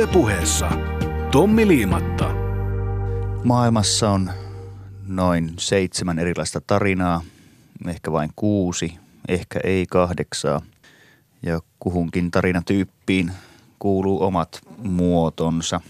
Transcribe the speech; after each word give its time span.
Ylepuheessa 0.00 0.68
Tommi 1.32 1.68
Liimatta. 1.68 2.34
Maailmassa 3.44 4.10
on 4.10 4.30
noin 5.06 5.54
seitsemän 5.58 6.18
erilaista 6.18 6.60
tarinaa, 6.60 7.22
ehkä 7.86 8.12
vain 8.12 8.30
kuusi, 8.36 8.98
ehkä 9.28 9.60
ei 9.64 9.86
kahdeksaa. 9.86 10.60
Ja 11.42 11.60
kuhunkin 11.78 12.30
tarinatyyppiin 12.30 13.32
kuuluu 13.78 14.22
omat 14.22 14.60
muotonsa. 14.78 15.80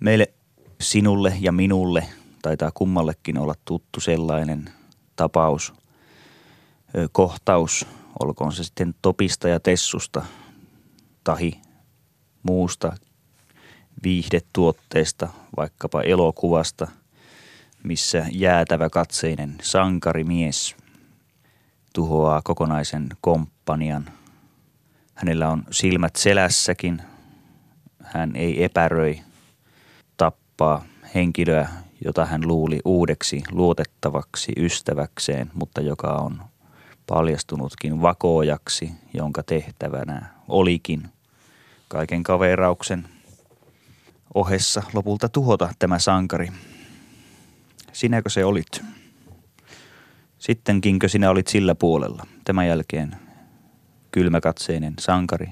Meille, 0.00 0.32
sinulle 0.80 1.36
ja 1.40 1.52
minulle 1.52 2.04
taitaa 2.42 2.70
kummallekin 2.74 3.38
olla 3.38 3.54
tuttu 3.64 4.00
sellainen 4.00 4.70
tapaus, 5.16 5.74
kohtaus, 7.12 7.86
olkoon 8.22 8.52
se 8.52 8.64
sitten 8.64 8.94
Topista 9.02 9.48
ja 9.48 9.60
Tessusta 9.60 10.22
tahi 11.24 11.60
muusta 12.42 12.92
viihdetuotteesta, 14.02 15.28
vaikkapa 15.56 16.02
elokuvasta, 16.02 16.88
missä 17.82 18.26
jäätävä 18.32 18.90
katseinen 18.90 19.56
sankarimies 19.62 20.76
tuhoaa 21.92 22.40
kokonaisen 22.44 23.08
komppanian. 23.20 24.04
Hänellä 25.14 25.48
on 25.48 25.64
silmät 25.70 26.16
selässäkin. 26.16 27.02
Hän 28.02 28.36
ei 28.36 28.64
epäröi 28.64 29.20
tappaa 30.16 30.84
henkilöä, 31.14 31.68
jota 32.04 32.26
hän 32.26 32.48
luuli 32.48 32.80
uudeksi 32.84 33.42
luotettavaksi 33.50 34.52
ystäväkseen, 34.56 35.50
mutta 35.54 35.80
joka 35.80 36.08
on 36.08 36.42
paljastunutkin 37.06 38.02
vakoojaksi, 38.02 38.90
jonka 39.14 39.42
tehtävänä 39.42 40.26
olikin 40.48 41.08
kaiken 41.88 42.22
kaverauksen 42.22 43.08
ohessa 44.34 44.82
lopulta 44.92 45.28
tuhota 45.28 45.74
tämä 45.78 45.98
sankari. 45.98 46.48
Sinäkö 47.92 48.30
se 48.30 48.44
olit? 48.44 48.84
Sittenkinkö 50.38 51.08
sinä 51.08 51.30
olit 51.30 51.46
sillä 51.46 51.74
puolella? 51.74 52.26
Tämän 52.44 52.68
jälkeen 52.68 53.16
kylmäkatseinen 54.10 54.94
sankari 54.98 55.50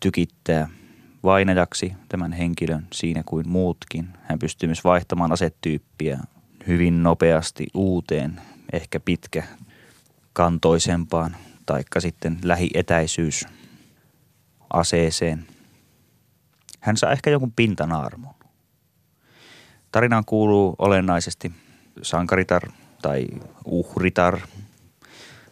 tykittää 0.00 0.68
vainajaksi 1.24 1.92
tämän 2.08 2.32
henkilön 2.32 2.86
siinä 2.92 3.22
kuin 3.26 3.48
muutkin. 3.48 4.08
Hän 4.22 4.38
pystyy 4.38 4.66
myös 4.66 4.84
vaihtamaan 4.84 5.32
asetyyppiä 5.32 6.18
hyvin 6.66 7.02
nopeasti 7.02 7.66
uuteen, 7.74 8.40
ehkä 8.72 9.00
pitkä 9.00 9.42
kantoisempaan, 10.32 11.36
taikka 11.66 12.00
sitten 12.00 12.38
lähietäisyys 12.42 13.44
aseeseen. 14.72 15.46
Hän 16.86 16.96
saa 16.96 17.12
ehkä 17.12 17.30
jonkun 17.30 17.52
pintanaarmun. 17.52 18.34
Tarinaan 19.92 20.24
kuuluu 20.24 20.74
olennaisesti 20.78 21.52
sankaritar 22.02 22.62
tai 23.02 23.26
uhritar, 23.64 24.38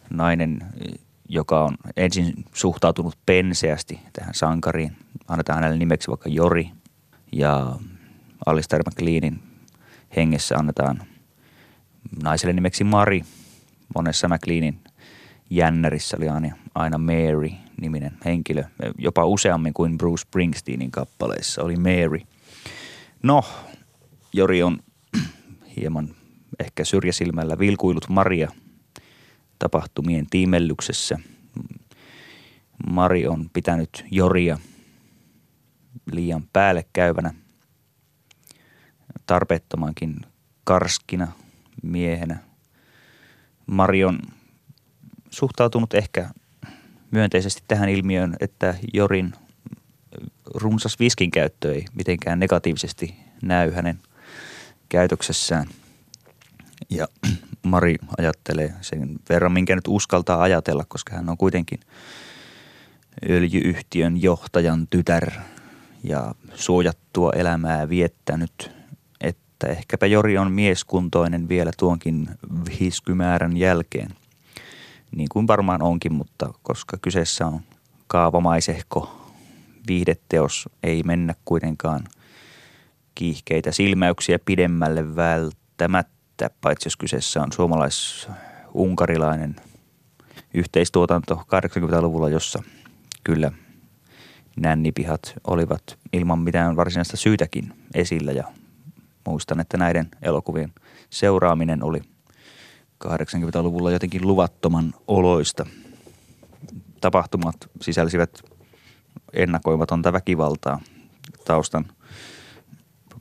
nainen, 0.09 0.65
joka 1.29 1.63
on 1.63 1.77
ensin 1.97 2.33
suhtautunut 2.53 3.17
penseästi 3.25 3.99
tähän 4.13 4.33
sankariin. 4.33 4.97
Annetaan 5.27 5.59
hänelle 5.59 5.77
nimeksi 5.77 6.07
vaikka 6.07 6.29
Jori 6.29 6.71
ja 7.31 7.75
Alistair 8.45 8.83
McLeanin 8.87 9.43
hengessä 10.15 10.55
annetaan 10.57 11.03
naiselle 12.23 12.53
nimeksi 12.53 12.83
Mari. 12.83 13.21
Monessa 13.95 14.27
McLeanin 14.27 14.79
jännärissä 15.49 16.17
oli 16.17 16.29
aina, 16.29 16.55
aina 16.75 16.97
Mary-niminen 17.75 18.17
henkilö. 18.25 18.63
Jopa 18.97 19.25
useammin 19.25 19.73
kuin 19.73 19.97
Bruce 19.97 20.21
Springsteenin 20.21 20.91
kappaleissa 20.91 21.63
oli 21.63 21.75
Mary. 21.75 22.19
No, 23.23 23.43
Jori 24.33 24.63
on 24.63 24.79
hieman 25.77 26.15
ehkä 26.59 26.85
syrjäsilmällä 26.85 27.59
vilkuillut 27.59 28.09
Maria 28.09 28.51
tapahtumien 29.59 30.27
tiimellyksessä. 30.29 31.19
Mari 32.89 33.27
on 33.27 33.49
pitänyt 33.53 34.05
Joria 34.11 34.57
liian 36.11 36.43
päälle 36.53 36.85
käyvänä, 36.93 37.33
tarpeettomankin 39.25 40.21
karskina 40.63 41.27
miehenä. 41.83 42.37
Mari 43.67 44.03
on 44.03 44.19
suhtautunut 45.29 45.93
ehkä 45.93 46.29
myönteisesti 47.15 47.63
tähän 47.67 47.89
ilmiöön, 47.89 48.35
että 48.39 48.75
Jorin 48.93 49.33
runsas 50.53 50.99
viskin 50.99 51.31
käyttö 51.31 51.73
ei 51.73 51.85
mitenkään 51.93 52.39
negatiivisesti 52.39 53.15
näy 53.41 53.71
hänen 53.71 53.99
käytöksessään. 54.89 55.67
Ja 56.89 57.07
Mari 57.63 57.95
ajattelee 58.17 58.73
sen 58.81 59.15
verran, 59.29 59.51
minkä 59.51 59.75
nyt 59.75 59.87
uskaltaa 59.87 60.41
ajatella, 60.41 60.85
koska 60.87 61.15
hän 61.15 61.29
on 61.29 61.37
kuitenkin 61.37 61.79
öljyyhtiön 63.29 64.21
johtajan 64.21 64.87
tytär 64.89 65.31
ja 66.03 66.35
suojattua 66.55 67.31
elämää 67.35 67.89
viettänyt, 67.89 68.71
että 69.21 69.67
ehkäpä 69.67 70.05
Jori 70.05 70.37
on 70.37 70.51
mieskuntoinen 70.51 71.49
vielä 71.49 71.71
tuonkin 71.77 72.29
hiskymäärän 72.79 73.57
jälkeen– 73.57 74.09
niin 75.15 75.29
kuin 75.31 75.47
varmaan 75.47 75.81
onkin, 75.81 76.13
mutta 76.13 76.53
koska 76.63 76.97
kyseessä 77.01 77.47
on 77.47 77.59
kaavamaisehko 78.07 79.31
viihdeteos, 79.87 80.69
ei 80.83 81.03
mennä 81.03 81.35
kuitenkaan 81.45 82.03
kiihkeitä 83.15 83.71
silmäyksiä 83.71 84.39
pidemmälle 84.45 85.15
välttämättä, 85.15 86.49
paitsi 86.61 86.87
jos 86.87 86.97
kyseessä 86.97 87.41
on 87.41 87.51
suomalais-unkarilainen 87.51 89.55
yhteistuotanto 90.53 91.35
80-luvulla, 91.35 92.29
jossa 92.29 92.63
kyllä 93.23 93.51
nännipihat 94.55 95.33
olivat 95.47 95.97
ilman 96.13 96.39
mitään 96.39 96.75
varsinaista 96.75 97.17
syytäkin 97.17 97.73
esillä. 97.93 98.31
Ja 98.31 98.43
muistan, 99.27 99.59
että 99.59 99.77
näiden 99.77 100.07
elokuvien 100.21 100.73
seuraaminen 101.09 101.83
oli– 101.83 102.01
80-luvulla 103.03 103.91
jotenkin 103.91 104.27
luvattoman 104.27 104.93
oloista. 105.07 105.65
Tapahtumat 107.01 107.55
sisälsivät 107.81 108.41
ennakoimatonta 109.33 110.13
väkivaltaa. 110.13 110.79
Taustan 111.45 111.85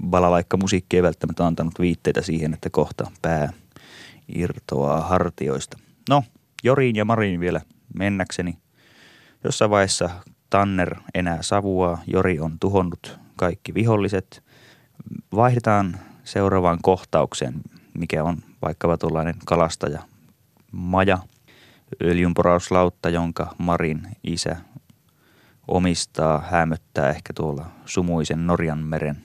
balalaikka 0.04 0.56
musiikki 0.56 0.96
ei 0.96 1.02
välttämättä 1.02 1.46
antanut 1.46 1.80
viitteitä 1.80 2.22
siihen, 2.22 2.54
että 2.54 2.70
kohta 2.70 3.10
pää 3.22 3.52
irtoaa 4.28 5.00
hartioista. 5.00 5.78
No, 6.08 6.24
Joriin 6.64 6.96
ja 6.96 7.04
Mariin 7.04 7.40
vielä 7.40 7.60
mennäkseni. 7.94 8.58
Jossain 9.44 9.70
vaiheessa 9.70 10.10
Tanner 10.50 10.94
enää 11.14 11.42
savuaa, 11.42 12.02
Jori 12.06 12.40
on 12.40 12.58
tuhonnut 12.60 13.18
kaikki 13.36 13.74
viholliset. 13.74 14.44
Vaihdetaan 15.34 15.98
seuraavaan 16.24 16.78
kohtaukseen, 16.82 17.54
mikä 17.98 18.24
on 18.24 18.36
vaikkapa 18.64 18.98
tuollainen 18.98 19.34
kalastaja 19.46 20.02
Maja, 20.72 21.18
öljynporauslautta, 22.02 23.08
jonka 23.08 23.54
Marin 23.58 24.02
isä 24.24 24.56
omistaa, 25.68 26.40
hämöttää 26.50 27.10
ehkä 27.10 27.32
tuolla 27.32 27.66
sumuisen 27.86 28.46
Norjan 28.46 28.78
meren 28.78 29.16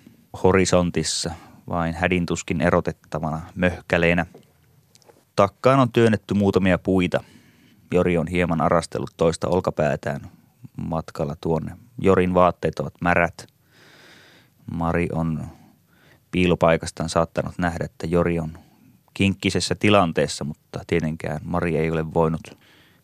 horisontissa, 0.44 1.32
vain 1.70 1.94
hädintuskin 1.94 2.62
erotettavana 2.62 3.42
möhkäleenä. 3.56 4.26
Takkaan 5.36 5.80
on 5.80 5.92
työnnetty 5.92 6.34
muutamia 6.34 6.78
puita. 6.78 7.24
Jori 7.94 8.18
on 8.18 8.28
hieman 8.28 8.62
arastellut 8.62 9.14
toista 9.18 9.48
olkapäätään 9.48 10.22
matkalla 10.78 11.36
tuonne. 11.42 11.72
Jorin 11.98 12.34
vaatteet 12.34 12.80
ovat 12.80 12.94
märät. 13.02 13.48
Mari 14.72 15.08
on 15.12 15.48
piilopaikastaan 16.32 17.10
saattanut 17.10 17.54
nähdä, 17.58 17.86
että 17.86 18.08
Jori 18.08 18.40
on 18.40 18.58
kinkkisessä 19.20 19.76
tilanteessa, 19.76 20.44
mutta 20.44 20.80
tietenkään 20.88 21.40
Mari 21.44 21.78
ei 21.78 21.92
ole 21.92 22.14
voinut 22.14 22.58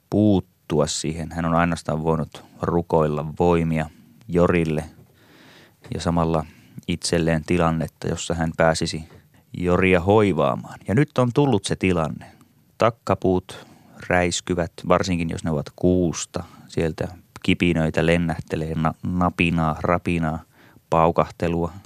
puuttua 0.09 0.87
siihen. 0.87 1.31
Hän 1.31 1.45
on 1.45 1.55
ainoastaan 1.55 2.03
voinut 2.03 2.43
rukoilla 2.61 3.25
voimia 3.39 3.89
Jorille 4.27 4.83
ja 5.93 6.01
samalla 6.01 6.45
itselleen 6.87 7.43
tilannetta, 7.45 8.07
jossa 8.07 8.33
hän 8.33 8.51
pääsisi 8.57 9.09
Joria 9.57 9.99
hoivaamaan. 9.99 10.79
Ja 10.87 10.95
nyt 10.95 11.17
on 11.17 11.33
tullut 11.33 11.65
se 11.65 11.75
tilanne. 11.75 12.25
Takkapuut 12.77 13.67
räiskyvät, 14.07 14.71
varsinkin 14.87 15.29
jos 15.29 15.43
ne 15.43 15.51
ovat 15.51 15.69
kuusta. 15.75 16.43
Sieltä 16.67 17.07
kipinöitä 17.43 18.05
lennähtelee, 18.05 18.75
na- 18.75 18.93
napinaa, 19.03 19.75
rapinaa, 19.81 20.39
paukahtelua– 20.89 21.73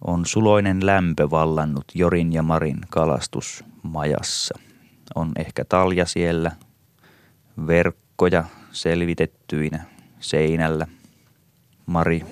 on 0.00 0.26
suloinen 0.26 0.86
lämpö 0.86 1.30
vallannut 1.30 1.84
Jorin 1.94 2.32
ja 2.32 2.42
Marin 2.42 2.78
kalastusmajassa. 2.90 4.58
On 5.14 5.32
ehkä 5.38 5.64
talja 5.64 6.06
siellä, 6.06 6.52
verkkoja 7.66 8.44
selvitettyinä 8.72 9.84
seinällä. 10.20 10.86
Mari 11.86 12.24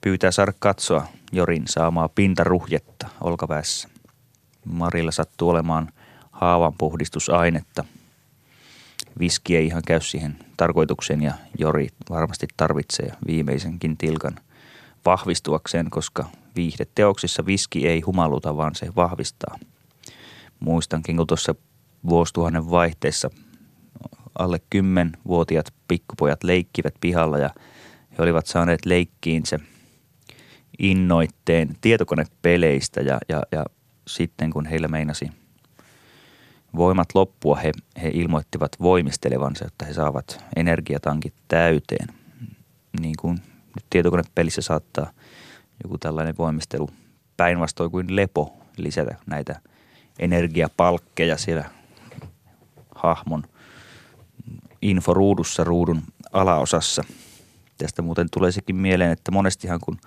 pyytää 0.00 0.30
saada 0.30 0.52
katsoa 0.58 1.06
Jorin 1.32 1.62
saamaa 1.68 2.08
pintaruhjetta 2.08 3.08
olkapäässä. 3.20 3.88
Marilla 4.64 5.10
sattuu 5.10 5.48
olemaan 5.48 5.92
haavanpuhdistusainetta. 6.32 7.84
Viski 9.18 9.56
ei 9.56 9.66
ihan 9.66 9.82
käy 9.86 10.00
siihen 10.00 10.38
tarkoitukseen 10.56 11.22
ja 11.22 11.34
Jori 11.58 11.88
varmasti 12.10 12.46
tarvitsee 12.56 13.12
viimeisenkin 13.26 13.96
tilkan 13.96 14.36
vahvistuakseen, 15.04 15.90
koska 15.90 16.24
viihdeteoksissa 16.56 17.46
viski 17.46 17.88
ei 17.88 18.00
humaluta, 18.00 18.56
vaan 18.56 18.74
se 18.74 18.88
vahvistaa. 18.96 19.58
Muistankin, 20.60 21.16
kun 21.16 21.26
tuossa 21.26 21.54
vuosituhannen 22.08 22.70
vaihteessa 22.70 23.30
alle 24.38 24.60
10-vuotiaat 24.74 25.74
pikkupojat 25.88 26.44
leikkivät 26.44 26.94
pihalla 27.00 27.38
ja 27.38 27.50
he 28.18 28.22
olivat 28.22 28.46
saaneet 28.46 28.86
leikkiinsä 28.86 29.58
innoitteen 30.78 31.76
tietokonepeleistä 31.80 33.00
ja, 33.00 33.18
ja, 33.28 33.42
ja 33.52 33.64
sitten 34.08 34.50
kun 34.50 34.66
heillä 34.66 34.88
meinasi 34.88 35.30
voimat 36.76 37.08
loppua, 37.14 37.56
he, 37.56 37.72
he 38.02 38.10
ilmoittivat 38.14 38.72
voimistelevansa, 38.80 39.64
että 39.66 39.84
he 39.84 39.92
saavat 39.92 40.44
energiatankit 40.56 41.34
täyteen. 41.48 42.08
Niin 43.00 43.14
kuin 43.20 43.38
nyt 43.74 43.84
tietokonepelissä 43.90 44.62
saattaa 44.62 45.10
joku 45.82 45.98
tällainen 45.98 46.34
voimistelu 46.38 46.88
päinvastoin 47.36 47.90
kuin 47.90 48.16
lepo 48.16 48.56
lisätä 48.76 49.16
näitä 49.26 49.60
energiapalkkeja 50.18 51.36
siellä 51.38 51.64
hahmon 52.94 53.42
inforuudussa 54.82 55.64
ruudun 55.64 56.02
alaosassa. 56.32 57.04
Tästä 57.78 58.02
muuten 58.02 58.28
tulee 58.30 58.52
sekin 58.52 58.76
mieleen, 58.76 59.10
että 59.10 59.30
monestihan 59.30 59.80
kun 59.80 59.98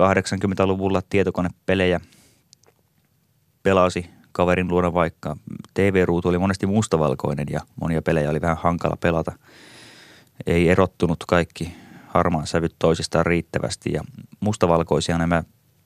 80-luvulla 0.00 1.02
tietokonepelejä 1.10 2.00
pelasi 3.62 4.10
kaverin 4.32 4.68
luona 4.68 4.94
vaikka 4.94 5.36
TV-ruutu 5.74 6.28
oli 6.28 6.38
monesti 6.38 6.66
mustavalkoinen 6.66 7.46
ja 7.50 7.60
monia 7.80 8.02
pelejä 8.02 8.30
oli 8.30 8.40
vähän 8.40 8.58
hankala 8.62 8.96
pelata. 8.96 9.32
Ei 10.46 10.68
erottunut 10.68 11.24
kaikki 11.28 11.76
harmaan 12.14 12.46
sävyt 12.46 12.74
toisistaan 12.78 13.26
riittävästi. 13.26 13.92
Ja 13.92 14.02
mustavalkoisia 14.40 15.18
nämä 15.18 15.42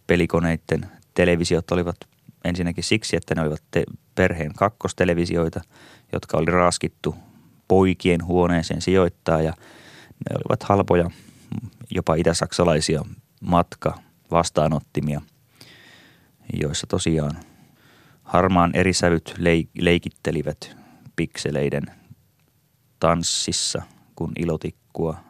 pelikoneiden 0.07 0.87
televisiot 1.15 1.71
olivat 1.71 1.97
ensinnäkin 2.45 2.85
siksi, 2.85 3.17
että 3.17 3.35
ne 3.35 3.43
olivat 3.43 3.63
te- 3.71 3.85
perheen 4.15 4.53
kakkostelevisioita, 4.55 5.61
jotka 6.13 6.39
oli 6.39 6.51
raskittu 6.51 7.15
poikien 7.69 8.25
huoneeseen 8.25 8.83
sijoittaa. 8.83 9.43
Ja 9.43 9.53
ne 10.31 10.37
olivat 10.37 10.63
halpoja, 10.63 11.11
jopa 11.91 12.15
itäsaksalaisia 12.15 13.05
matka 13.41 13.99
vastaanottimia, 14.31 15.21
joissa 16.63 16.87
tosiaan 16.87 17.33
harmaan 18.23 18.71
eri 18.75 18.93
sävyt 18.93 19.35
leik- 19.39 19.83
leikittelivät 19.83 20.77
pikseleiden 21.17 21.83
tanssissa, 23.01 23.83
kun 24.17 24.33
ilotikkua 24.39 25.28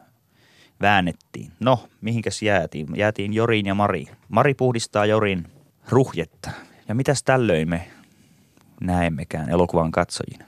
väännettiin. 0.80 1.52
No, 1.60 1.88
mihinkäs 2.00 2.42
jäätiin? 2.42 2.88
Jäätiin 2.96 3.32
Joriin 3.32 3.66
ja 3.66 3.74
Mari. 3.74 4.06
Mari 4.28 4.54
puhdistaa 4.54 5.06
Jorin 5.06 5.46
ruhjetta. 5.88 6.50
Ja 6.88 6.94
mitäs 6.94 7.22
tällöin 7.22 7.68
me 7.68 7.88
näemmekään 8.80 9.50
elokuvan 9.50 9.92
katsojina? 9.92 10.44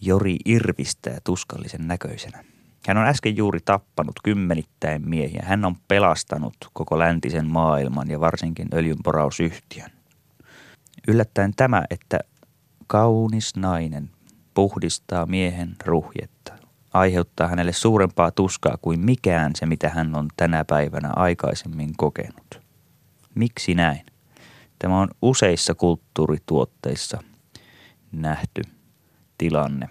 Jori 0.00 0.36
irvistää 0.44 1.18
tuskallisen 1.24 1.88
näköisenä. 1.88 2.44
Hän 2.86 2.96
on 2.96 3.06
äsken 3.06 3.36
juuri 3.36 3.58
tappanut 3.64 4.14
kymmenittäin 4.24 5.08
miehiä. 5.08 5.42
Hän 5.46 5.64
on 5.64 5.76
pelastanut 5.88 6.56
koko 6.72 6.98
läntisen 6.98 7.46
maailman 7.46 8.10
ja 8.10 8.20
varsinkin 8.20 8.68
öljynporausyhtiön. 8.74 9.90
Yllättäen 11.08 11.52
tämä, 11.56 11.84
että 11.90 12.18
kaunis 12.86 13.56
nainen 13.56 14.10
puhdistaa 14.54 15.26
miehen 15.26 15.76
ruhjetta, 15.84 16.52
aiheuttaa 16.98 17.48
hänelle 17.48 17.72
suurempaa 17.72 18.30
tuskaa 18.30 18.76
kuin 18.82 19.00
mikään 19.00 19.52
se, 19.54 19.66
mitä 19.66 19.88
hän 19.88 20.14
on 20.14 20.28
tänä 20.36 20.64
päivänä 20.64 21.10
aikaisemmin 21.16 21.90
kokenut. 21.96 22.60
Miksi 23.34 23.74
näin? 23.74 24.06
Tämä 24.78 25.00
on 25.00 25.08
useissa 25.22 25.74
kulttuurituotteissa 25.74 27.18
nähty 28.12 28.62
tilanne. 29.38 29.88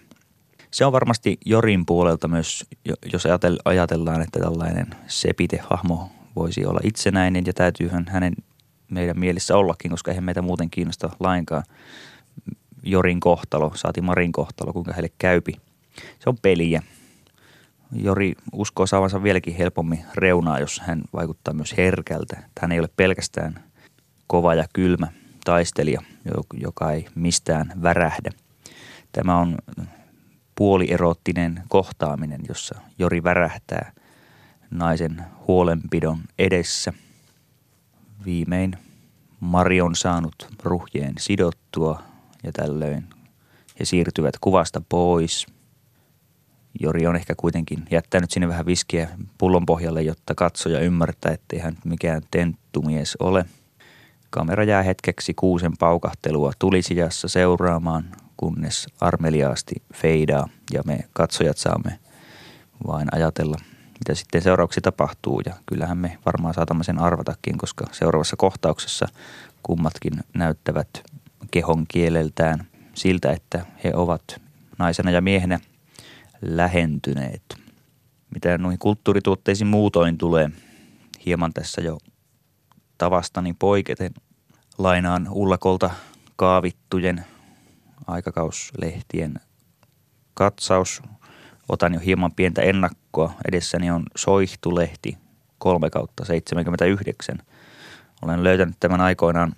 Se 0.72 0.86
on 0.86 0.92
varmasti 0.92 1.38
Jorin 1.46 1.86
puolelta 1.86 2.28
myös, 2.28 2.66
jos 3.14 3.24
ajatellaan, 3.66 4.22
että 4.22 4.40
tällainen 4.40 4.88
sepite-hahmo 5.08 6.10
voisi 6.36 6.66
olla 6.66 6.80
itsenäinen 6.84 7.44
ja 7.46 7.54
täytyyhän 7.54 8.06
hänen 8.10 8.34
meidän 8.92 9.20
mielissä 9.20 9.58
ollakin, 9.58 9.92
koska 9.92 10.12
eihän 10.12 10.24
meitä 10.24 10.42
muuten 10.42 10.70
kiinnosta 10.70 11.10
lainkaan 11.20 11.64
Jorin 12.84 13.20
kohtalo, 13.20 13.72
saati 13.76 14.02
Marin 14.02 14.32
kohtalo, 14.32 14.74
kuinka 14.74 14.94
heille 14.94 15.10
käypi. 15.18 15.54
Se 16.20 16.30
on 16.30 16.38
peliä. 16.42 16.84
Jori 17.92 18.34
uskoo 18.54 18.86
saavansa 18.86 19.24
vieläkin 19.24 19.56
helpommin 19.56 20.06
reunaa, 20.16 20.60
jos 20.60 20.80
hän 20.80 21.02
vaikuttaa 21.14 21.54
myös 21.54 21.78
herkältä. 21.78 22.44
Hän 22.62 22.72
ei 22.72 22.80
ole 22.80 22.90
pelkästään 22.98 23.64
kova 24.28 24.56
ja 24.56 24.66
kylmä 24.74 25.08
taistelija, 25.46 26.02
joka 26.54 26.92
ei 26.92 27.08
mistään 27.16 27.74
värähdä. 27.82 28.30
Tämä 29.12 29.38
on 29.38 29.58
puolierottinen 30.56 31.64
kohtaaminen, 31.68 32.42
jossa 32.48 32.76
Jori 33.00 33.24
värähtää 33.24 33.92
naisen 34.72 35.24
huolenpidon 35.48 36.20
edessä. 36.40 36.94
Viimein 38.26 38.78
Mari 39.40 39.82
on 39.82 39.96
saanut 39.96 40.36
ruhjeen 40.64 41.14
sidottua 41.20 42.04
ja 42.44 42.52
tällöin 42.52 43.10
he 43.80 43.86
siirtyvät 43.86 44.36
kuvasta 44.42 44.82
pois. 44.90 45.46
Jori 46.80 47.08
on 47.08 47.16
ehkä 47.16 47.34
kuitenkin 47.38 47.86
jättänyt 47.92 48.32
sinne 48.32 48.48
vähän 48.48 48.66
viskiä 48.66 49.10
pullon 49.38 49.66
pohjalle, 49.66 50.02
jotta 50.02 50.36
katsoja 50.36 50.80
ymmärtää, 50.80 51.32
ettei 51.32 51.60
hän 51.60 51.78
mikään 51.86 52.22
tenttumies 52.32 53.18
ole. 53.20 53.46
Kamera 54.30 54.64
jää 54.64 54.84
hetkeksi 54.84 55.34
kuusen 55.34 55.72
paukahtelua 55.80 56.52
tulisijassa 56.60 57.28
seuraamaan 57.28 58.06
kunnes 58.38 58.88
armeliaasti 59.02 59.76
feidaa 59.94 60.48
ja 60.74 60.82
me 60.86 61.00
katsojat 61.14 61.58
saamme 61.58 62.00
vain 62.88 63.08
ajatella, 63.12 63.58
mitä 63.84 64.16
sitten 64.16 64.42
seuraavaksi 64.42 64.82
tapahtuu. 64.82 65.42
Ja 65.46 65.54
kyllähän 65.66 65.98
me 65.98 66.18
varmaan 66.26 66.54
saatamme 66.54 66.84
sen 66.84 67.00
arvatakin, 67.00 67.58
koska 67.58 67.86
seuraavassa 67.92 68.36
kohtauksessa 68.36 69.08
kummatkin 69.64 70.14
näyttävät 70.34 71.04
kehon 71.52 71.86
kieleltään 71.88 72.66
siltä, 72.94 73.32
että 73.32 73.66
he 73.84 73.92
ovat 73.96 74.42
naisena 74.78 75.12
ja 75.12 75.22
miehenä 75.22 75.60
lähentyneet. 76.42 77.44
Mitä 78.34 78.58
noihin 78.58 78.80
kulttuurituotteisiin 78.80 79.68
muutoin 79.68 80.18
tulee, 80.18 80.50
hieman 81.26 81.54
tässä 81.54 81.82
jo 81.82 81.98
tavastani 82.98 83.56
poiketen 83.60 84.12
lainaan 84.78 85.28
Ullakolta 85.32 85.90
kaavittujen 86.36 87.26
aikakauslehtien 88.08 89.40
katsaus. 90.34 91.02
Otan 91.70 91.94
jo 91.94 92.00
hieman 92.00 92.32
pientä 92.32 92.62
ennakkoa. 92.62 93.34
Edessäni 93.48 93.92
on 93.92 94.04
Soihtulehti 94.16 95.18
3 95.58 95.90
kautta 95.90 96.26
79. 96.26 97.38
Olen 98.22 98.44
löytänyt 98.44 98.76
tämän 98.80 99.02
aikoinaan, 99.02 99.54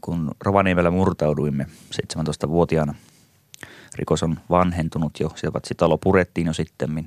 kun 0.00 0.30
Rovaniemellä 0.40 0.90
murtauduimme 0.90 1.66
17-vuotiaana. 1.94 2.94
Rikos 3.94 4.22
on 4.22 4.36
vanhentunut 4.50 5.20
jo, 5.20 5.30
se 5.36 5.50
talo 5.76 5.98
purettiin 5.98 6.46
jo 6.46 6.52
sittemmin. 6.52 7.04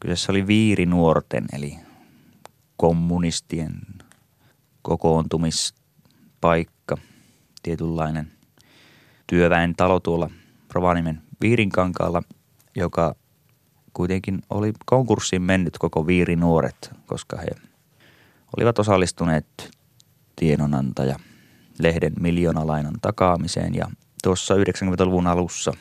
Kyseessä 0.00 0.32
oli 0.32 0.46
viirinuorten 0.46 1.46
eli 1.52 1.78
kommunistien 2.76 3.80
kokoontumispaikka, 4.82 6.96
tietynlainen 7.62 8.32
työväen 9.26 9.76
talo 9.76 10.00
tuolla 10.00 10.30
Rovaniemen 10.72 11.22
Viirinkankaalla, 11.40 12.22
joka 12.74 13.14
kuitenkin 13.92 14.42
oli 14.50 14.72
konkurssiin 14.86 15.42
mennyt 15.42 15.78
koko 15.78 16.06
viirinuoret, 16.06 16.90
koska 17.06 17.36
he 17.36 17.48
olivat 18.56 18.78
osallistuneet 18.78 19.70
tiedonantaja 20.36 21.18
lehden 21.78 22.12
miljoonalainan 22.20 22.94
takaamiseen. 23.02 23.74
Ja 23.74 23.90
tuossa 24.22 24.54
90-luvun 24.54 25.26
alussa 25.26 25.72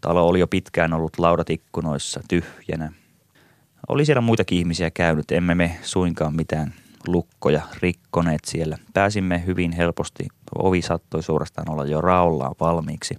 talo 0.00 0.28
oli 0.28 0.40
jo 0.40 0.46
pitkään 0.46 0.92
ollut 0.92 1.18
laudatikkunoissa 1.18 2.20
tyhjänä. 2.28 2.92
Oli 3.88 4.04
siellä 4.04 4.20
muitakin 4.20 4.58
ihmisiä 4.58 4.90
käynyt, 4.90 5.32
emme 5.32 5.54
me 5.54 5.78
suinkaan 5.82 6.36
mitään 6.36 6.74
lukkoja 7.06 7.62
rikkoneet 7.82 8.44
siellä. 8.44 8.76
Pääsimme 8.94 9.46
hyvin 9.46 9.72
helposti, 9.72 10.26
ovi 10.58 10.82
sattoi 10.82 11.22
suorastaan 11.22 11.70
olla 11.70 11.84
jo 11.84 12.00
raollaan 12.00 12.54
valmiiksi. 12.60 13.14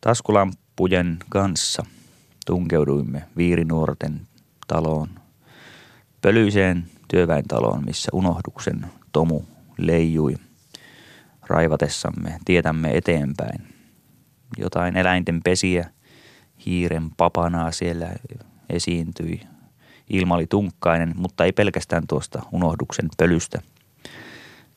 Taskulampujen 0.00 1.18
kanssa 1.28 1.84
tunkeuduimme 2.46 3.22
viirinuorten 3.36 4.20
taloon. 4.66 5.08
Pölyiseen 6.22 6.90
työväentaloon, 7.08 7.84
missä 7.84 8.10
unohduksen 8.12 8.86
tomu 9.12 9.44
leijui 9.78 10.34
raivatessamme 11.46 12.38
tietämme 12.44 12.96
eteenpäin. 12.96 13.79
Jotain 14.58 14.96
eläinten 14.96 15.40
pesiä, 15.42 15.90
hiiren 16.66 17.10
papanaa 17.16 17.72
siellä 17.72 18.08
esiintyi. 18.70 19.40
Ilma 20.10 20.34
oli 20.34 20.46
tunkkainen, 20.46 21.12
mutta 21.16 21.44
ei 21.44 21.52
pelkästään 21.52 22.06
tuosta 22.06 22.42
unohduksen 22.52 23.08
pölystä. 23.16 23.62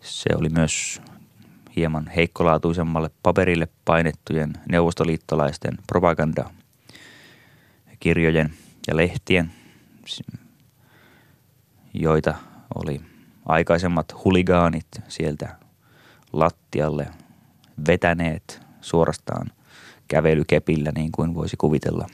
Se 0.01 0.30
oli 0.36 0.50
myös 0.50 1.01
hieman 1.75 2.08
heikkolaatuisemmalle 2.08 3.10
paperille 3.24 3.68
painettujen 3.86 4.53
neuvostoliittolaisten 4.70 5.77
propaganda 5.88 6.50
kirjojen 8.00 8.53
ja 8.88 8.98
lehtien, 8.98 9.51
joita 11.94 12.34
oli 12.75 13.01
aikaisemmat 13.46 14.24
huligaanit 14.25 14.88
sieltä 15.08 15.58
lattialle 16.34 17.08
vetäneet 17.88 18.62
suorastaan 18.82 19.48
kävelykepillä, 20.13 20.91
niin 20.96 21.12
kuin 21.12 21.34
voisi 21.34 21.58
kuvitella 21.58 22.08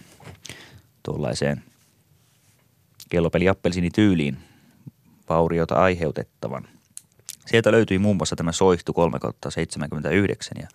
tuollaiseen 1.04 1.64
kellopeli 3.10 3.46
tyyliin 3.96 4.38
vauriota 5.30 5.76
aiheutettavan. 5.76 6.68
Sieltä 7.46 7.72
löytyi 7.72 8.00
muun 8.00 8.18
muassa 8.18 8.36
tämä 8.36 8.52
Soihtu 8.52 8.94
379 8.94 10.58
ja 10.62 10.68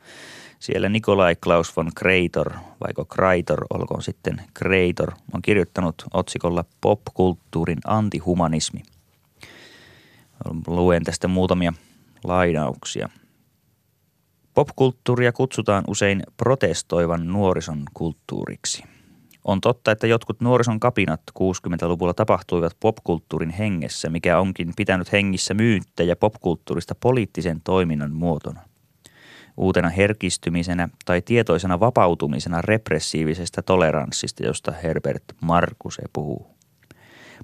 siellä 0.59 0.89
Nikolai 0.89 1.37
Klaus 1.37 1.77
von 1.77 1.91
Kreitor, 1.95 2.53
vaiko 2.81 3.05
Kreitor, 3.05 3.67
olkoon 3.71 4.03
sitten 4.03 4.43
Kreitor, 4.55 5.13
on 5.33 5.43
kirjoittanut 5.43 6.05
otsikolla 6.13 6.65
Popkulttuurin 6.81 7.79
antihumanismi. 7.85 8.83
Luen 10.67 11.05
tästä 11.05 11.29
muutamia 11.29 11.73
lainauksia. 12.25 13.09
Popkulttuuria 14.55 15.33
kutsutaan 15.33 15.85
usein 15.87 16.23
protestoivan 16.37 17.27
nuorison 17.27 17.83
kulttuuriksi. 17.95 18.85
On 19.45 19.61
totta, 19.61 19.91
että 19.93 20.07
jotkut 20.07 20.41
nuorison 20.41 20.81
kapinat 20.81 21.21
60-luvulla 21.39 22.15
tapahtuivat 22.15 22.77
popkulttuurin 22.81 23.51
hengessä, 23.51 24.11
mikä 24.11 24.39
onkin 24.39 24.73
pitänyt 24.77 25.13
hengissä 25.13 25.55
myyttejä 25.55 26.17
popkulttuurista 26.17 26.95
poliittisen 26.95 27.61
toiminnan 27.65 28.13
muotona– 28.13 28.61
uutena 29.57 29.89
herkistymisenä 29.89 30.89
tai 31.05 31.23
tietoisena 31.23 31.81
vapautumisena 31.81 32.63
repressiivisestä 32.63 33.63
toleranssista, 33.63 34.47
josta 34.47 34.73
Herbert 34.73 35.25
Markuse 35.41 36.03
puhuu. 36.13 36.47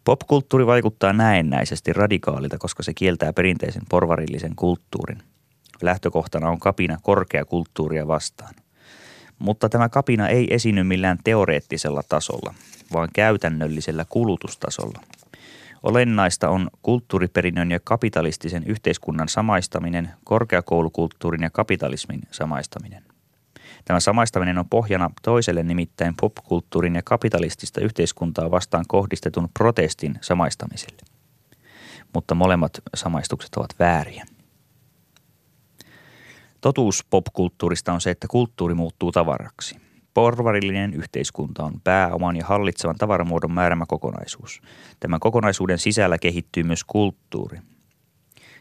Popkulttuuri 0.05 0.67
vaikuttaa 0.67 1.13
näennäisesti 1.13 1.93
radikaalilta, 1.93 2.59
koska 2.59 2.83
se 2.83 2.95
kieltää 2.95 3.33
perinteisen 3.33 3.83
porvarillisen 3.91 4.57
kulttuurin. 4.57 5.23
Lähtökohtana 5.83 6.49
on 6.49 6.59
kapina 6.59 6.99
korkeakulttuuria 7.03 8.07
vastaan. 8.07 8.55
Mutta 9.39 9.69
tämä 9.69 9.89
kapina 9.89 10.29
ei 10.29 10.55
esiinny 10.55 10.85
millään 10.85 11.19
teoreettisella 11.25 12.03
tasolla, 12.09 12.55
vaan 12.93 13.09
käytännöllisellä 13.13 14.05
kulutustasolla– 14.09 15.01
Olennaista 15.83 16.49
on 16.49 16.71
kulttuuriperinnön 16.83 17.71
ja 17.71 17.81
kapitalistisen 17.85 18.65
yhteiskunnan 18.67 19.29
samaistaminen, 19.29 20.11
korkeakoulukulttuurin 20.25 21.43
ja 21.43 21.51
kapitalismin 21.51 22.21
samaistaminen. 22.31 23.05
Tämä 23.85 24.01
samaistaminen 24.01 24.59
on 24.59 24.69
pohjana 24.69 25.11
toiselle 25.23 25.63
nimittäin 25.63 26.15
popkulttuurin 26.21 26.95
ja 26.95 27.03
kapitalistista 27.05 27.81
yhteiskuntaa 27.81 28.51
vastaan 28.51 28.85
kohdistetun 28.89 29.49
protestin 29.59 30.15
samaistamiselle. 30.21 31.03
Mutta 32.15 32.35
molemmat 32.35 32.73
samaistukset 32.95 33.55
ovat 33.57 33.75
vääriä. 33.79 34.25
Totuus 36.61 37.05
popkulttuurista 37.11 37.93
on 37.93 38.01
se, 38.01 38.11
että 38.11 38.27
kulttuuri 38.29 38.75
muuttuu 38.75 39.13
tavaraksi– 39.13 39.77
Porvarillinen 40.15 40.95
yhteiskunta 40.95 41.65
on 41.65 41.81
pääoman 41.85 42.37
ja 42.37 42.45
hallitsevan 42.45 42.97
tavaramuodon 42.97 43.53
määrämä 43.53 43.85
kokonaisuus. 43.89 44.63
Tämän 45.01 45.21
kokonaisuuden 45.21 45.79
sisällä 45.79 46.19
kehittyy 46.19 46.63
myös 46.63 46.85
kulttuuri, 46.85 47.59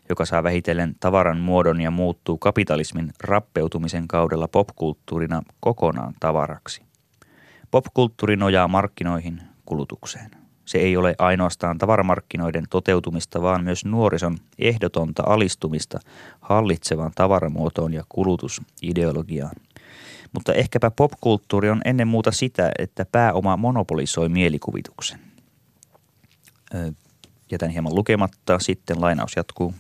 joka 0.10 0.26
saa 0.26 0.44
vähitellen 0.44 0.96
tavaran 1.00 1.38
muodon 1.40 1.82
ja 1.82 1.92
muuttuu 1.92 2.38
kapitalismin 2.38 3.12
rappeutumisen 3.24 4.08
kaudella 4.08 4.48
popkulttuurina 4.48 5.42
kokonaan 5.60 6.14
tavaraksi. 6.20 6.82
Popkulttuuri 7.72 8.36
nojaa 8.36 8.68
markkinoihin, 8.68 9.42
kulutukseen. 9.66 10.39
Se 10.70 10.78
ei 10.78 10.98
ole 10.98 11.16
ainoastaan 11.20 11.78
tavaramarkkinoiden 11.78 12.64
toteutumista, 12.70 13.42
vaan 13.42 13.64
myös 13.64 13.86
nuorison 13.86 14.38
ehdotonta 14.60 15.24
alistumista 15.26 16.00
hallitsevaan 16.42 17.12
tavaramuotoon 17.16 17.94
ja 17.94 18.04
kulutusideologiaan– 18.10 19.56
mutta 20.34 20.54
ehkäpä 20.54 20.92
popkulttuuri 20.92 21.70
on 21.70 21.82
ennen 21.86 22.08
muuta 22.08 22.32
sitä, 22.32 22.72
että 22.80 23.06
pääoma 23.12 23.58
monopolisoi 23.58 24.30
mielikuvituksen. 24.30 25.20
Jätän 27.52 27.70
hieman 27.70 27.96
lukematta, 27.96 28.60
sitten 28.60 29.02
lainaus 29.02 29.36
jatkuu. 29.36 29.74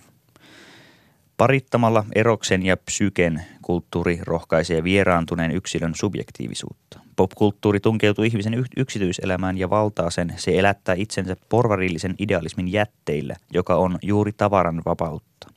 Parittamalla 1.39 2.05
eroksen 2.15 2.65
ja 2.65 2.77
psyken 2.77 3.43
kulttuuri 3.62 4.19
rohkaisee 4.24 4.84
vieraantuneen 4.84 5.51
yksilön 5.51 5.96
subjektiivisuutta. 5.96 7.00
Popkulttuuri 7.15 7.79
tunkeutuu 7.79 8.24
ihmisen 8.24 8.65
yksityiselämään 8.77 9.58
ja 9.58 9.69
valtaa 9.69 10.10
sen. 10.10 10.34
Se 10.38 10.60
elättää 10.60 10.96
itsensä 10.98 11.36
porvarillisen 11.50 12.15
idealismin 12.19 12.72
jätteillä, 12.72 13.36
joka 13.53 13.75
on 13.75 13.98
juuri 14.01 14.31
tavaran 14.31 14.81
vapautta. 14.86 15.48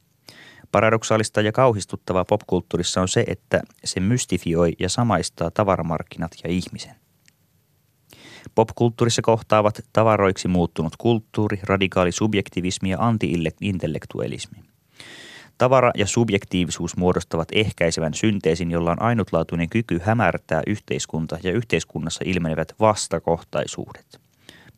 Paradoksaalista 0.73 1.41
ja 1.41 1.53
kauhistuttavaa 1.53 2.25
popkulttuurissa 2.25 3.01
on 3.01 3.09
se, 3.09 3.25
että 3.27 3.61
se 3.85 4.01
mystifioi 4.01 4.73
ja 4.79 4.89
samaistaa 4.89 5.51
tavaramarkkinat 5.51 6.33
ja 6.45 6.51
ihmisen. 6.51 6.95
Popkulttuurissa 8.55 9.23
kohtaavat 9.23 9.81
tavaroiksi 9.93 10.49
muuttunut 10.49 10.97
kulttuuri, 10.99 11.59
radikaali 11.63 12.13
subjektivismi 12.13 12.91
ja 12.91 12.99
anti-intellektuelismi. 13.01 14.72
Tavara 15.63 15.91
ja 15.95 16.07
subjektiivisuus 16.07 16.97
muodostavat 16.97 17.49
ehkäisevän 17.53 18.15
synteesin, 18.15 18.71
jolla 18.71 18.91
on 18.91 19.03
ainutlaatuinen 19.03 19.69
kyky 19.69 20.01
hämärtää 20.05 20.63
yhteiskunta 20.67 21.39
ja 21.43 21.53
yhteiskunnassa 21.53 22.25
ilmenevät 22.27 22.75
vastakohtaisuudet 22.81 24.21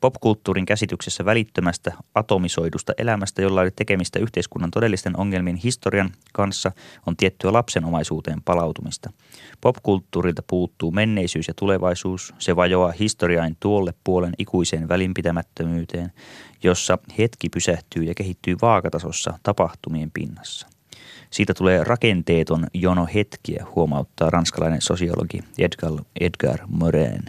popkulttuurin 0.00 0.66
käsityksessä 0.66 1.24
välittömästä 1.24 1.92
atomisoidusta 2.14 2.92
elämästä, 2.98 3.42
jolla 3.42 3.62
ei 3.62 3.70
tekemistä 3.70 4.18
yhteiskunnan 4.18 4.70
todellisten 4.70 5.20
ongelmien 5.20 5.56
historian 5.56 6.10
kanssa, 6.32 6.72
on 7.06 7.16
tiettyä 7.16 7.52
lapsenomaisuuteen 7.52 8.42
palautumista. 8.44 9.12
Popkulttuurilta 9.60 10.42
puuttuu 10.46 10.90
menneisyys 10.90 11.48
ja 11.48 11.54
tulevaisuus. 11.54 12.34
Se 12.38 12.56
vajoaa 12.56 12.92
historiain 12.92 13.56
tuolle 13.60 13.94
puolen 14.04 14.34
ikuiseen 14.38 14.88
välinpitämättömyyteen, 14.88 16.12
jossa 16.62 16.98
hetki 17.18 17.48
pysähtyy 17.48 18.02
ja 18.02 18.14
kehittyy 18.14 18.56
vaakatasossa 18.62 19.38
tapahtumien 19.42 20.10
pinnassa. 20.10 20.73
Siitä 21.30 21.54
tulee 21.54 21.84
rakenteeton 21.84 22.66
jono 22.74 23.08
hetkiä, 23.14 23.66
huomauttaa 23.74 24.30
ranskalainen 24.30 24.80
sosiologi 24.80 25.40
Edgar, 25.58 26.04
Edgar 26.20 26.58
Morin. 26.66 27.22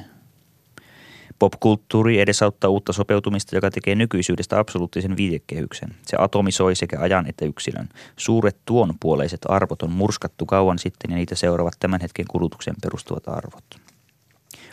Popkulttuuri 1.39 2.20
edesauttaa 2.20 2.70
uutta 2.70 2.94
sopeutumista, 2.94 3.55
joka 3.55 3.72
tekee 3.72 3.96
nykyisyydestä 3.96 4.60
absoluuttisen 4.60 5.17
viitekehyksen. 5.17 5.96
Se 6.05 6.17
atomisoi 6.20 6.75
sekä 6.75 7.00
ajan 7.00 7.27
että 7.29 7.46
yksilön. 7.46 7.89
Suuret 8.17 8.58
tuonpuoleiset 8.65 9.41
arvot 9.50 9.82
on 9.82 9.91
murskattu 9.91 10.46
kauan 10.46 10.79
sitten 10.79 11.12
ja 11.12 11.17
niitä 11.17 11.36
seuraavat 11.36 11.74
tämän 11.79 12.01
hetken 12.01 12.25
kulutuksen 12.29 12.75
perustuvat 12.82 13.27
arvot. 13.27 13.63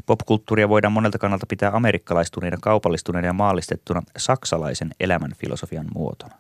Popkulttuuria 0.07 0.69
voidaan 0.69 0.93
monelta 0.93 1.19
kannalta 1.19 1.47
pitää 1.49 1.77
amerikkalaistuneena, 1.77 2.57
kaupallistuneena 2.61 3.29
ja 3.29 3.33
maallistettuna 3.33 4.03
saksalaisen 4.17 4.91
elämän 5.01 5.33
filosofian 5.39 5.87
muotona. 5.95 6.35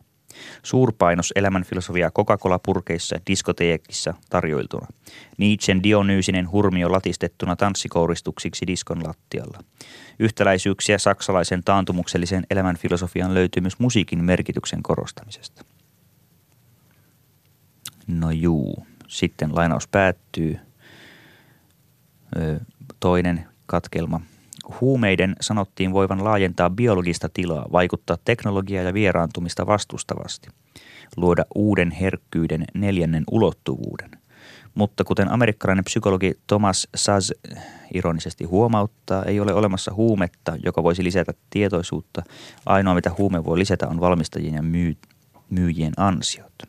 Suurpainos 0.63 1.33
elämänfilosofiaa 1.37 2.11
Coca-Cola-purkeissa 2.11 3.21
diskoteekissa 3.27 4.15
tarjoiltuna. 4.31 4.87
Nietzschen 5.39 5.83
Dionyysinen 5.83 6.51
hurmio 6.51 6.93
latistettuna 6.93 7.57
tanssikouristuksiksi 7.57 8.67
diskon 8.67 9.05
lattialla. 9.05 9.59
Yhtäläisyyksiä 10.19 10.99
saksalaisen 10.99 11.65
taantumuksellisen 11.65 12.47
elämänfilosofian 12.51 13.35
löytyy 13.35 13.61
myös 13.61 13.79
musiikin 13.79 14.25
merkityksen 14.25 14.83
korostamisesta. 14.83 15.65
No 18.07 18.31
juu, 18.31 18.87
sitten 19.09 19.55
lainaus 19.55 19.89
päättyy. 19.89 20.59
Toinen 23.01 23.47
katkelma– 23.67 24.21
Huumeiden 24.81 25.37
sanottiin 25.41 25.93
voivan 25.93 26.25
laajentaa 26.25 26.71
biologista 26.71 27.29
tilaa, 27.29 27.67
vaikuttaa 27.73 28.17
teknologiaa 28.25 28.85
ja 28.85 28.95
vieraantumista 28.95 29.67
vastustavasti, 29.67 30.49
luoda 31.17 31.45
uuden 31.55 31.91
herkkyyden 31.91 32.65
neljännen 32.75 33.25
ulottuvuuden. 33.31 34.11
Mutta 34.75 35.05
kuten 35.05 35.33
amerikkalainen 35.33 35.85
psykologi 35.85 36.35
Thomas 36.47 36.89
Saz 36.95 37.31
ironisesti 37.95 38.45
huomauttaa, 38.45 39.25
ei 39.25 39.41
ole 39.41 39.55
olemassa 39.55 39.95
huumetta, 39.95 40.57
joka 40.65 40.83
voisi 40.83 41.05
lisätä 41.05 41.33
tietoisuutta. 41.51 42.23
Ainoa, 42.67 42.95
mitä 42.95 43.11
huume 43.19 43.45
voi 43.45 43.59
lisätä, 43.59 43.89
on 43.89 44.01
valmistajien 44.01 44.55
ja 44.55 44.63
myy- 44.63 44.97
myyjien 45.51 45.93
ansiot. 45.97 46.63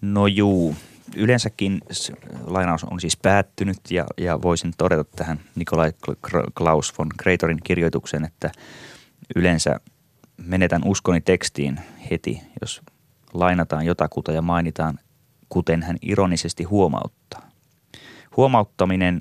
No 0.00 0.26
juu, 0.26 0.74
yleensäkin 1.16 1.80
lainaus 2.46 2.84
on 2.84 3.00
siis 3.00 3.16
päättynyt 3.16 3.78
ja, 3.90 4.04
ja 4.18 4.42
voisin 4.42 4.72
todeta 4.78 5.04
tähän 5.04 5.40
Nikolai 5.54 5.92
Klaus 6.54 6.98
von 6.98 7.08
Kreitorin 7.18 7.60
kirjoituksen, 7.64 8.24
että 8.24 8.50
yleensä 9.36 9.80
menetän 10.36 10.82
uskoni 10.84 11.20
tekstiin 11.20 11.80
heti, 12.10 12.42
jos 12.60 12.82
lainataan 13.32 13.86
jotakuta 13.86 14.32
ja 14.32 14.42
mainitaan, 14.42 14.98
kuten 15.48 15.82
hän 15.82 15.96
ironisesti 16.02 16.64
huomauttaa. 16.64 17.50
Huomauttaminen 18.36 19.20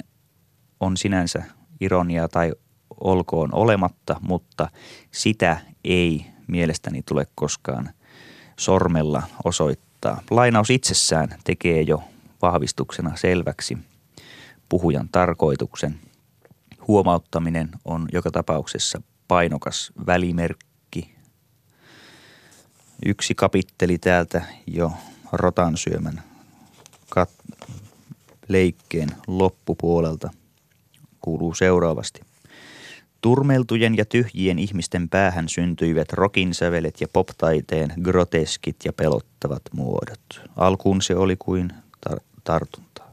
on 0.79 0.97
sinänsä 0.97 1.43
ironia 1.81 2.27
tai 2.27 2.53
olkoon 2.99 3.53
olematta, 3.53 4.15
mutta 4.21 4.69
sitä 5.11 5.57
ei 5.83 6.25
mielestäni 6.47 7.01
tule 7.01 7.27
koskaan 7.35 7.89
sormella 8.59 9.23
osoittaa. 9.43 9.94
Lainaus 10.29 10.69
itsessään 10.69 11.29
tekee 11.43 11.81
jo 11.81 12.03
vahvistuksena 12.41 13.15
selväksi 13.15 13.77
puhujan 14.69 15.09
tarkoituksen. 15.11 15.99
Huomauttaminen 16.87 17.69
on 17.85 18.07
joka 18.11 18.31
tapauksessa 18.31 19.01
painokas 19.27 19.91
välimerkki. 20.05 21.15
Yksi 23.05 23.35
kapitteli 23.35 23.97
täältä 23.97 24.41
jo 24.67 24.91
rotan 25.31 25.77
syömän 25.77 26.23
kat- 27.19 27.65
leikkeen 28.47 29.09
loppupuolelta 29.27 30.29
kuuluu 31.21 31.53
seuraavasti. 31.53 32.21
Turmeltujen 33.25 33.97
ja 33.97 34.05
tyhjien 34.05 34.59
ihmisten 34.59 35.09
päähän 35.09 35.49
syntyivät 35.49 36.13
rokin 36.13 36.53
sävelet 36.53 37.01
ja 37.01 37.07
poptaiteen 37.13 37.93
groteskit 38.01 38.75
ja 38.85 38.93
pelottavat 38.93 39.61
muodot. 39.73 40.41
Alkuun 40.55 41.01
se 41.01 41.15
oli 41.15 41.35
kuin 41.39 41.69
tar- 42.09 42.23
tartunta. 42.43 43.03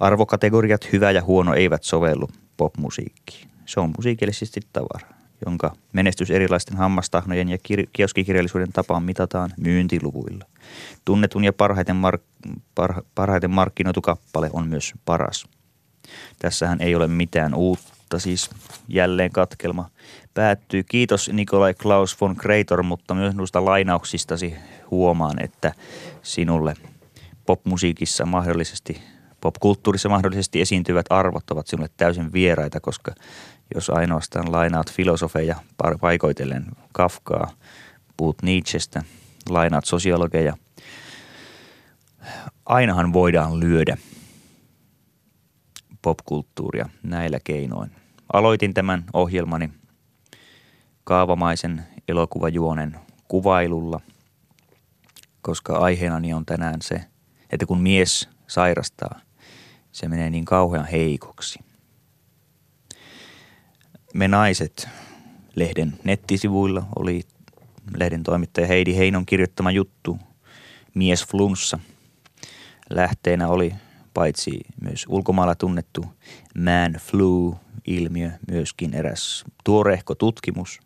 Arvokategoriat 0.00 0.92
hyvä 0.92 1.10
ja 1.10 1.22
huono 1.22 1.54
eivät 1.54 1.82
sovellu 1.82 2.28
popmusiikkiin. 2.56 3.48
Se 3.66 3.80
on 3.80 3.92
musiikillisesti 3.96 4.60
tavara, 4.72 5.08
jonka 5.46 5.74
menestys 5.92 6.30
erilaisten 6.30 6.76
hammastahnojen 6.76 7.48
ja 7.48 7.56
kir- 7.56 7.88
kioskikirjallisuuden 7.92 8.72
tapaan 8.72 9.02
mitataan 9.02 9.50
myyntiluvuilla. 9.56 10.44
Tunnetun 11.04 11.44
ja 11.44 11.52
parhaiten, 11.52 11.96
mark- 11.96 12.58
parha- 12.74 13.02
parhaiten 13.14 13.50
markkinoitu 13.50 14.00
kappale 14.00 14.50
on 14.52 14.68
myös 14.68 14.92
paras. 15.04 15.46
Tässähän 16.38 16.80
ei 16.80 16.94
ole 16.94 17.06
mitään 17.06 17.54
uutta, 17.54 17.97
siis 18.16 18.50
jälleen 18.88 19.32
katkelma 19.32 19.90
päättyy. 20.34 20.82
Kiitos 20.82 21.30
Nikolai 21.32 21.74
Klaus 21.74 22.20
von 22.20 22.36
Kreitor, 22.36 22.82
mutta 22.82 23.14
myös 23.14 23.34
noista 23.34 23.64
lainauksistasi 23.64 24.54
huomaan, 24.90 25.44
että 25.44 25.74
sinulle 26.22 26.74
popmusiikissa 27.46 28.26
mahdollisesti, 28.26 29.02
popkulttuurissa 29.40 30.08
mahdollisesti 30.08 30.60
esiintyvät 30.60 31.06
arvot 31.10 31.50
ovat 31.50 31.66
sinulle 31.66 31.90
täysin 31.96 32.32
vieraita, 32.32 32.80
koska 32.80 33.14
jos 33.74 33.90
ainoastaan 33.90 34.52
lainaat 34.52 34.92
filosofeja 34.92 35.56
paikoitellen 36.00 36.66
Kafkaa, 36.92 37.50
puhut 38.16 38.42
Nietzschestä, 38.42 39.02
lainaat 39.48 39.84
sosiologeja, 39.84 40.56
ainahan 42.66 43.12
voidaan 43.12 43.60
lyödä 43.60 43.96
popkulttuuria 46.02 46.88
näillä 47.02 47.38
keinoin. 47.44 47.90
Aloitin 48.32 48.74
tämän 48.74 49.04
ohjelmani 49.12 49.70
kaavamaisen 51.04 51.84
elokuvajuonen 52.08 52.96
kuvailulla, 53.28 54.00
koska 55.42 55.78
aiheenani 55.78 56.34
on 56.34 56.46
tänään 56.46 56.82
se, 56.82 57.04
että 57.50 57.66
kun 57.66 57.80
mies 57.80 58.28
sairastaa, 58.46 59.20
se 59.92 60.08
menee 60.08 60.30
niin 60.30 60.44
kauhean 60.44 60.86
heikoksi. 60.86 61.58
Me 64.14 64.28
naiset 64.28 64.88
lehden 65.54 65.98
nettisivuilla 66.04 66.86
oli 66.96 67.20
lehden 67.96 68.22
toimittaja 68.22 68.66
Heidi 68.66 68.96
Heinon 68.96 69.26
kirjoittama 69.26 69.70
juttu 69.70 70.18
Mies 70.94 71.26
flunssa. 71.26 71.78
Lähteenä 72.90 73.48
oli 73.48 73.74
paitsi 74.14 74.60
myös 74.80 75.06
ulkomailla 75.08 75.54
tunnettu 75.54 76.04
man 76.54 76.96
flu-ilmiö, 77.88 78.30
myöskin 78.50 78.94
eräs 78.94 79.44
tuorehko 79.64 80.14
tutkimus. 80.14 80.80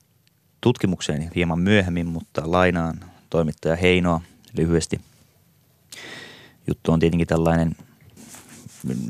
Tutkimukseen 0.60 1.30
hieman 1.34 1.58
myöhemmin, 1.58 2.06
mutta 2.06 2.42
lainaan 2.44 3.00
toimittaja 3.30 3.76
Heinoa 3.76 4.20
lyhyesti. 4.56 5.00
Juttu 6.66 6.92
on 6.92 7.00
tietenkin 7.00 7.26
tällainen 7.26 7.76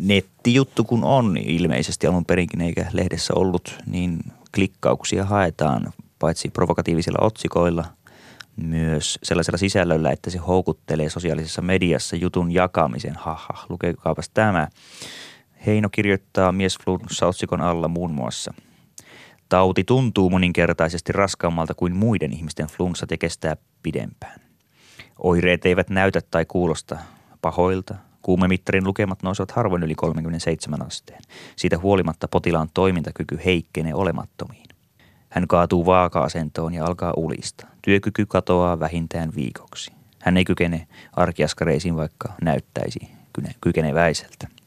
nettijuttu 0.01 0.85
kun 0.85 1.05
on 1.05 1.37
ilmeisesti 1.37 2.07
alun 2.07 2.25
perinkin 2.25 2.61
eikä 2.61 2.87
lehdessä 2.93 3.35
ollut, 3.37 3.79
niin 3.87 4.21
klikkauksia 4.55 5.25
haetaan 5.25 5.93
paitsi 6.19 6.49
provokatiivisilla 6.49 7.27
otsikoilla– 7.27 7.85
myös 8.57 9.19
sellaisella 9.23 9.59
sisällöllä, 9.59 10.11
että 10.11 10.31
se 10.31 10.39
houkuttelee 10.39 11.11
sosiaalisessa 11.11 11.63
mediassa 11.63 12.17
jutun 12.17 12.53
jakamisen. 12.53 13.17
Haha, 13.17 13.67
lukekaapas 13.69 14.29
tämä. 14.29 14.69
Heino 15.67 15.89
kirjoittaa 15.89 16.53
miesflunssa 16.53 17.27
otsikon 17.27 17.61
alla 17.61 17.89
muun 17.89 18.15
muassa. 18.15 18.55
Tauti 19.49 19.85
tuntuu 19.85 20.31
moninkertaisesti 20.31 21.13
raskaammalta 21.13 21.75
kuin 21.75 21.97
muiden 21.97 22.33
ihmisten 22.33 22.67
flunssat 22.67 23.11
ja 23.11 23.19
kestää 23.19 23.57
pidempään. 23.83 24.41
Oireet 25.19 25.67
eivät 25.67 25.91
näytä 25.91 26.21
tai 26.31 26.45
kuulosta 26.45 26.99
pahoilta. 27.43 27.95
Kuumemittarin 28.23 28.87
lukemat 28.87 29.23
nousevat 29.23 29.51
harvoin 29.51 29.83
yli 29.83 29.95
37 29.95 30.87
asteen. 30.87 31.21
Siitä 31.57 31.79
huolimatta 31.79 32.29
potilaan 32.29 32.69
toimintakyky 32.75 33.41
heikkenee 33.45 33.95
olemattomiin. 33.95 34.67
Hän 35.29 35.49
kaatuu 35.49 35.87
vaaka-asentoon 35.87 36.75
ja 36.75 36.85
alkaa 36.85 37.13
ulista. 37.17 37.67
Työkyky 37.83 38.27
katoaa 38.27 38.81
vähintään 38.81 39.33
viikoksi. 39.37 39.93
Hän 40.19 40.37
ei 40.37 40.45
kykene 40.45 40.87
arkiaskareisiin, 41.13 41.97
vaikka 41.97 42.33
näyttäisi 42.43 43.01
kykeneväiseltä. 43.61 44.62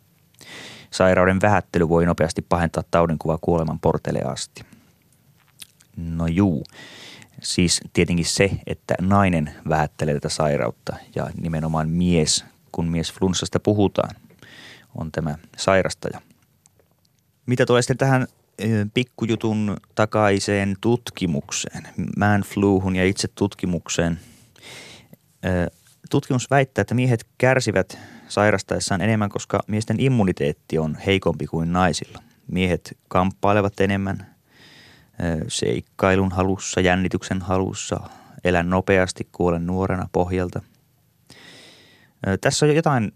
Sairauden 0.95 1.41
vähättely 1.41 1.89
voi 1.89 2.05
nopeasti 2.05 2.41
pahentaa 2.41 2.83
taudinkuvaa 2.91 3.37
kuoleman 3.41 3.79
portele 3.79 4.19
asti. 4.19 4.65
No 5.97 6.27
juu, 6.27 6.63
siis 7.41 7.81
tietenkin 7.93 8.25
se, 8.25 8.51
että 8.67 8.95
nainen 9.01 9.53
vähättelee 9.69 10.13
tätä 10.13 10.29
sairautta 10.29 10.95
ja 11.15 11.29
nimenomaan 11.41 11.89
mies, 11.89 12.45
kun 12.71 12.87
mies 12.87 13.13
flunssasta 13.13 13.59
puhutaan, 13.59 14.15
on 14.95 15.11
tämä 15.11 15.35
sairastaja. 15.57 16.21
Mitä 17.45 17.65
tulee 17.65 17.81
sitten 17.81 17.97
tähän 17.97 18.27
pikkujutun 18.93 19.77
takaiseen 19.95 20.75
tutkimukseen, 20.81 21.87
man 22.17 22.41
fluhun 22.41 22.95
ja 22.95 23.05
itse 23.05 23.27
tutkimukseen. 23.27 24.19
Tutkimus 26.09 26.49
väittää, 26.49 26.81
että 26.81 26.95
miehet 26.95 27.27
kärsivät 27.37 27.99
sairastaessaan 28.27 29.01
enemmän, 29.01 29.29
koska 29.29 29.63
miesten 29.67 29.99
immuniteetti 29.99 30.77
on 30.77 30.95
heikompi 31.05 31.47
kuin 31.47 31.73
naisilla. 31.73 32.23
Miehet 32.47 32.97
kamppailevat 33.07 33.79
enemmän 33.79 34.35
seikkailun 35.47 36.31
halussa, 36.31 36.81
jännityksen 36.81 37.41
halussa, 37.41 37.99
elän 38.43 38.69
nopeasti, 38.69 39.27
kuolen 39.31 39.67
nuorena 39.67 40.09
pohjalta. 40.11 40.61
Tässä 42.41 42.65
on 42.65 42.75
jotain 42.75 43.11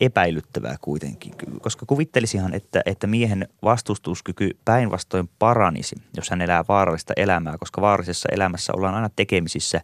epäilyttävää 0.00 0.76
kuitenkin, 0.80 1.32
koska 1.62 1.86
kuvittelisihan, 1.86 2.54
että, 2.54 2.82
että 2.86 3.06
miehen 3.06 3.48
vastustuskyky 3.62 4.50
päinvastoin 4.64 5.30
paranisi, 5.38 5.96
jos 6.16 6.30
hän 6.30 6.40
elää 6.40 6.64
vaarallista 6.68 7.12
elämää, 7.16 7.58
koska 7.58 7.80
vaarallisessa 7.80 8.28
elämässä 8.32 8.72
ollaan 8.76 8.94
aina 8.94 9.10
tekemisissä 9.16 9.80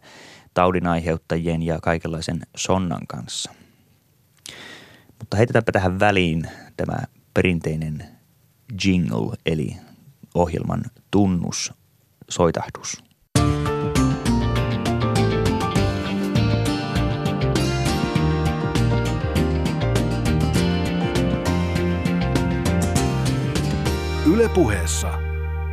taudinaiheuttajien 0.53 1.63
ja 1.63 1.79
kaikenlaisen 1.81 2.41
sonnan 2.55 3.07
kanssa. 3.07 3.51
Mutta 5.19 5.37
heitetäänpä 5.37 5.71
tähän 5.71 5.99
väliin 5.99 6.49
tämä 6.77 6.97
perinteinen 7.33 8.05
jingle, 8.85 9.37
eli 9.45 9.77
ohjelman 10.35 10.81
tunnus, 11.11 11.73
soitahdus. 12.29 13.06
Ylepuheessa 24.57 25.19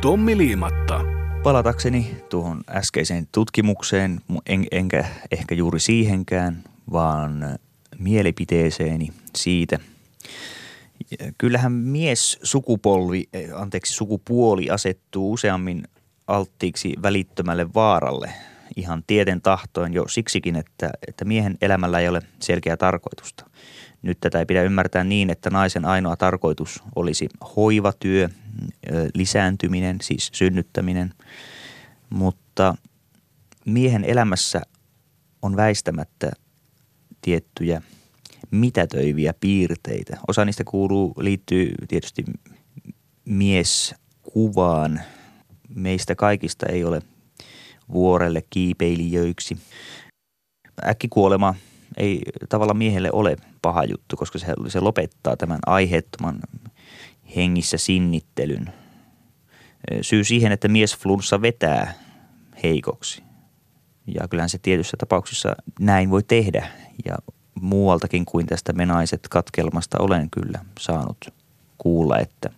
Tommi 0.01 0.37
Liimatta. 0.37 1.01
Palatakseni 1.43 2.17
tuohon 2.29 2.61
äskeiseen 2.69 3.27
tutkimukseen, 3.31 4.21
en, 4.45 4.65
enkä 4.71 5.05
ehkä 5.31 5.55
juuri 5.55 5.79
siihenkään, 5.79 6.63
vaan 6.91 7.59
mielipiteeseeni 7.97 9.09
siitä. 9.35 9.79
Kyllähän 11.37 11.71
mies 11.71 12.39
sukupolvi, 12.43 13.29
anteeksi 13.55 13.93
sukupuoli 13.93 14.69
asettuu 14.69 15.33
useammin 15.33 15.83
alttiiksi 16.27 16.93
välittömälle 17.01 17.73
vaaralle 17.73 18.33
ihan 18.75 19.03
tieten 19.07 19.41
tahtoin 19.41 19.93
jo 19.93 20.07
siksikin, 20.07 20.55
että, 20.55 20.89
että 21.07 21.25
miehen 21.25 21.57
elämällä 21.61 21.99
ei 21.99 22.07
ole 22.07 22.21
selkeää 22.39 22.77
tarkoitusta. 22.77 23.45
Nyt 24.05 24.17
tätä 24.19 24.39
ei 24.39 24.45
pidä 24.45 24.63
ymmärtää 24.63 25.03
niin, 25.03 25.29
että 25.29 25.49
naisen 25.49 25.85
ainoa 25.85 26.15
tarkoitus 26.15 26.83
olisi 26.95 27.29
hoivatyö, 27.55 28.29
lisääntyminen, 29.13 29.97
siis 30.01 30.29
synnyttäminen, 30.33 31.13
mutta 32.09 32.75
miehen 33.65 34.03
elämässä 34.03 34.61
on 35.41 35.55
väistämättä 35.55 36.31
tiettyjä 37.21 37.81
mitätöiviä 38.51 39.33
piirteitä. 39.39 40.17
Osa 40.27 40.45
niistä 40.45 40.63
kuuluu, 40.63 41.13
liittyy 41.17 41.73
tietysti 41.87 42.23
mieskuvaan. 43.25 45.01
Meistä 45.69 46.15
kaikista 46.15 46.65
ei 46.65 46.83
ole 46.83 47.01
vuorelle 47.93 48.43
kiipeilijöiksi. 48.49 49.57
Äkkikuolema 50.85 51.55
ei 51.97 52.21
tavallaan 52.49 52.77
miehelle 52.77 53.09
ole 53.11 53.35
paha 53.61 53.83
juttu, 53.83 54.15
koska 54.15 54.39
se, 54.39 54.47
se 54.67 54.79
lopettaa 54.79 55.37
tämän 55.37 55.59
aiheettoman 55.65 56.39
hengissä 57.35 57.77
sinnittelyn. 57.77 58.73
Syy 60.01 60.23
siihen, 60.23 60.51
että 60.51 60.67
mies 60.67 60.97
flunssa 60.97 61.41
vetää 61.41 61.93
heikoksi. 62.63 63.23
Ja 64.07 64.27
kyllähän 64.27 64.49
se 64.49 64.57
tietyissä 64.57 64.97
tapauksissa 64.97 65.55
näin 65.79 66.09
voi 66.09 66.23
tehdä. 66.23 66.69
Ja 67.05 67.15
muualtakin 67.61 68.25
kuin 68.25 68.45
tästä 68.45 68.73
menaiset 68.73 69.27
katkelmasta 69.29 69.97
olen 69.99 70.29
kyllä 70.29 70.59
saanut 70.79 71.17
kuulla, 71.77 72.19
että 72.19 72.49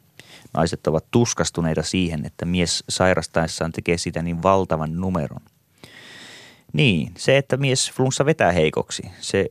naiset 0.54 0.88
ovat 0.88 1.06
tuskastuneita 1.12 1.84
siihen, 1.84 2.26
että 2.26 2.45
mies 2.45 2.84
sairastaessaan 2.89 3.71
tekee 3.71 3.97
sitä 3.97 4.21
niin 4.21 4.43
valtavan 4.43 4.95
numeron. 4.95 5.41
Niin, 6.78 7.12
se, 7.18 7.38
että 7.38 7.58
mies 7.58 7.92
flunssa 7.92 8.26
vetää 8.26 8.52
heikoksi, 8.52 9.04
se 9.20 9.50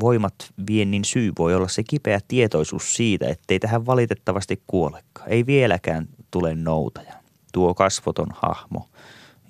voimat 0.00 0.34
viennin 0.66 1.04
syy 1.04 1.32
voi 1.38 1.54
olla 1.54 1.68
se 1.68 1.82
kipeä 1.82 2.20
tietoisuus 2.28 2.96
siitä, 2.96 3.28
ettei 3.28 3.58
tähän 3.58 3.86
valitettavasti 3.86 4.62
kuolekaan. 4.66 5.28
Ei 5.28 5.46
vieläkään 5.46 6.08
tule 6.30 6.54
noutaja. 6.54 7.14
Tuo 7.52 7.74
kasvoton 7.74 8.26
hahmo, 8.34 8.88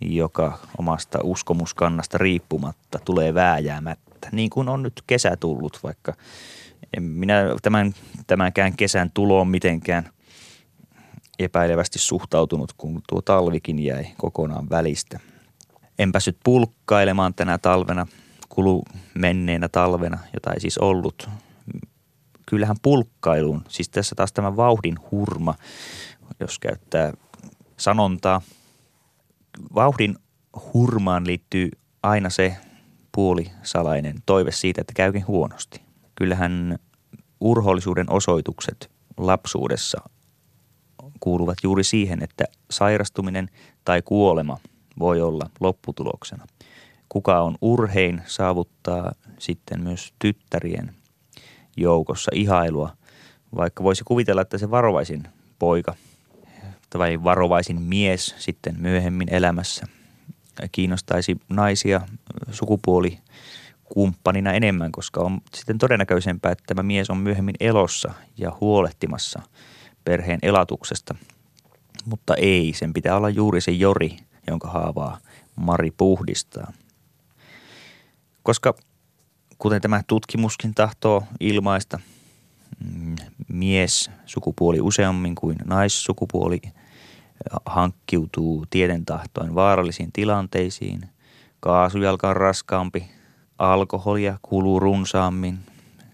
joka 0.00 0.58
omasta 0.78 1.18
uskomuskannasta 1.22 2.18
riippumatta 2.18 2.98
tulee 3.04 3.34
vääjäämättä. 3.34 4.28
Niin 4.32 4.50
kuin 4.50 4.68
on 4.68 4.82
nyt 4.82 5.02
kesä 5.06 5.36
tullut, 5.36 5.78
vaikka 5.82 6.14
en 6.96 7.02
minä 7.02 7.42
tämän, 7.62 7.94
tämänkään 8.26 8.76
kesän 8.76 9.10
tuloon 9.14 9.48
mitenkään 9.48 10.10
epäilevästi 11.38 11.98
suhtautunut, 11.98 12.72
kun 12.72 13.02
tuo 13.08 13.22
talvikin 13.22 13.78
jäi 13.78 14.06
kokonaan 14.16 14.70
välistä. 14.70 15.31
En 16.02 16.12
päässyt 16.12 16.36
pulkkailemaan 16.44 17.34
tänä 17.34 17.58
talvena, 17.58 18.06
kulu 18.48 18.82
menneenä 19.14 19.68
talvena, 19.68 20.18
jota 20.34 20.52
ei 20.52 20.60
siis 20.60 20.78
ollut. 20.78 21.28
Kyllähän 22.46 22.76
pulkkailuun, 22.82 23.64
siis 23.68 23.88
tässä 23.88 24.14
taas 24.14 24.32
tämä 24.32 24.56
vauhdin 24.56 24.94
hurma, 25.10 25.54
jos 26.40 26.58
käyttää 26.58 27.12
sanontaa. 27.76 28.40
Vauhdin 29.74 30.16
hurmaan 30.74 31.26
liittyy 31.26 31.70
aina 32.02 32.30
se 32.30 32.56
puolisalainen 33.12 34.16
toive 34.26 34.52
siitä, 34.52 34.80
että 34.80 34.92
käykin 34.96 35.26
huonosti. 35.26 35.82
Kyllähän 36.14 36.78
urhollisuuden 37.40 38.10
osoitukset 38.10 38.90
lapsuudessa 39.16 40.00
kuuluvat 41.20 41.58
juuri 41.62 41.84
siihen, 41.84 42.22
että 42.22 42.44
sairastuminen 42.70 43.48
tai 43.84 44.02
kuolema 44.02 44.58
voi 44.98 45.20
olla 45.20 45.50
lopputuloksena. 45.60 46.46
Kuka 47.08 47.40
on 47.40 47.56
urhein 47.60 48.22
saavuttaa 48.26 49.12
sitten 49.38 49.80
myös 49.80 50.12
tyttärien 50.18 50.94
joukossa 51.76 52.30
ihailua, 52.34 52.96
vaikka 53.56 53.84
voisi 53.84 54.04
kuvitella, 54.04 54.42
että 54.42 54.58
se 54.58 54.70
varovaisin 54.70 55.22
poika 55.58 55.94
tai 56.90 57.24
varovaisin 57.24 57.82
mies 57.82 58.34
sitten 58.38 58.74
myöhemmin 58.78 59.34
elämässä 59.34 59.86
kiinnostaisi 60.72 61.36
naisia 61.48 62.00
sukupuoli 62.50 63.18
kumppanina 63.84 64.52
enemmän, 64.52 64.92
koska 64.92 65.20
on 65.20 65.40
sitten 65.54 65.78
todennäköisempää, 65.78 66.52
että 66.52 66.64
tämä 66.66 66.82
mies 66.82 67.10
on 67.10 67.16
myöhemmin 67.16 67.54
elossa 67.60 68.12
ja 68.38 68.52
huolehtimassa 68.60 69.42
perheen 70.04 70.38
elatuksesta. 70.42 71.14
Mutta 72.04 72.34
ei, 72.34 72.72
sen 72.76 72.92
pitää 72.92 73.16
olla 73.16 73.30
juuri 73.30 73.60
se 73.60 73.72
Jori, 73.72 74.16
jonka 74.46 74.68
haavaa 74.68 75.18
Mari 75.56 75.90
puhdistaa. 75.90 76.72
Koska 78.42 78.74
kuten 79.58 79.80
tämä 79.80 80.02
tutkimuskin 80.06 80.74
tahtoo 80.74 81.24
ilmaista, 81.40 81.98
mm, 82.84 83.16
mies 83.48 84.10
sukupuoli 84.26 84.80
useammin 84.80 85.34
kuin 85.34 85.56
naissukupuoli 85.64 86.60
hankkiutuu 87.66 88.66
tieden 88.70 89.04
tahtoin 89.04 89.54
vaarallisiin 89.54 90.12
tilanteisiin. 90.12 91.08
Kaasujalka 91.60 92.28
on 92.28 92.36
raskaampi, 92.36 93.10
alkoholia 93.58 94.38
kuluu 94.42 94.80
runsaammin, 94.80 95.58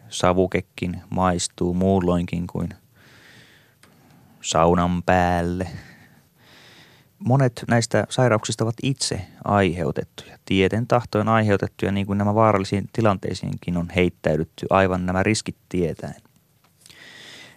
savukekin 0.08 1.02
maistuu 1.10 1.74
muulloinkin 1.74 2.46
kuin 2.46 2.68
saunan 4.40 5.02
päälle. 5.02 5.68
Monet 7.18 7.64
näistä 7.68 8.06
sairauksista 8.10 8.64
ovat 8.64 8.74
itse 8.82 9.26
aiheutettuja, 9.44 10.38
tieten 10.44 10.86
tahtoin 10.86 11.28
aiheutettuja, 11.28 11.92
niin 11.92 12.06
kuin 12.06 12.18
nämä 12.18 12.34
vaarallisiin 12.34 12.88
tilanteisiinkin 12.92 13.76
on 13.76 13.88
heittäydytty 13.96 14.66
aivan 14.70 15.06
nämä 15.06 15.22
riskit 15.22 15.56
tietäen. 15.68 16.22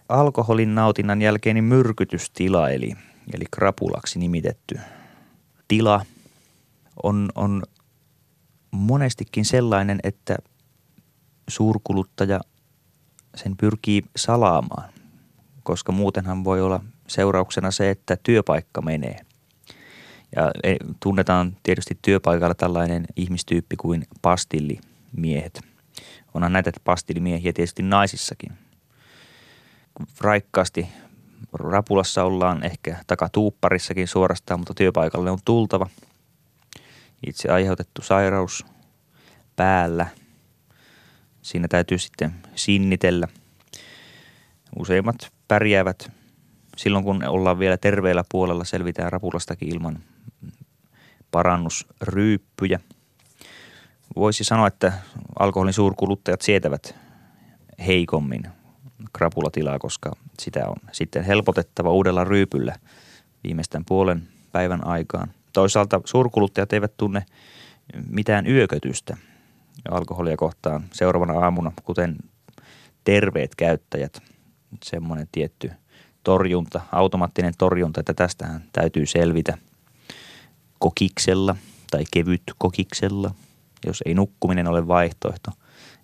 Alkoholin 0.10 0.76
nautinnan 0.76 1.22
jälkeinen 1.22 1.64
myrkytystila, 1.64 2.70
eli, 2.70 2.94
eli 3.34 3.46
krapulaksi 3.52 4.20
nimitetty 4.20 4.80
tila, 5.68 6.06
on, 7.04 7.30
on 7.36 7.64
monestikin 8.72 9.46
sellainen, 9.46 10.00
että 10.04 10.38
suurkuluttaja 11.48 12.40
sen 13.36 13.58
pyrkii 13.58 14.02
salaamaan– 14.16 14.94
koska 15.64 15.92
muutenhan 15.92 16.44
voi 16.44 16.62
olla 16.62 16.84
seurauksena 17.08 17.72
se, 17.72 17.90
että 17.90 18.18
työpaikka 18.24 18.82
menee. 18.82 19.20
Ja 20.36 20.52
e, 20.64 20.76
tunnetaan 21.00 21.58
tietysti 21.64 21.98
työpaikalla 22.02 22.56
tällainen 22.56 23.06
ihmistyyppi 23.16 23.76
kuin 23.76 24.08
pastillimiehet. 24.22 25.62
Onhan 26.34 26.54
näitä 26.54 26.72
pastillimiehiä 26.84 27.54
tietysti 27.54 27.84
naisissakin. 27.84 28.52
Raikkaasti 30.22 30.88
rapulassa 31.54 32.24
ollaan 32.24 32.64
ehkä 32.64 32.98
takatuupparissakin 33.08 34.08
suorastaan, 34.08 34.60
mutta 34.60 34.74
työpaikalle 34.74 35.32
on 35.32 35.40
tultava. 35.46 35.90
Itse 37.28 37.50
aiheutettu 37.50 38.02
sairaus 38.02 38.66
päällä. 39.56 40.08
Siinä 41.42 41.68
täytyy 41.68 41.98
sitten 41.98 42.34
sinnitellä. 42.56 43.28
Useimmat 44.80 45.32
pärjäävät 45.48 46.12
silloin, 46.78 47.04
kun 47.04 47.24
ollaan 47.24 47.60
vielä 47.60 47.78
terveellä 47.78 48.24
puolella, 48.32 48.64
selvitään 48.64 49.12
rapulastakin 49.12 49.70
ilman 49.70 50.04
parannusryyppyjä. 51.32 52.80
Voisi 54.16 54.44
sanoa, 54.44 54.68
että 54.68 54.94
alkoholin 55.40 55.74
suurkuluttajat 55.74 56.42
sietävät 56.42 56.96
heikommin 57.88 58.44
krapulatilaa, 59.14 59.80
koska 59.80 60.12
sitä 60.40 60.68
on 60.68 60.76
sitten 60.92 61.24
helpotettava 61.24 61.92
uudella 61.92 62.24
ryypyllä 62.24 62.76
viimeistään 63.44 63.86
puolen 63.86 64.28
päivän 64.52 64.88
aikaan. 64.88 65.34
Toisaalta 65.54 66.02
suurkuluttajat 66.06 66.74
eivät 66.74 66.98
tunne 66.98 67.26
mitään 68.10 68.48
yökötystä 68.48 69.18
alkoholia 69.92 70.38
kohtaan 70.38 70.84
seuraavana 70.92 71.40
aamuna, 71.40 71.72
kuten 71.84 72.18
terveet 73.04 73.56
käyttäjät– 73.56 74.22
semmoinen 74.84 75.28
tietty 75.32 75.72
torjunta, 76.24 76.82
automaattinen 76.92 77.54
torjunta, 77.58 78.00
että 78.00 78.14
tästähän 78.14 78.64
täytyy 78.74 79.06
selvitä 79.06 79.58
kokiksella 80.82 81.56
tai 81.92 82.04
kevyt 82.12 82.42
kokiksella, 82.58 83.32
jos 83.86 84.04
ei 84.06 84.14
nukkuminen 84.14 84.68
ole 84.68 84.88
vaihtoehto. 84.88 85.52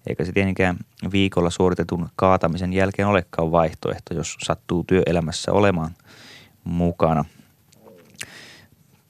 Eikä 0.09 0.25
se 0.25 0.31
tietenkään 0.31 0.77
viikolla 1.11 1.49
suoritetun 1.49 2.09
kaatamisen 2.15 2.73
jälkeen 2.73 3.07
olekaan 3.07 3.51
vaihtoehto, 3.51 4.13
jos 4.13 4.37
sattuu 4.45 4.83
työelämässä 4.83 5.51
olemaan 5.51 5.91
mukana. 6.63 7.25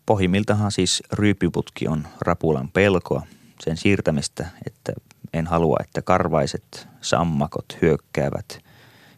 Pohjimmiltahan 0.06 0.72
siis 0.72 1.04
ryyppiputki 1.14 1.88
on 1.88 2.08
rapulan 2.22 2.70
pelkoa, 2.72 3.22
sen 3.64 3.78
siirtämistä, 3.78 4.48
että 4.66 4.94
En 5.34 5.48
halua, 5.48 5.78
että 5.80 6.02
karvaiset 6.02 6.88
sammakot 7.02 7.66
hyökkäävät 7.82 8.60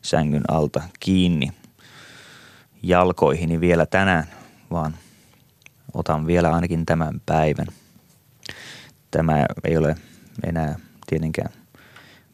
sängyn 0.01 0.43
alta 0.47 0.81
kiinni 0.99 1.51
jalkoihini 2.83 3.59
vielä 3.59 3.85
tänään, 3.85 4.27
vaan 4.71 4.97
otan 5.93 6.28
vielä 6.28 6.52
ainakin 6.54 6.86
tämän 6.86 7.21
päivän. 7.25 7.67
Tämä 9.12 9.45
ei 9.63 9.78
ole 9.78 9.95
enää 10.43 10.80
tietenkään 11.08 11.54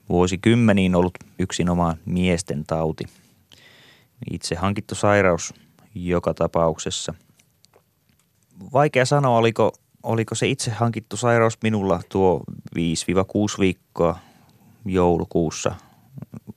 vuosikymmeniin 0.10 0.96
ollut 0.96 1.13
yksinomaan 1.39 1.98
miesten 2.06 2.65
tauti. 2.65 3.04
Itse 4.32 4.56
hankittu 4.56 4.96
sairaus 4.96 5.54
joka 5.96 6.34
tapauksessa. 6.34 7.13
Vaikea 8.74 9.06
sanoa, 9.06 9.38
oliko, 9.38 9.74
oliko 10.04 10.36
se 10.36 10.48
itse 10.48 10.72
hankittu 10.72 11.18
sairaus 11.18 11.58
minulla 11.63 12.00
tuo 12.10 12.44
5-6 12.76 12.80
viikkoa 13.60 14.20
joulukuussa 14.86 15.76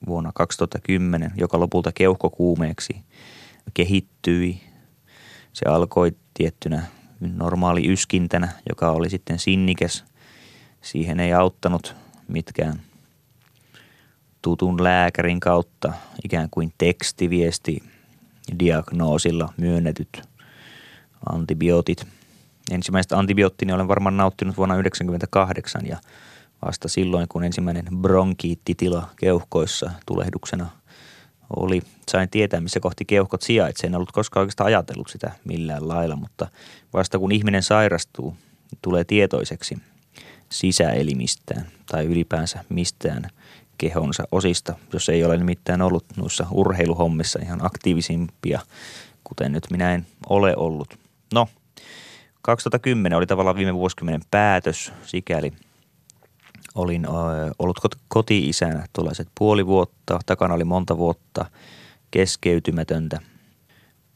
vuonna 0.07 0.31
2010, 0.35 1.31
joka 1.35 1.59
lopulta 1.59 1.91
keuhkokuumeeksi 1.91 3.03
kehittyi. 3.73 4.61
Se 5.53 5.65
alkoi 5.69 6.11
tiettynä 6.39 6.83
normaali 7.19 7.87
yskintänä, 7.91 8.47
joka 8.69 8.91
oli 8.91 9.09
sitten 9.09 9.39
sinnikäs. 9.39 10.05
Siihen 10.81 11.19
ei 11.19 11.33
auttanut 11.33 11.95
mitkään 12.27 12.81
tutun 14.41 14.83
lääkärin 14.83 15.39
kautta 15.39 15.93
ikään 16.23 16.49
kuin 16.51 16.73
tekstiviesti 16.77 17.83
diagnoosilla 18.59 19.53
myönnetyt 19.57 20.21
antibiootit. 21.29 22.07
Ensimmäistä 22.71 23.17
antibioottini 23.17 23.73
olen 23.73 23.87
varmaan 23.87 24.17
nauttinut 24.17 24.57
vuonna 24.57 24.75
1998 24.75 25.85
ja 25.87 25.97
vasta 26.65 26.87
silloin, 26.87 27.27
kun 27.27 27.43
ensimmäinen 27.43 27.85
bronkiittitila 28.01 29.09
keuhkoissa 29.19 29.91
tulehduksena 30.05 30.69
oli, 31.55 31.81
sain 32.11 32.29
tietää, 32.29 32.61
missä 32.61 32.79
kohti 32.79 33.05
keuhkot 33.05 33.41
sijaitsee. 33.41 33.87
En 33.87 33.95
ollut 33.95 34.11
koskaan 34.11 34.41
oikeastaan 34.41 34.67
ajatellut 34.67 35.09
sitä 35.09 35.31
millään 35.45 35.87
lailla, 35.87 36.15
mutta 36.15 36.47
vasta 36.93 37.19
kun 37.19 37.31
ihminen 37.31 37.63
sairastuu, 37.63 38.35
tulee 38.81 39.03
tietoiseksi 39.03 39.77
sisäelimistään 40.49 41.67
tai 41.91 42.05
ylipäänsä 42.05 42.63
mistään 42.69 43.29
kehonsa 43.77 44.23
osista, 44.31 44.75
jos 44.93 45.09
ei 45.09 45.23
ole 45.23 45.37
nimittäin 45.37 45.81
ollut 45.81 46.05
noissa 46.17 46.47
urheiluhommissa 46.51 47.39
ihan 47.41 47.65
aktiivisimpia, 47.65 48.59
kuten 49.23 49.51
nyt 49.51 49.63
minä 49.71 49.93
en 49.93 50.07
ole 50.29 50.53
ollut. 50.57 50.99
No, 51.33 51.47
2010 52.41 53.17
oli 53.17 53.27
tavallaan 53.27 53.55
viime 53.55 53.73
vuosikymmenen 53.73 54.21
päätös, 54.31 54.93
sikäli 55.05 55.53
olin 56.75 57.07
ollut 57.59 57.77
koti-isänä 58.07 58.85
tuollaiset 58.93 59.27
puoli 59.37 59.65
vuotta, 59.65 60.19
takana 60.25 60.53
oli 60.53 60.63
monta 60.63 60.97
vuotta 60.97 61.45
keskeytymätöntä 62.11 63.19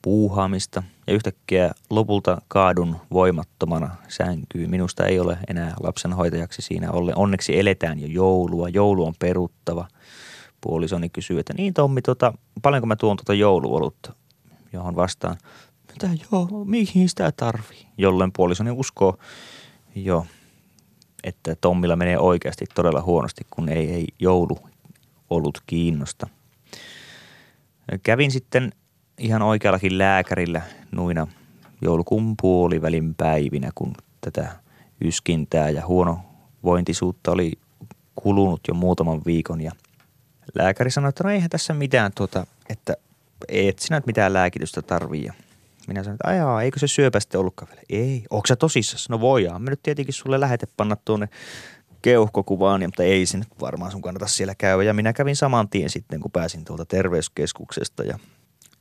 puuhaamista 0.01 0.83
ja 1.07 1.13
yhtäkkiä 1.13 1.71
lopulta 1.89 2.41
kaadun 2.47 2.95
voimattomana 3.11 3.95
sänkyy. 4.07 4.67
Minusta 4.67 5.05
ei 5.05 5.19
ole 5.19 5.37
enää 5.47 5.73
lapsenhoitajaksi 5.83 6.61
siinä 6.61 6.91
ollen. 6.91 7.17
Onneksi 7.17 7.59
eletään 7.59 7.99
jo 7.99 8.07
joulua. 8.07 8.69
Joulu 8.69 9.05
on 9.05 9.13
peruttava. 9.19 9.87
Puolisoni 10.61 11.09
kysyy, 11.09 11.39
että 11.39 11.53
niin 11.53 11.73
Tommi, 11.73 12.01
tota, 12.01 12.33
paljonko 12.61 12.87
mä 12.87 12.95
tuon 12.95 13.17
tuota 13.17 13.33
jouluolutta? 13.33 14.13
Johon 14.73 14.95
vastaan, 14.95 15.37
mitä 15.91 16.09
joo, 16.31 16.65
mihin 16.65 17.09
sitä 17.09 17.31
tarvii? 17.31 17.87
Jolloin 17.97 18.31
puolisoni 18.35 18.71
uskoo, 18.71 19.17
joo, 19.95 20.25
että 21.23 21.55
Tommilla 21.55 21.95
menee 21.95 22.19
oikeasti 22.19 22.65
todella 22.75 23.01
huonosti, 23.01 23.41
kun 23.49 23.69
ei, 23.69 23.91
ei 23.91 24.07
joulu 24.19 24.57
ollut 25.29 25.61
kiinnosta. 25.67 26.27
Kävin 28.03 28.31
sitten 28.31 28.71
ihan 29.17 29.41
oikeallakin 29.41 29.97
lääkärillä 29.97 30.61
nuina 30.91 31.27
joulukuun 31.81 32.35
puolivälin 32.41 33.15
päivinä, 33.15 33.71
kun 33.75 33.93
tätä 34.21 34.51
yskintää 35.01 35.69
ja 35.69 35.87
huonovointisuutta 35.87 37.31
oli 37.31 37.51
kulunut 38.15 38.61
jo 38.67 38.73
muutaman 38.73 39.21
viikon 39.25 39.61
ja 39.61 39.71
lääkäri 40.55 40.91
sanoi, 40.91 41.09
että 41.09 41.23
no 41.23 41.29
eihän 41.29 41.49
tässä 41.49 41.73
mitään 41.73 42.11
tuota, 42.15 42.47
että 42.69 42.97
et 43.47 43.79
sinä 43.79 44.01
mitään 44.05 44.33
lääkitystä 44.33 44.81
tarvii. 44.81 45.29
Minä 45.87 46.03
sanoin, 46.03 46.15
että 46.15 46.29
ajaa, 46.29 46.61
eikö 46.61 46.79
se 46.79 46.87
syöpästä 46.87 47.39
ollutkaan 47.39 47.69
vielä? 47.69 47.81
Ei, 47.89 48.23
onko 48.29 48.47
sä 48.47 48.55
tosissas? 48.55 49.09
No 49.09 49.19
voidaan. 49.19 49.61
Me 49.61 49.69
nyt 49.69 49.83
tietenkin 49.83 50.13
sulle 50.13 50.39
lähete 50.39 50.67
panna 50.77 50.95
tuonne 51.05 51.29
keuhkokuvaan, 52.01 52.81
mutta 52.81 53.03
ei 53.03 53.25
se 53.25 53.37
nyt 53.37 53.47
varmaan 53.61 53.91
sun 53.91 54.01
kannata 54.01 54.27
siellä 54.27 54.55
käydä. 54.55 54.83
Ja 54.83 54.93
minä 54.93 55.13
kävin 55.13 55.35
saman 55.35 55.69
tien 55.69 55.89
sitten, 55.89 56.19
kun 56.19 56.31
pääsin 56.31 56.65
tuolta 56.65 56.85
terveyskeskuksesta 56.85 58.03
ja 58.03 58.19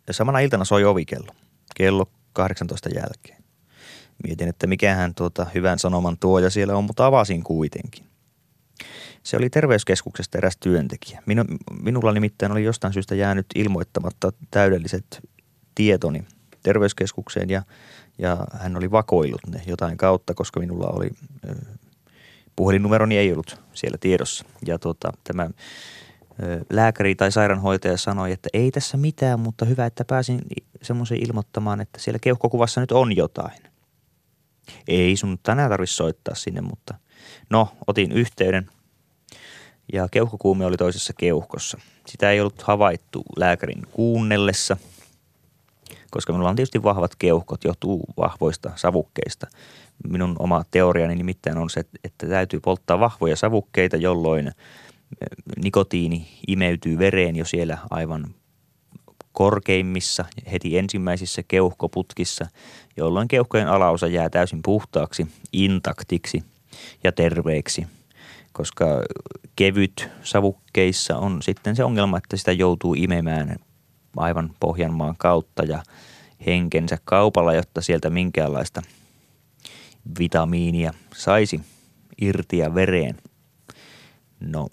ja 0.07 0.12
samana 0.12 0.38
iltana 0.38 0.65
soi 0.65 0.85
ovikello, 0.85 1.33
kello 1.77 2.07
18 2.33 2.88
jälkeen. 2.88 3.43
Mietin, 4.25 4.49
että 4.49 4.67
mikähän 4.67 5.15
tuota 5.15 5.47
hyvän 5.55 5.79
sanoman 5.79 6.19
tuoja 6.19 6.51
siellä 6.51 6.77
on, 6.77 6.85
mutta 6.85 7.07
avasin 7.07 7.43
kuitenkin. 7.43 8.05
Se 9.23 9.37
oli 9.37 9.51
terveyskeskuksesta 9.51 10.38
eräs 10.38 10.57
työntekijä. 10.57 11.23
Minu, 11.27 11.45
minulla 11.83 12.12
nimittäin 12.12 12.53
oli 12.53 12.65
jostain 12.65 12.93
syystä 12.93 13.15
jäänyt 13.15 13.47
ilmoittamatta 13.55 14.33
täydelliset 14.51 15.29
tietoni 15.75 16.25
terveyskeskukseen 16.62 17.51
ja, 17.51 17.62
ja 18.18 18.46
hän 18.53 18.77
oli 18.77 18.90
vakoillut 18.90 19.46
ne 19.46 19.62
jotain 19.66 19.96
kautta, 19.96 20.35
koska 20.35 20.61
minulla 20.61 20.87
oli 20.87 21.11
puhelinnumeroni 22.57 23.18
ei 23.18 23.33
ollut 23.33 23.61
siellä 23.75 23.98
tiedossa. 24.01 24.44
Ja 24.66 24.79
tuota, 24.79 25.12
tämä 25.25 25.51
lääkäri 26.70 27.14
tai 27.14 27.33
sairaanhoitaja 27.33 27.96
sanoi, 27.96 28.33
että 28.33 28.48
ei 28.53 28.70
tässä 28.70 28.96
mitään, 28.96 29.40
mutta 29.40 29.64
hyvä, 29.64 29.87
että 29.87 30.05
pääsin 30.05 30.40
semmoisen 30.83 31.18
ilmoittamaan, 31.22 31.81
että 31.81 32.01
siellä 32.01 32.18
keuhkokuvassa 32.18 32.81
nyt 32.81 32.92
on 32.92 33.16
jotain. 33.16 33.62
Ei 34.88 35.16
sun 35.16 35.38
tänään 35.42 35.70
tarvitse 35.70 35.94
soittaa 35.94 36.35
sinne, 36.35 36.61
mutta 36.61 36.94
no, 37.51 37.68
otin 37.87 38.12
yhteyden 38.12 38.70
ja 39.92 40.09
keuhkokuume 40.11 40.66
oli 40.66 40.77
toisessa 40.77 41.12
keuhkossa. 41.18 41.79
Sitä 42.07 42.31
ei 42.31 42.40
ollut 42.40 42.62
havaittu 42.62 43.22
lääkärin 43.37 43.83
kuunnellessa, 43.90 44.77
koska 46.12 46.33
minulla 46.33 46.51
on 46.51 46.57
tietysti 46.57 46.83
vahvat 46.83 47.16
keuhkot, 47.16 47.64
johtuu 47.64 48.05
vahvoista 48.16 48.72
savukkeista. 48.77 49.46
Minun 50.09 50.37
oma 50.38 50.62
teoriani 50.70 51.14
nimittäin 51.14 51.59
on 51.59 51.70
se, 51.70 51.85
että 52.05 52.27
täytyy 52.29 52.61
polttaa 52.61 53.01
vahvoja 53.01 53.37
savukkeita, 53.37 53.96
jolloin– 53.96 54.53
nikotiini 55.64 56.29
imeytyy 56.48 56.98
vereen 56.98 57.37
jo 57.37 57.44
siellä 57.44 57.79
aivan 57.90 58.35
korkeimmissa, 59.33 60.25
heti 60.53 60.79
ensimmäisissä 60.79 61.42
keuhkoputkissa, 61.48 62.46
jolloin 62.96 63.29
keuhkojen 63.29 63.68
alaosa 63.68 64.07
jää 64.07 64.31
täysin 64.31 64.61
puhtaaksi, 64.62 65.27
intaktiksi 65.53 66.42
ja 67.05 67.12
terveeksi, 67.12 67.87
koska 68.53 68.85
kevyt 69.57 70.09
savukkeissa 70.22 71.18
on 71.18 71.42
sitten 71.42 71.77
se 71.77 71.85
ongelma, 71.85 72.18
että 72.18 72.37
sitä 72.37 72.53
joutuu 72.53 72.94
imemään 72.94 73.57
aivan 74.16 74.51
Pohjanmaan 74.61 75.14
kautta 75.18 75.62
ja 75.62 75.83
henkensä 76.46 76.98
kaupalla, 77.05 77.55
jotta 77.55 77.81
sieltä 77.81 78.11
minkäänlaista 78.11 78.83
vitamiinia 80.18 80.94
saisi 81.14 81.61
irti 82.20 82.59
ja 82.59 82.75
vereen. 82.75 83.16
No 84.40 84.68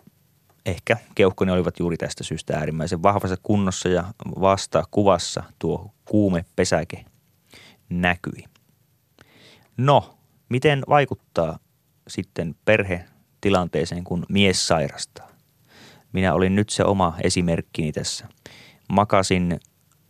ehkä 0.66 0.98
keuhkoni 1.16 1.52
olivat 1.52 1.80
juuri 1.80 1.98
tästä 1.98 2.24
syystä 2.24 2.58
äärimmäisen 2.58 3.04
vahvassa 3.04 3.38
kunnossa 3.44 3.90
ja 3.90 4.14
vasta 4.40 4.84
kuvassa 4.92 5.44
tuo 5.60 5.94
kuume 6.06 6.46
pesäke 6.56 7.06
näkyi. 7.90 8.46
No, 9.78 10.18
miten 10.50 10.84
vaikuttaa 10.90 11.60
sitten 12.08 12.56
perhe 12.66 13.06
tilanteeseen, 13.42 14.04
kun 14.04 14.26
mies 14.30 14.68
sairastaa? 14.68 15.30
Minä 16.14 16.34
olin 16.34 16.56
nyt 16.56 16.70
se 16.70 16.84
oma 16.84 17.16
esimerkkini 17.24 17.92
tässä. 17.92 18.28
Makasin 18.90 19.60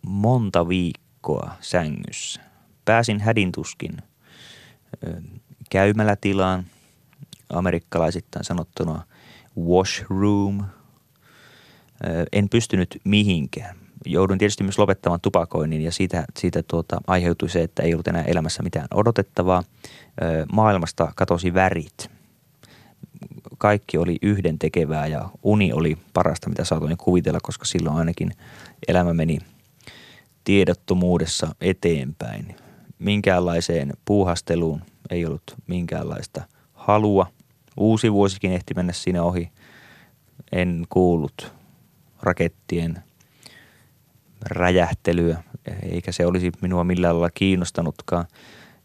monta 0.05 0.67
viikkoa 0.67 1.51
sängyssä. 1.59 2.41
Pääsin 2.85 3.19
hädintuskin 3.19 3.97
käymälätilaan, 5.69 6.65
amerikkalaisittain 7.49 8.45
sanottuna 8.45 9.03
washroom. 9.59 10.63
En 12.31 12.49
pystynyt 12.49 13.01
mihinkään. 13.03 13.75
Joudun 14.05 14.37
tietysti 14.37 14.63
myös 14.63 14.79
lopettamaan 14.79 15.21
tupakoinnin 15.21 15.81
ja 15.81 15.91
siitä, 15.91 16.25
siitä 16.37 16.63
tuota, 16.63 17.01
aiheutui 17.07 17.49
se, 17.49 17.63
että 17.63 17.83
ei 17.83 17.93
ollut 17.93 18.07
enää 18.07 18.23
elämässä 18.23 18.63
mitään 18.63 18.87
odotettavaa. 18.93 19.63
Maailmasta 20.51 21.11
katosi 21.15 21.53
värit. 21.53 22.18
Kaikki 23.59 23.97
oli 23.97 24.17
yhden 24.21 24.59
tekevää 24.59 25.07
ja 25.07 25.29
uni 25.43 25.73
oli 25.73 25.97
parasta, 26.13 26.49
mitä 26.49 26.63
saatoin 26.63 26.97
kuvitella, 26.97 27.39
koska 27.43 27.65
silloin 27.65 27.95
ainakin 27.95 28.31
elämä 28.87 29.13
meni 29.13 29.39
tiedottomuudessa 30.43 31.55
eteenpäin. 31.61 32.55
Minkäänlaiseen 32.99 33.93
puuhasteluun 34.05 34.81
ei 35.09 35.25
ollut 35.25 35.55
minkäänlaista 35.67 36.41
halua– 36.73 37.27
Uusi 37.79 38.13
vuosikin 38.13 38.51
ehti 38.51 38.73
mennä 38.73 38.93
siinä 38.93 39.23
ohi. 39.23 39.51
En 40.51 40.85
kuullut 40.89 41.53
rakettien 42.21 43.03
räjähtelyä, 44.41 45.43
eikä 45.91 46.11
se 46.11 46.25
olisi 46.25 46.51
minua 46.61 46.83
millään 46.83 47.15
lailla 47.15 47.29
kiinnostanutkaan. 47.29 48.25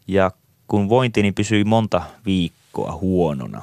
Ja 0.07 0.31
kun 0.67 0.89
vointini 0.89 1.31
pysyi 1.31 1.63
monta 1.63 2.01
viikkoa 2.25 2.91
huonona, 2.91 3.61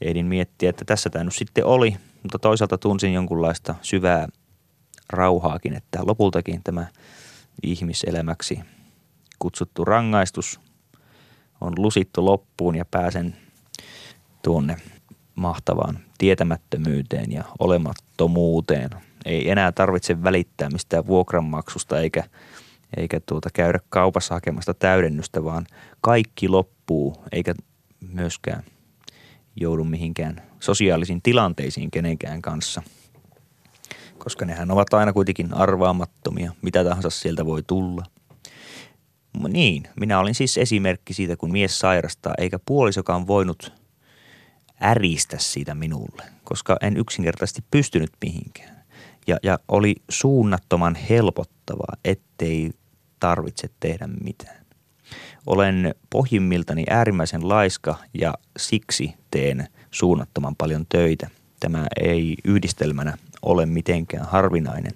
ehdin 0.00 0.26
miettiä, 0.26 0.70
että 0.70 0.84
tässä 0.84 1.10
tämä 1.10 1.24
nyt 1.24 1.34
sitten 1.34 1.64
oli, 1.64 1.96
mutta 2.22 2.38
toisaalta 2.38 2.78
tunsin 2.78 3.12
jonkunlaista 3.12 3.74
syvää 3.82 4.28
rauhaakin, 5.10 5.74
että 5.74 5.98
lopultakin 6.06 6.60
tämä 6.64 6.86
ihmiselämäksi 7.62 8.60
kutsuttu 9.38 9.84
rangaistus 9.84 10.60
on 11.60 11.72
lusittu 11.76 12.24
loppuun 12.24 12.76
ja 12.76 12.84
pääsen 12.84 13.36
tuonne 14.42 14.76
mahtavaan 15.34 15.98
tietämättömyyteen 16.18 17.32
ja 17.32 17.44
olemattomuuteen. 17.58 18.90
Ei 19.24 19.50
enää 19.50 19.72
tarvitse 19.72 20.22
välittää 20.22 20.70
mistään 20.70 21.06
vuokranmaksusta 21.06 22.00
eikä, 22.00 22.24
eikä 22.96 23.20
tuota 23.26 23.48
käydä 23.54 23.78
kaupassa 23.88 24.34
hakemasta 24.34 24.74
täydennystä, 24.74 25.44
vaan 25.44 25.66
kaikki 26.00 26.48
loppuu 26.48 27.24
eikä 27.32 27.54
myöskään 28.00 28.62
joudu 29.56 29.84
mihinkään 29.84 30.42
sosiaalisiin 30.60 31.22
tilanteisiin 31.22 31.90
kenenkään 31.90 32.42
kanssa. 32.42 32.82
Koska 34.18 34.44
nehän 34.44 34.70
ovat 34.70 34.94
aina 34.94 35.12
kuitenkin 35.12 35.54
arvaamattomia, 35.54 36.52
mitä 36.62 36.84
tahansa 36.84 37.10
sieltä 37.10 37.46
voi 37.46 37.62
tulla– 37.62 38.04
niin, 39.48 39.82
minä 40.00 40.18
olin 40.18 40.34
siis 40.34 40.58
esimerkki 40.58 41.14
siitä, 41.14 41.36
kun 41.36 41.52
mies 41.52 41.78
sairastaa, 41.78 42.34
eikä 42.38 42.58
puolisokaan 42.66 43.26
voinut 43.26 43.72
äristä 44.82 45.36
siitä 45.38 45.74
minulle, 45.74 46.22
koska 46.44 46.76
en 46.80 46.96
yksinkertaisesti 46.96 47.64
pystynyt 47.70 48.10
mihinkään. 48.24 48.84
Ja, 49.26 49.36
ja 49.42 49.58
oli 49.68 49.96
suunnattoman 50.08 50.94
helpottavaa, 50.94 51.96
ettei 52.04 52.70
tarvitse 53.20 53.68
tehdä 53.80 54.08
mitään. 54.24 54.59
Olen 55.46 55.94
pohjimmiltani 56.10 56.84
äärimmäisen 56.90 57.48
laiska 57.48 57.96
ja 58.14 58.34
siksi 58.58 59.14
teen 59.30 59.68
suunnattoman 59.90 60.56
paljon 60.56 60.86
töitä. 60.88 61.30
Tämä 61.60 61.86
ei 62.02 62.36
yhdistelmänä 62.44 63.18
ole 63.42 63.66
mitenkään 63.66 64.26
harvinainen. 64.26 64.92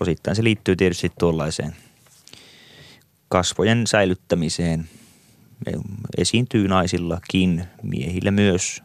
Osittain 0.00 0.36
se 0.36 0.44
liittyy 0.44 0.76
tietysti 0.76 1.12
tuollaiseen– 1.18 1.76
kasvojen 3.28 3.86
säilyttämiseen. 3.86 4.88
Esiintyy 6.18 6.68
naisillakin, 6.68 7.64
miehillä 7.82 8.30
myös, 8.30 8.82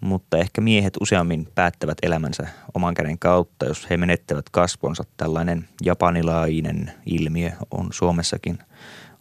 mutta 0.00 0.38
ehkä 0.38 0.60
miehet 0.60 0.96
useammin 1.00 1.48
päättävät 1.54 1.98
elämänsä 2.02 2.46
oman 2.74 2.94
käden 2.94 3.18
kautta, 3.18 3.66
jos 3.66 3.90
he 3.90 3.96
menettävät 3.96 4.50
kasvonsa. 4.50 5.04
Tällainen 5.16 5.68
japanilainen 5.82 6.92
ilmiö 7.06 7.50
on 7.70 7.88
Suomessakin 7.92 8.58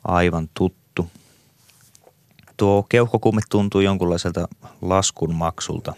aivan 0.04 0.50
tuttu. 0.54 0.81
Tuo 2.62 2.86
keuhkokumme 2.90 3.42
tuntuu 3.50 3.82
jonkunlaiselta 3.82 4.48
laskunmaksulta 4.82 5.94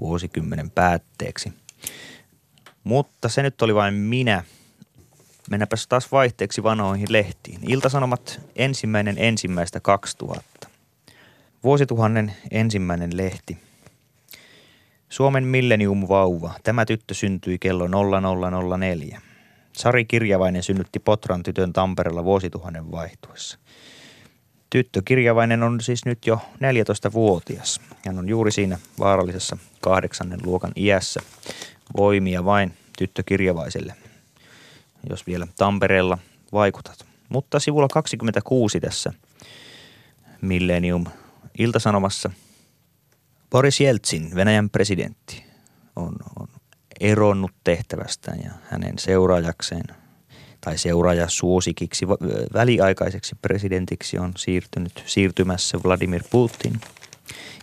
vuosikymmenen 0.00 0.70
päätteeksi. 0.70 1.52
Mutta 2.84 3.28
se 3.28 3.42
nyt 3.42 3.62
oli 3.62 3.74
vain 3.74 3.94
minä– 3.94 4.44
Mennäpäs 5.50 5.86
taas 5.86 6.12
vaihteeksi 6.12 6.62
vanhoihin 6.62 7.06
lehtiin. 7.10 7.60
Iltasanomat 7.70 8.40
ensimmäinen 8.56 9.14
ensimmäistä 9.18 9.80
2000. 9.80 10.68
Vuosituhannen 11.64 12.32
ensimmäinen 12.50 13.16
lehti. 13.16 13.58
Suomen 15.08 15.44
Millennium-vauva. 15.44 16.52
Tämä 16.62 16.84
tyttö 16.84 17.14
syntyi 17.14 17.58
kello 17.58 17.88
0004. 17.88 19.20
Sari 19.72 20.04
Kirjavainen 20.04 20.62
synnytti 20.62 20.98
Potran 20.98 21.42
tytön 21.42 21.72
Tampereella 21.72 22.24
vuosituhannen 22.24 22.90
vaihtuessa. 22.90 23.58
Tyttö 24.76 25.02
Kirjavainen 25.04 25.62
on 25.62 25.80
siis 25.80 26.04
nyt 26.04 26.26
jo 26.26 26.40
14-vuotias. 26.54 27.80
Hän 28.06 28.18
on 28.18 28.28
juuri 28.28 28.52
siinä 28.52 28.78
vaarallisessa 28.98 29.56
kahdeksannen 29.80 30.40
luokan 30.44 30.72
iässä. 30.76 31.20
Voimia 31.96 32.44
vain 32.44 32.72
tyttö 32.98 33.22
Kirjavaiselle– 33.22 33.94
jos 35.10 35.26
vielä 35.26 35.46
Tampereella 35.56 36.18
vaikutat. 36.52 37.06
Mutta 37.28 37.60
sivulla 37.60 37.88
26 37.88 38.80
tässä 38.80 39.12
Millennium 40.40 41.04
Iltasanomassa 41.58 42.30
Boris 43.50 43.80
Jeltsin, 43.80 44.34
Venäjän 44.34 44.70
presidentti, 44.70 45.44
on, 45.96 46.14
on 46.40 46.48
eronnut 47.00 47.52
tehtävästään 47.64 48.38
ja 48.44 48.50
hänen 48.70 48.98
seuraajakseen 48.98 49.84
tai 50.66 50.78
seuraaja 50.78 51.28
suosikiksi 51.28 52.08
väliaikaiseksi 52.54 53.34
presidentiksi 53.42 54.18
on 54.18 54.32
siirtynyt 54.36 55.02
siirtymässä 55.06 55.78
Vladimir 55.84 56.22
Putin. 56.30 56.80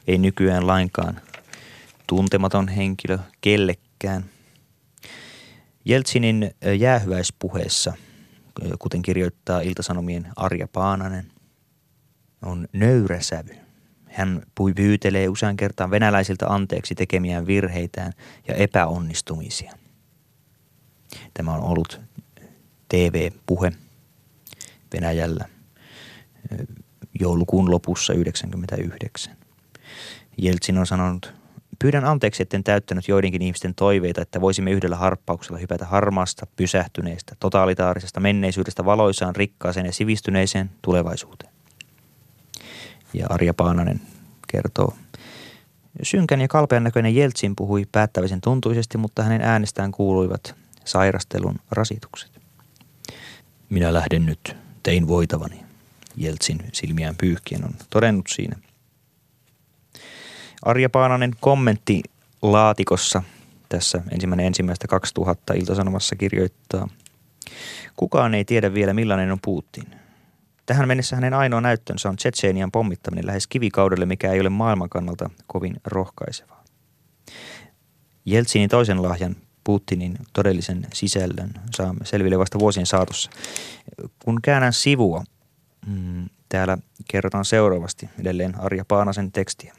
Ei 0.08 0.18
nykyään 0.18 0.68
lainkaan 0.68 1.22
tuntematon 2.08 2.68
henkilö 2.68 3.20
kellekään. 3.42 4.26
Jeltsinin 5.86 6.52
jäähyväispuheessa, 6.80 7.94
kuten 8.80 9.02
kirjoittaa 9.02 9.62
Iltasanomien 9.62 10.28
Arja 10.36 10.68
Paananen, 10.68 11.32
on 12.42 12.68
nöyrä 12.74 13.22
sävy. 13.22 13.56
Hän 14.06 14.42
pyytelee 14.76 15.30
usean 15.30 15.58
kertaan 15.58 15.92
venäläisiltä 15.92 16.48
anteeksi 16.48 16.96
tekemiään 16.96 17.48
virheitään 17.48 18.14
ja 18.48 18.56
epäonnistumisia. 18.56 19.74
Tämä 21.34 21.54
on 21.54 21.64
ollut 21.64 22.02
TV-puhe 22.94 23.72
Venäjällä 24.94 25.46
joulukuun 27.20 27.72
lopussa 27.72 28.14
1999. 28.14 29.38
Jeltsin 30.38 30.78
on 30.78 30.88
sanonut, 30.88 31.34
Pyydän 31.80 32.06
anteeksi, 32.06 32.44
etten 32.44 32.64
täyttänyt 32.64 33.08
joidenkin 33.08 33.42
ihmisten 33.42 33.76
toiveita, 33.76 34.22
että 34.22 34.42
voisimme 34.42 34.72
yhdellä 34.72 34.96
harppauksella 34.96 35.58
hypätä 35.58 35.86
harmaasta, 35.86 36.48
pysähtyneestä, 36.56 37.36
totalitaarisesta 37.40 38.20
menneisyydestä 38.20 38.86
valoisaan, 38.86 39.36
rikkaaseen 39.36 39.86
ja 39.86 39.92
sivistyneeseen 39.92 40.70
tulevaisuuteen. 40.82 41.54
Ja 43.14 43.28
Arja 43.30 43.54
Paananen 43.54 44.02
kertoo. 44.48 44.94
Synkän 46.04 46.42
ja 46.42 46.48
kalpean 46.48 46.84
näköinen 46.84 47.16
Jeltsin 47.16 47.56
puhui 47.56 47.86
päättäväisen 47.92 48.42
tuntuisesti, 48.42 48.98
mutta 48.98 49.24
hänen 49.24 49.42
äänestään 49.42 49.92
kuuluivat 49.92 50.56
sairastelun 50.86 51.60
rasitukset. 51.72 52.33
Minä 53.74 53.94
lähden 53.94 54.26
nyt, 54.26 54.56
tein 54.84 55.08
voitavani. 55.08 55.64
Jeltsin 56.16 56.60
silmiään 56.74 57.16
pyyhkien 57.16 57.66
on 57.66 57.74
todennut 57.90 58.26
siinä– 58.30 58.56
Arja 60.66 60.90
Paananen 60.90 61.32
kommentti 61.40 62.04
laatikossa 62.42 63.24
tässä 63.70 64.02
ensimmäinen 64.12 64.46
ensimmäistä 64.46 64.88
2000 64.88 65.54
Iltasanomassa 65.54 66.16
kirjoittaa. 66.16 66.88
Kukaan 67.96 68.34
ei 68.34 68.46
tiedä 68.46 68.74
vielä 68.74 68.94
millainen 68.94 69.32
on 69.32 69.40
Putin. 69.42 69.84
Tähän 70.66 70.88
mennessä 70.88 71.16
hänen 71.16 71.34
ainoa 71.34 71.62
näyttönsä 71.62 72.10
on 72.10 72.16
Tsetseenian 72.16 72.72
pommittaminen 72.72 73.28
lähes 73.28 73.48
kivikaudelle, 73.48 74.06
mikä 74.06 74.32
ei 74.32 74.42
ole 74.42 74.50
maailman 74.50 74.90
kannalta 74.90 75.30
kovin 75.48 75.76
rohkaisevaa. 75.86 76.64
Jeltsinin 78.26 78.70
toisen 78.70 79.04
lahjan 79.04 79.36
Putinin 79.64 80.18
todellisen 80.34 80.88
sisällön 80.94 81.54
saamme 81.76 82.06
selville 82.06 82.40
vasta 82.40 82.60
vuosien 82.60 82.86
saatossa. 82.86 83.30
Kun 84.20 84.42
käännän 84.42 84.74
sivua, 84.74 85.24
mm, 85.88 86.30
täällä 86.50 86.78
kerrotaan 87.08 87.46
seuraavasti 87.46 88.10
edelleen 88.20 88.60
Arja 88.60 88.86
Paanasen 88.86 89.32
tekstiä. 89.32 89.74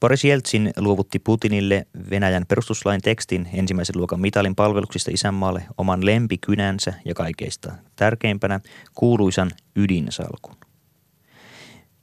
Boris 0.00 0.24
Jeltsin 0.24 0.70
luovutti 0.76 1.18
Putinille 1.18 1.86
Venäjän 2.10 2.46
perustuslain 2.48 3.00
tekstin 3.02 3.48
ensimmäisen 3.52 3.96
luokan 3.96 4.20
mitalin 4.20 4.54
palveluksista 4.54 5.10
isänmaalle 5.14 5.66
oman 5.78 6.06
lempikynänsä 6.06 6.94
ja 7.04 7.14
kaikeista 7.14 7.72
tärkeimpänä 7.96 8.60
kuuluisan 8.94 9.50
ydinsalkun. 9.76 10.56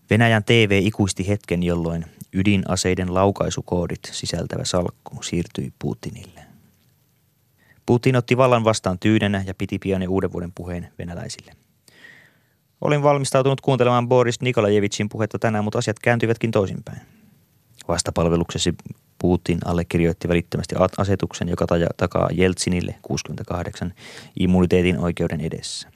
Venäjän 0.09 0.43
TV 0.43 0.81
ikuisti 0.83 1.27
hetken, 1.27 1.63
jolloin 1.63 2.05
ydinaseiden 2.35 3.13
laukaisukoodit 3.13 3.99
sisältävä 4.11 4.65
salkku 4.65 5.23
siirtyi 5.23 5.73
Putinille. 5.79 6.41
Putin 7.85 8.15
otti 8.15 8.37
vallan 8.37 8.63
vastaan 8.63 8.99
tyynenä 8.99 9.43
ja 9.47 9.53
piti 9.57 9.79
pian 9.79 10.07
uuden 10.07 10.33
vuoden 10.33 10.51
puheen 10.55 10.87
venäläisille. 10.97 11.51
Olin 12.81 13.03
valmistautunut 13.03 13.61
kuuntelemaan 13.61 14.07
Boris 14.07 14.41
Nikolajevicin 14.41 15.09
puhetta 15.09 15.39
tänään, 15.39 15.63
mutta 15.63 15.79
asiat 15.79 15.99
kääntyivätkin 15.99 16.51
toisinpäin. 16.51 17.01
Vastapalveluksesi 17.87 18.73
Putin 19.17 19.59
allekirjoitti 19.65 20.27
välittömästi 20.27 20.75
asetuksen, 20.97 21.49
joka 21.49 21.65
takaa 21.97 22.29
Jeltsinille 22.33 22.95
68 23.01 23.93
immuniteetin 24.39 24.99
oikeuden 24.99 25.41
edessä. 25.41 25.94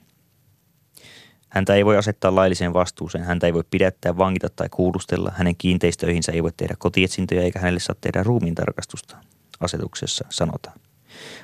Häntä 1.50 1.74
ei 1.74 1.84
voi 1.84 1.96
asettaa 1.96 2.34
lailliseen 2.34 2.74
vastuuseen, 2.74 3.24
häntä 3.24 3.46
ei 3.46 3.54
voi 3.54 3.64
pidättää, 3.70 4.16
vangita 4.16 4.48
tai 4.48 4.68
kuulustella, 4.68 5.32
hänen 5.36 5.56
kiinteistöihinsä 5.56 6.32
ei 6.32 6.42
voi 6.42 6.52
tehdä 6.56 6.74
kotietsintöjä 6.78 7.42
eikä 7.42 7.58
hänelle 7.58 7.80
saa 7.80 7.96
tehdä 8.00 8.22
ruumiintarkastusta, 8.22 9.16
asetuksessa 9.60 10.24
sanotaan. 10.28 10.80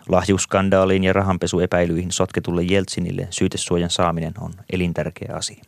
Lahjuskandaaliin 0.08 1.04
ja 1.04 1.12
rahanpesuepäilyihin 1.12 2.12
sotketulle 2.12 2.62
Jeltsinille 2.62 3.28
syytesuojan 3.30 3.90
saaminen 3.90 4.32
on 4.40 4.52
elintärkeä 4.72 5.34
asia. 5.34 5.62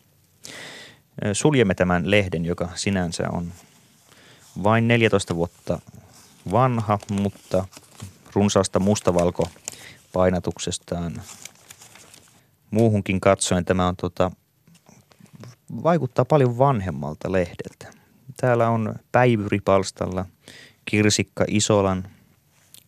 Suljemme 1.33 1.75
tämän 1.75 2.11
lehden, 2.11 2.45
joka 2.45 2.69
sinänsä 2.75 3.25
on 3.33 3.53
vain 4.63 4.89
14 4.89 5.37
vuotta 5.37 5.79
vanha, 6.53 6.99
mutta 7.11 7.65
runsaasta 8.35 8.79
mustavalko 8.79 9.49
painatuksestaan 10.13 11.23
muuhunkin 12.71 13.21
katsoen 13.21 13.65
tämä 13.65 13.89
on 13.89 13.97
tota, 13.97 14.31
vaikuttaa 15.83 16.25
paljon 16.25 16.59
vanhemmalta 16.59 17.33
lehdeltä. 17.33 17.99
Täällä 18.37 18.69
on 18.69 18.95
Päivyripalstalla 19.13 20.25
Kirsikka 20.85 21.45
Isolan 21.49 22.09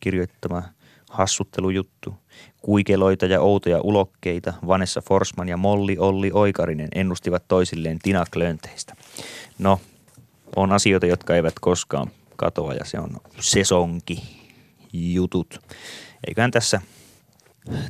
kirjoittama 0.01 0.62
hassuttelujuttu. 1.11 2.14
Kuikeloita 2.62 3.26
ja 3.26 3.41
outoja 3.41 3.81
ulokkeita 3.81 4.55
Vanessa 4.66 5.03
Forsman 5.09 5.49
ja 5.49 5.57
Molli 5.57 5.97
Olli 5.99 6.31
Oikarinen 6.35 6.89
ennustivat 6.95 7.45
toisilleen 7.49 7.99
tinaklönteistä. 7.99 8.95
No, 9.59 9.81
on 10.57 10.72
asioita, 10.72 11.07
jotka 11.07 11.37
eivät 11.37 11.55
koskaan 11.61 12.11
katoa 12.37 12.74
ja 12.74 12.85
se 12.85 12.99
on 12.99 13.16
sesonki 13.41 14.22
jutut. 14.93 15.59
Eiköhän 16.26 16.51
tässä 16.51 16.81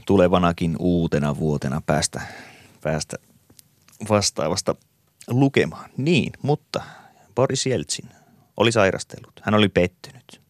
tulevanakin 0.07 0.77
uutena 0.79 1.37
vuotena 1.37 1.83
päästä, 1.87 2.21
päästä 2.81 3.17
vastaavasta 4.09 4.75
lukemaan. 5.29 5.91
Niin, 5.97 6.33
mutta 6.43 6.83
Boris 7.35 7.67
Jeltsin 7.67 8.09
oli 8.57 8.73
sairastellut. 8.73 9.41
Hän 9.43 9.55
oli 9.55 9.69
pettynyt. 9.69 10.41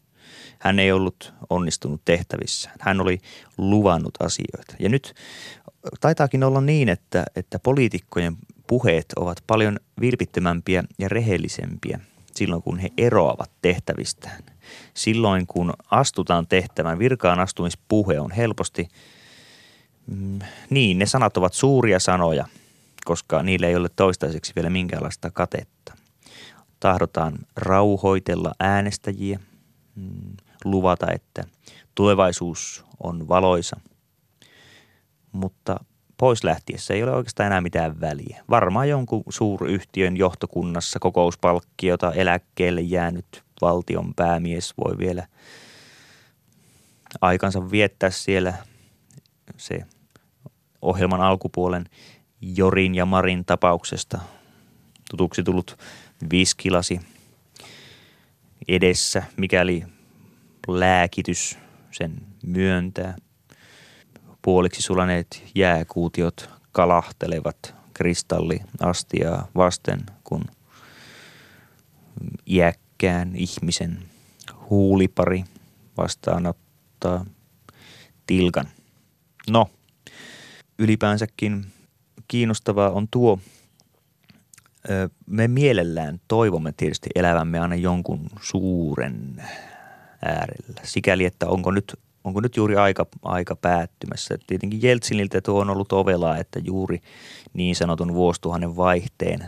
Hän 0.58 0.78
ei 0.78 0.92
ollut 0.92 1.34
onnistunut 1.50 2.00
tehtävissä. 2.04 2.70
Hän 2.80 3.00
oli 3.00 3.18
luvannut 3.58 4.14
asioita. 4.20 4.74
Ja 4.78 4.88
nyt 4.88 5.14
taitaakin 6.00 6.44
olla 6.44 6.60
niin, 6.60 6.88
että, 6.88 7.24
että 7.36 7.58
poliitikkojen 7.58 8.36
puheet 8.66 9.06
ovat 9.16 9.38
paljon 9.46 9.76
vilpittömämpiä 10.00 10.84
ja 10.98 11.08
rehellisempiä 11.08 12.00
silloin, 12.34 12.62
kun 12.62 12.78
he 12.78 12.88
eroavat 12.98 13.50
tehtävistään. 13.62 14.42
Silloin, 14.94 15.46
kun 15.46 15.72
astutaan 15.90 16.46
tehtävään, 16.46 16.98
virkaan 16.98 17.40
astumispuhe 17.40 18.20
on 18.20 18.30
helposti, 18.30 18.88
mm, 20.06 20.38
niin 20.70 20.98
ne 20.98 21.06
sanat 21.06 21.36
ovat 21.36 21.52
suuria 21.52 22.00
sanoja, 22.00 22.46
koska 23.04 23.42
niille 23.42 23.66
ei 23.66 23.76
ole 23.76 23.88
toistaiseksi 23.96 24.52
vielä 24.56 24.70
minkäänlaista 24.70 25.30
katetta. 25.30 25.94
Tahdotaan 26.80 27.38
rauhoitella 27.56 28.52
äänestäjiä, 28.60 29.40
mm, 29.94 30.36
luvata, 30.64 31.06
että 31.12 31.44
tulevaisuus 31.94 32.84
on 33.02 33.28
valoisa, 33.28 33.80
mutta 35.32 35.76
pois 36.16 36.44
lähtiessä 36.44 36.94
ei 36.94 37.02
ole 37.02 37.12
oikeastaan 37.12 37.46
enää 37.46 37.60
mitään 37.60 38.00
väliä. 38.00 38.44
Varmaan 38.50 38.88
jonkun 38.88 39.22
suuryhtiön 39.28 40.16
johtokunnassa 40.16 40.98
kokouspalkkiota 40.98 42.12
eläkkeelle 42.12 42.80
jäänyt 42.80 43.42
valtion 43.60 44.14
päämies 44.14 44.74
voi 44.84 44.98
vielä 44.98 45.26
aikansa 47.20 47.70
viettää 47.70 48.10
siellä 48.10 48.54
se 49.60 49.80
ohjelman 50.82 51.20
alkupuolen 51.20 51.84
Jorin 52.40 52.94
ja 52.94 53.06
Marin 53.06 53.44
tapauksesta 53.44 54.18
tutuksi 55.10 55.42
tullut 55.42 55.78
viskilasi 56.32 57.00
edessä, 58.68 59.22
mikäli 59.36 59.84
lääkitys 60.68 61.58
sen 61.90 62.20
myöntää– 62.42 63.16
puoliksi 64.42 64.82
sulaneet 64.82 65.42
jääkuutiot 65.54 66.50
kalahtelevat 66.72 67.74
kristalliastiaa 67.94 69.48
vasten, 69.56 70.00
kun 70.24 70.44
iäkkään 72.46 73.36
ihmisen 73.36 73.98
huulipari 74.70 75.44
vastaanottaa 75.96 77.26
tilkan. 78.26 78.68
No, 79.50 79.70
ylipäänsäkin 80.78 81.66
kiinnostavaa 82.28 82.90
on 82.90 83.08
tuo, 83.10 83.38
me 85.26 85.48
mielellään 85.48 86.20
toivomme 86.28 86.72
tietysti 86.76 87.10
elävämme 87.14 87.58
aina 87.58 87.74
jonkun 87.74 88.26
suuren 88.40 89.42
äärellä. 90.24 90.80
Sikäli, 90.82 91.24
että 91.24 91.48
onko 91.48 91.70
nyt 91.70 91.98
onko 92.24 92.40
nyt 92.40 92.56
juuri 92.56 92.76
aika, 92.76 93.06
aika 93.22 93.56
päättymässä. 93.56 94.38
Tietenkin 94.46 94.82
Jeltsiniltä 94.82 95.40
tuo 95.40 95.60
on 95.60 95.70
ollut 95.70 95.92
ovelaa, 95.92 96.38
että 96.38 96.58
juuri 96.64 97.00
niin 97.52 97.76
sanotun 97.76 98.14
vuosituhannen 98.14 98.76
vaihteen 98.76 99.46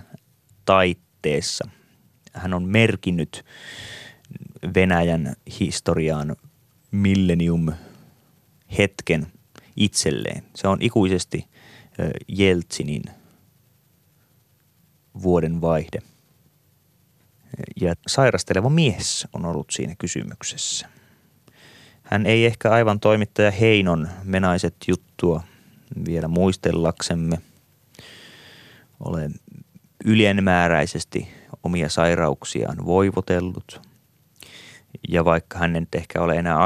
taitteessa 0.65 1.69
hän 2.33 2.55
on 2.55 2.65
merkinnyt 2.65 3.45
Venäjän 4.75 5.35
historiaan 5.61 6.37
millennium 6.91 7.73
hetken 8.79 9.27
itselleen. 9.77 10.45
Se 10.55 10.69
on 10.69 10.79
ikuisesti 10.81 11.47
Jeltsinin 12.29 13.05
vuoden 15.23 15.61
vaihde. 15.61 15.99
Ja 17.81 17.95
sairasteleva 18.07 18.69
mies 18.69 19.29
on 19.33 19.45
ollut 19.45 19.71
siinä 19.71 19.95
kysymyksessä– 19.99 20.89
hän 22.13 22.27
ei 22.27 22.47
ehkä 22.47 22.71
aivan 22.71 23.01
toimittaja 23.01 23.51
Heinon 23.51 24.09
menaiset 24.25 24.75
juttua 24.89 25.43
vielä 26.07 26.29
muistellaksemme 26.29 27.39
ole 29.01 29.31
ylenmääräisesti 30.05 31.29
omia 31.63 31.89
sairauksiaan 31.89 32.87
voivotellut. 32.87 33.92
Ja 35.09 35.25
vaikka 35.25 35.59
hän 35.59 35.77
ei 35.77 35.83
ehkä 35.93 36.21
ole 36.21 36.37
enää 36.37 36.57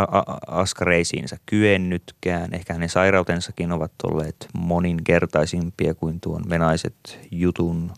askareisiinsa 0.47 1.37
kyennytkään, 1.47 2.55
ehkä 2.55 2.73
hänen 2.73 2.89
sairautensakin 2.89 3.73
ovat 3.73 3.93
olleet 4.03 4.49
moninkertaisimpia 4.59 5.95
kuin 5.95 6.21
tuon 6.21 6.43
menaiset 6.49 7.19
jutun 7.31 7.93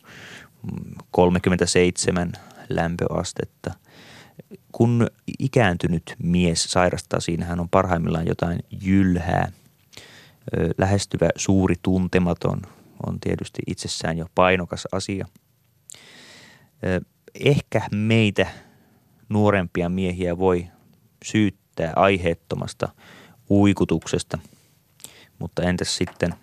37 1.10 2.32
lämpöastetta– 2.68 3.74
kun 4.72 5.06
ikääntynyt 5.38 6.14
mies 6.22 6.64
sairastaa, 6.64 7.20
siinä 7.20 7.44
hän 7.44 7.60
on 7.60 7.68
parhaimmillaan 7.68 8.26
jotain 8.26 8.60
jylhää. 8.82 9.52
Lähestyvä 10.78 11.28
suuri 11.36 11.74
tuntematon 11.82 12.62
on 13.06 13.20
tietysti 13.20 13.62
itsessään 13.66 14.18
jo 14.18 14.26
painokas 14.34 14.88
asia. 14.92 15.26
Ehkä 17.44 17.82
meitä 17.94 18.46
nuorempia 19.28 19.88
miehiä 19.88 20.38
voi 20.38 20.66
syyttää 21.24 21.92
aiheettomasta 21.96 22.88
uikutuksesta, 23.50 24.38
mutta 25.38 25.62
entäs 25.62 25.96
sitten 25.96 26.34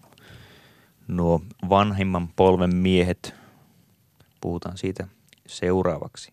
nuo 1.08 1.42
vanhimman 1.70 2.28
polven 2.28 2.76
miehet, 2.76 3.34
puhutaan 4.42 4.78
siitä 4.78 5.08
seuraavaksi. 5.48 6.32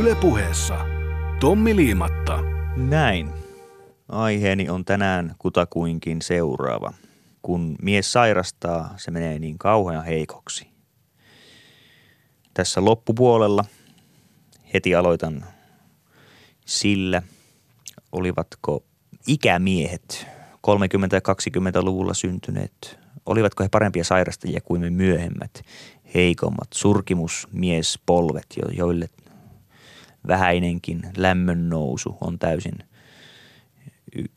Ylepuheessa 0.00 0.78
Tommi 1.40 1.76
Liimatta. 1.76 2.38
Näin. 2.76 3.41
Aiheeni 4.12 4.68
on 4.68 4.84
tänään 4.84 5.34
kutakuinkin 5.38 6.22
seuraava. 6.22 6.92
Kun 7.42 7.76
mies 7.82 8.12
sairastaa, 8.12 8.94
se 8.96 9.10
menee 9.10 9.38
niin 9.38 9.58
kauhean 9.58 10.04
heikoksi. 10.04 10.68
Tässä 12.54 12.84
loppupuolella 12.84 13.64
heti 14.74 14.94
aloitan 14.94 15.44
sillä, 16.66 17.22
olivatko 18.12 18.84
ikämiehet 19.26 20.26
30- 20.26 20.30
ja 21.12 21.20
20-luvulla 21.20 22.14
syntyneet, 22.14 22.98
olivatko 23.26 23.64
he 23.64 23.68
parempia 23.68 24.04
sairastajia 24.04 24.60
kuin 24.60 24.80
me 24.80 24.90
myöhemmät, 24.90 25.62
heikommat 26.14 26.68
surkimusmiespolvet, 26.74 28.46
joille 28.76 29.08
vähäinenkin 30.28 31.02
lämmön 31.16 31.68
nousu 31.68 32.16
on 32.20 32.38
täysin 32.38 32.91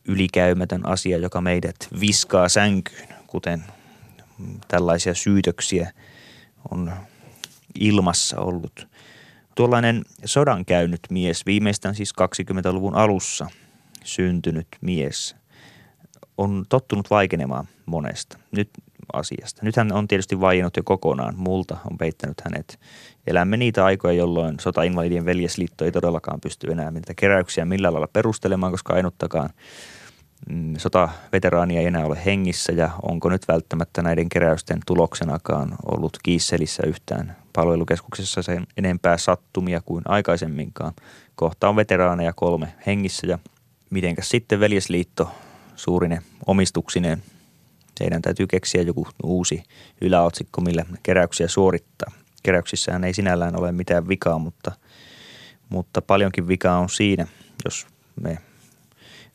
ylikäymätön 0.08 0.86
asia, 0.86 1.18
joka 1.18 1.40
meidät 1.40 1.76
viskaa 2.00 2.48
sänkyyn, 2.48 3.08
kuten 3.26 3.64
tällaisia 4.68 5.14
syytöksiä 5.14 5.92
on 6.70 6.92
ilmassa 7.80 8.40
ollut. 8.40 8.88
Tuollainen 9.54 10.02
sodan 10.24 10.64
käynyt 10.64 11.00
mies, 11.10 11.46
viimeistään 11.46 11.94
siis 11.94 12.12
20-luvun 12.20 12.94
alussa 12.94 13.46
syntynyt 14.04 14.68
mies, 14.80 15.36
on 16.38 16.66
tottunut 16.68 17.10
vaikenemaan 17.10 17.68
monesta. 17.86 18.38
Nyt 18.50 18.70
asiasta. 19.12 19.60
Nyt 19.64 19.76
hän 19.76 19.92
on 19.92 20.08
tietysti 20.08 20.40
vaiennut 20.40 20.76
jo 20.76 20.82
kokonaan, 20.82 21.34
multa 21.36 21.76
on 21.90 21.98
peittänyt 21.98 22.40
hänet. 22.44 22.78
Elämme 23.26 23.56
niitä 23.56 23.84
aikoja, 23.84 24.14
jolloin 24.14 24.60
sotainvalidien 24.60 25.24
veljesliitto 25.24 25.84
ei 25.84 25.92
todellakaan 25.92 26.40
pysty 26.40 26.72
enää 26.72 26.90
niitä 26.90 27.14
keräyksiä 27.16 27.64
millään 27.64 27.94
lailla 27.94 28.08
perustelemaan, 28.12 28.72
koska 28.72 28.94
ainuttakaan 28.94 29.50
mm, 30.50 30.74
sotaveteraania 30.78 31.80
ei 31.80 31.86
enää 31.86 32.06
ole 32.06 32.18
hengissä 32.24 32.72
ja 32.72 32.90
onko 33.02 33.28
nyt 33.28 33.48
välttämättä 33.48 34.02
näiden 34.02 34.28
keräysten 34.28 34.80
tuloksenakaan 34.86 35.76
ollut 35.92 36.18
kiisselissä 36.22 36.82
yhtään 36.86 37.36
palvelukeskuksessa 37.52 38.42
sen 38.42 38.66
enempää 38.76 39.16
sattumia 39.16 39.80
kuin 39.80 40.02
aikaisemminkaan. 40.08 40.92
Kohta 41.34 41.68
on 41.68 41.76
veteraaneja 41.76 42.32
kolme 42.32 42.74
hengissä 42.86 43.26
ja 43.26 43.38
mitenkäs 43.90 44.28
sitten 44.28 44.60
veljesliitto 44.60 45.30
suurine 45.76 46.22
omistuksineen. 46.46 47.22
Teidän 47.98 48.22
täytyy 48.22 48.46
keksiä 48.46 48.82
joku 48.82 49.08
uusi 49.22 49.62
yläotsikko, 50.00 50.60
millä 50.60 50.84
keräyksiä 51.02 51.48
suorittaa. 51.48 52.12
Keräyksissähän 52.42 53.04
ei 53.04 53.14
sinällään 53.14 53.60
ole 53.60 53.72
mitään 53.72 54.08
vikaa, 54.08 54.38
mutta, 54.38 54.72
mutta 55.68 56.02
paljonkin 56.02 56.48
vikaa 56.48 56.78
on 56.78 56.88
siinä, 56.90 57.26
jos 57.64 57.86
me 58.22 58.38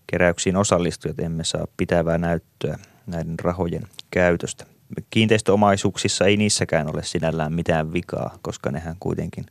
keräyksiin 0.08 0.58
osallistujat 0.58 1.20
emme 1.20 1.44
saa 1.44 1.68
pitävää 1.78 2.18
näyttöä 2.18 2.80
näiden 3.08 3.40
rahojen 3.40 3.88
käytöstä. 4.12 4.66
Kiinteistöomaisuuksissa 5.10 6.26
ei 6.26 6.38
niissäkään 6.38 6.94
ole 6.94 7.04
sinällään 7.04 7.54
mitään 7.54 7.94
vikaa, 7.94 8.38
koska 8.42 8.72
nehän 8.72 8.96
kuitenkin 9.00 9.46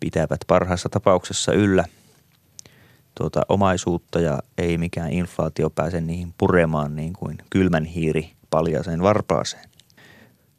pitävät 0.00 0.40
parhaassa 0.46 0.88
tapauksessa 0.88 1.52
yllä 1.52 1.84
tuota 3.14 3.42
omaisuutta 3.48 4.20
ja 4.20 4.38
ei 4.58 4.78
mikään 4.78 5.12
inflaatio 5.12 5.70
pääse 5.70 6.00
niihin 6.00 6.34
puremaan 6.38 6.96
niin 6.96 7.12
kuin 7.12 7.38
kylmän 7.50 7.84
hiiri 7.84 8.32
paljaaseen 8.50 9.02
varpaaseen. 9.02 9.68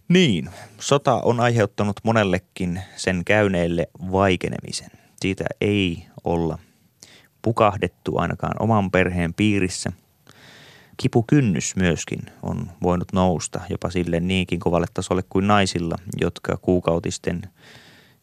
Niin, 0.07 0.49
sota 0.79 1.13
on 1.13 1.39
aiheuttanut 1.39 1.99
monellekin 2.03 2.81
sen 2.95 3.25
käyneille 3.25 3.87
vaikenemisen. 4.11 4.91
Siitä 5.21 5.45
ei 5.61 6.05
olla 6.23 6.57
pukahdettu 7.41 8.17
ainakaan 8.17 8.53
oman 8.59 8.91
perheen 8.91 9.33
piirissä. 9.33 9.91
Kipukynnys 10.97 11.75
myöskin 11.75 12.19
on 12.43 12.71
voinut 12.83 13.13
nousta 13.13 13.61
jopa 13.69 13.89
sille 13.89 14.19
niinkin 14.19 14.59
kovalle 14.59 14.87
tasolle 14.93 15.23
kuin 15.29 15.47
naisilla, 15.47 15.95
jotka 16.21 16.57
kuukautisten 16.57 17.41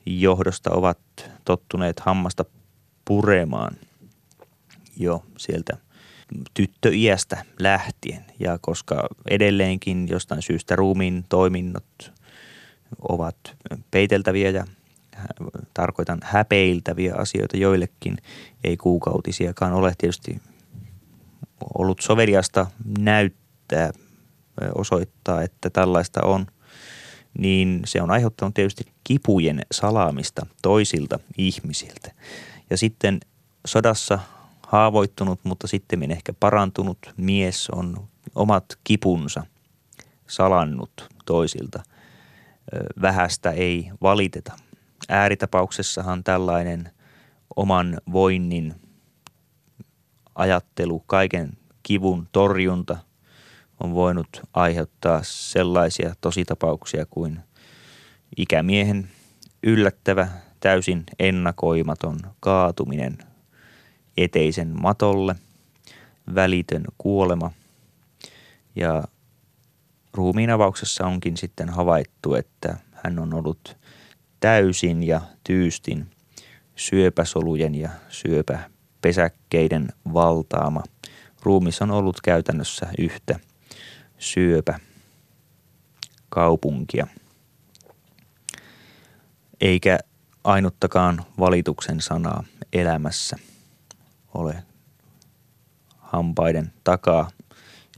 johdosta 0.07 0.71
ovat 0.71 0.99
tottuneet 1.45 2.01
hammasta 2.01 2.45
puremaan 3.05 3.77
jo 4.97 5.25
sieltä 5.37 5.77
tyttöiästä 6.55 7.45
lähtien. 7.59 8.25
Ja 8.41 8.59
koska 8.61 9.09
edelleenkin 9.31 10.09
jostain 10.09 10.43
syystä 10.43 10.77
ruumiin 10.77 11.25
toiminnot 11.29 12.13
ovat 13.09 13.37
peiteltäviä 13.91 14.51
ja 14.51 14.65
tarkoitan 15.75 16.21
häpeiltäviä 16.23 17.15
asioita 17.15 17.57
joillekin, 17.57 18.19
ei 18.65 18.77
kuukautisiakaan 18.77 19.73
ole 19.73 19.95
tietysti 19.99 20.41
ollut 21.75 22.01
soveliasta 22.01 22.67
näyttää, 22.99 23.93
osoittaa, 24.75 25.43
että 25.43 25.71
tällaista 25.71 26.21
on, 26.23 26.47
niin 27.39 27.83
se 27.85 28.03
on 28.03 28.11
aiheuttanut 28.11 28.55
tietysti 28.55 28.85
kipujen 29.05 29.63
salaamista 29.73 30.47
toisilta 30.63 31.19
ihmisiltä. 31.39 32.13
Ja 32.71 32.77
sitten 32.77 33.21
sodassa 33.67 34.19
haavoittunut, 34.73 35.41
mutta 35.45 35.67
sitten 35.67 36.11
ehkä 36.11 36.33
parantunut 36.33 36.99
mies 37.17 37.71
on 37.71 38.09
omat 38.35 38.65
kipunsa 38.85 39.47
salannut 40.27 41.09
toisilta. 41.27 41.83
Vähästä 43.03 43.51
ei 43.51 43.91
valiteta. 44.03 44.53
Ääritapauksessahan 45.09 46.25
tällainen 46.25 46.91
oman 47.57 47.99
voinnin 48.13 48.75
ajattelu, 50.35 51.03
kaiken 51.07 51.53
kivun 51.83 52.29
torjunta 52.33 52.99
on 53.81 53.95
voinut 53.95 54.29
aiheuttaa 54.55 55.21
sellaisia 55.23 56.15
tositapauksia 56.21 57.07
kuin 57.07 57.41
ikämiehen 58.37 59.09
yllättävä, 59.63 60.29
täysin 60.61 61.05
ennakoimaton 61.19 62.19
kaatuminen 62.41 63.19
eteisen 64.17 64.83
matolle, 64.83 65.35
välitön 66.35 66.85
kuolema 66.99 67.51
ja 68.77 69.05
ruumiin 70.15 70.51
avauksessa 70.51 71.07
onkin 71.07 71.37
sitten 71.37 71.69
havaittu, 71.69 72.35
että 72.35 72.77
hän 72.93 73.19
on 73.19 73.35
ollut 73.35 73.77
täysin 74.41 75.03
ja 75.03 75.21
tyystin 75.45 76.07
syöpäsolujen 76.77 77.75
ja 77.75 77.91
syöpäpesäkkeiden 78.09 79.89
valtaama. 80.15 80.83
Ruumis 81.43 81.83
on 81.83 81.91
ollut 81.91 82.21
käytännössä 82.21 82.89
yhtä 82.99 83.41
syöpä 84.19 84.81
kaupunkia. 86.29 87.07
Eikä 89.61 89.99
ainuttakaan 90.45 91.25
valituksen 91.39 92.01
sanaa 92.01 92.45
elämässä 92.73 93.37
ole 94.35 94.65
hampaiden 95.99 96.73
takaa 96.85 97.31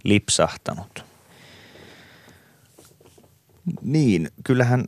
lipsahtanut. 0.05 1.05
Niin, 3.82 4.30
kyllähän 4.45 4.85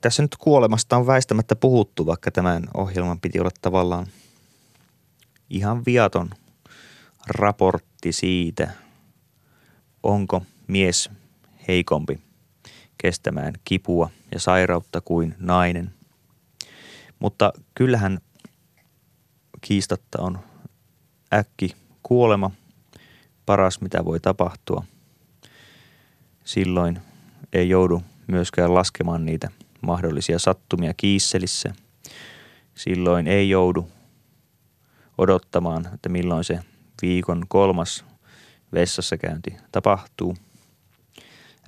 tässä 0.00 0.22
nyt 0.22 0.36
kuolemasta 0.36 0.96
on 0.96 1.06
väistämättä 1.06 1.56
puhuttu, 1.56 2.06
vaikka 2.06 2.30
tämän 2.30 2.68
ohjelman 2.74 3.20
piti 3.20 3.40
olla 3.40 3.50
tavallaan 3.62 4.06
ihan 5.50 5.84
viaton 5.86 6.30
raportti 7.26 8.12
siitä, 8.12 8.70
onko 10.02 10.42
mies 10.66 11.10
heikompi 11.68 12.20
kestämään 12.98 13.54
kipua 13.64 14.10
ja 14.32 14.40
sairautta 14.40 15.00
kuin 15.00 15.34
nainen. 15.38 15.94
Mutta 17.18 17.52
kyllähän 17.74 18.18
kiistatta 19.60 20.22
on 20.22 20.38
äkki 21.34 21.76
kuolema 22.02 22.50
paras, 23.46 23.80
mitä 23.80 24.04
voi 24.04 24.20
tapahtua. 24.20 24.84
Silloin 26.44 27.00
ei 27.52 27.68
joudu 27.68 28.02
myöskään 28.26 28.74
laskemaan 28.74 29.26
niitä 29.26 29.48
mahdollisia 29.80 30.38
sattumia 30.38 30.94
kiisselissä. 30.96 31.74
Silloin 32.74 33.26
ei 33.26 33.50
joudu 33.50 33.88
odottamaan, 35.18 35.88
että 35.94 36.08
milloin 36.08 36.44
se 36.44 36.60
viikon 37.02 37.44
kolmas 37.48 38.04
vessassa 38.72 39.16
käynti 39.16 39.56
tapahtuu. 39.72 40.36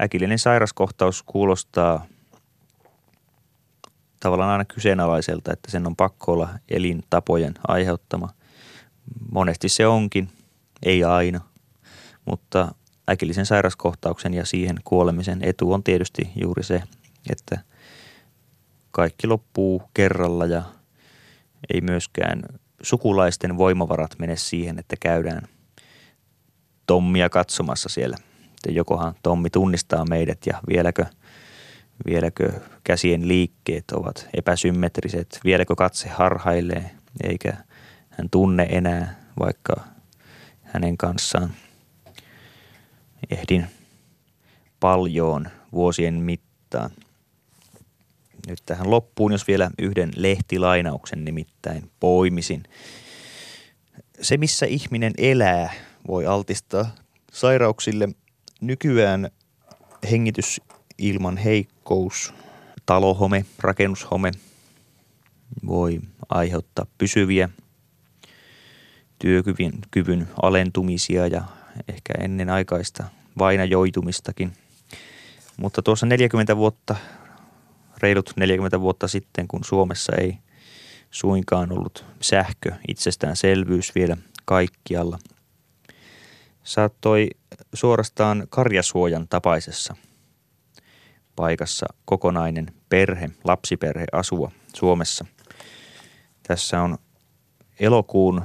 Äkillinen 0.00 0.38
sairaskohtaus 0.38 1.22
kuulostaa 1.22 2.06
tavallaan 4.20 4.50
aina 4.50 4.64
kyseenalaiselta, 4.64 5.52
että 5.52 5.70
sen 5.70 5.86
on 5.86 5.96
pakko 5.96 6.32
olla 6.32 6.48
elintapojen 6.68 7.54
aiheuttama. 7.68 8.28
Monesti 9.32 9.68
se 9.68 9.86
onkin, 9.86 10.28
ei 10.82 11.05
aina, 11.05 11.40
mutta 12.24 12.74
äkillisen 13.11 13.46
sairaskohtauksen 13.46 14.34
ja 14.34 14.46
siihen 14.46 14.76
kuolemisen 14.84 15.38
etu 15.42 15.72
on 15.72 15.82
tietysti 15.82 16.30
juuri 16.36 16.62
se, 16.62 16.82
että 17.30 17.59
kaikki 18.90 19.26
loppuu 19.26 19.82
kerralla 19.94 20.46
ja 20.46 20.62
ei 21.74 21.80
myöskään 21.80 22.42
sukulaisten 22.82 23.59
voimavarat 23.59 24.18
mene 24.18 24.36
siihen, 24.36 24.78
että 24.78 24.96
käydään 25.00 25.42
Tommia 26.86 27.28
katsomassa 27.28 27.88
siellä. 27.88 28.16
Että 28.44 28.70
jokohan 28.70 29.14
Tommi 29.22 29.50
tunnistaa 29.50 30.05
meidät 30.05 30.38
ja 30.46 30.61
vieläkö, 30.68 31.07
vieläkö 32.07 32.53
käsien 32.84 33.28
liikkeet 33.28 33.84
ovat 33.90 34.28
epäsymmetriset, 34.34 35.40
vieläkö 35.44 35.74
katse 35.76 36.09
harhailee 36.09 36.90
eikä 37.24 37.53
hän 38.18 38.30
tunne 38.30 38.66
enää, 38.70 39.20
vaikka 39.38 39.74
hänen 40.62 40.96
kanssaan 40.96 41.52
ehdin 43.30 43.66
paljon 44.80 45.48
vuosien 45.72 46.14
mittaan– 46.14 46.90
nyt 48.46 48.58
tähän 48.66 48.90
loppuun, 48.90 49.32
jos 49.32 49.46
vielä 49.46 49.70
yhden 49.78 50.10
lehtilainauksen 50.16 51.24
nimittäin 51.24 51.90
poimisin. 52.00 52.62
Se, 54.20 54.36
missä 54.36 54.66
ihminen 54.66 55.12
elää, 55.18 55.72
voi 56.08 56.26
altistaa 56.26 56.94
sairauksille. 57.32 58.08
Nykyään 58.60 59.30
hengitysilman 60.10 61.36
heikkous, 61.36 62.34
talohome, 62.86 63.46
rakennushome, 63.58 64.30
voi 65.66 66.00
aiheuttaa 66.28 66.86
pysyviä 66.98 67.48
työkyvyn 69.22 69.72
kyvyn 69.90 70.28
alentumisia 70.42 71.26
ja 71.26 71.42
ehkä 71.88 72.12
ennenaikaista 72.20 73.04
vainajoitumistakin. 73.38 74.52
Mutta 75.56 75.82
tuossa 75.82 76.06
40 76.06 76.56
vuotta, 76.56 76.96
reilut 77.98 78.32
40 78.36 78.80
vuotta 78.80 79.08
sitten, 79.08 79.48
kun 79.48 79.64
Suomessa 79.64 80.12
ei 80.16 80.38
suinkaan 81.10 81.72
ollut 81.72 82.04
sähkö 82.20 82.72
itsestäänselvyys 82.88 83.94
vielä 83.94 84.16
kaikkialla, 84.44 85.18
saattoi 86.64 87.28
suorastaan 87.74 88.46
karjasuojan 88.50 89.28
tapaisessa 89.28 89.96
paikassa 91.36 91.86
kokonainen 92.04 92.66
perhe, 92.88 93.30
lapsiperhe 93.44 94.04
asua 94.12 94.50
Suomessa. 94.74 95.24
Tässä 96.42 96.82
on 96.82 96.98
elokuun 97.80 98.42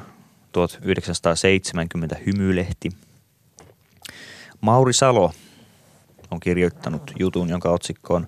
1970 0.58 2.16
hymylehti. 2.26 2.90
Mauri 4.62 4.94
Salo 4.94 5.32
on 6.32 6.40
kirjoittanut 6.40 7.12
jutun, 7.20 7.50
jonka 7.50 7.70
otsikko 7.70 8.14
on 8.14 8.28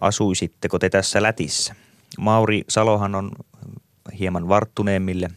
Asuisitteko 0.00 0.78
te 0.78 0.90
tässä 0.90 1.22
lätissä? 1.22 1.74
Mauri 2.18 2.64
Salohan 2.68 3.14
on 3.14 3.30
hieman 4.18 4.48
varttuneemmille 4.48 5.28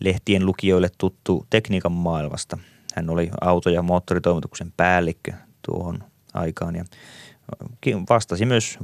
lehtien 0.00 0.46
lukijoille 0.46 0.88
tuttu 0.98 1.46
tekniikan 1.50 1.92
maailmasta. 1.92 2.58
Hän 2.94 3.10
oli 3.10 3.30
auto- 3.40 3.70
ja 3.70 3.82
moottoritoimituksen 3.82 4.72
päällikkö 4.76 5.32
tuohon 5.66 6.04
aikaan 6.34 6.76
ja 6.76 6.84
vastasi 8.10 8.46
myös 8.46 8.78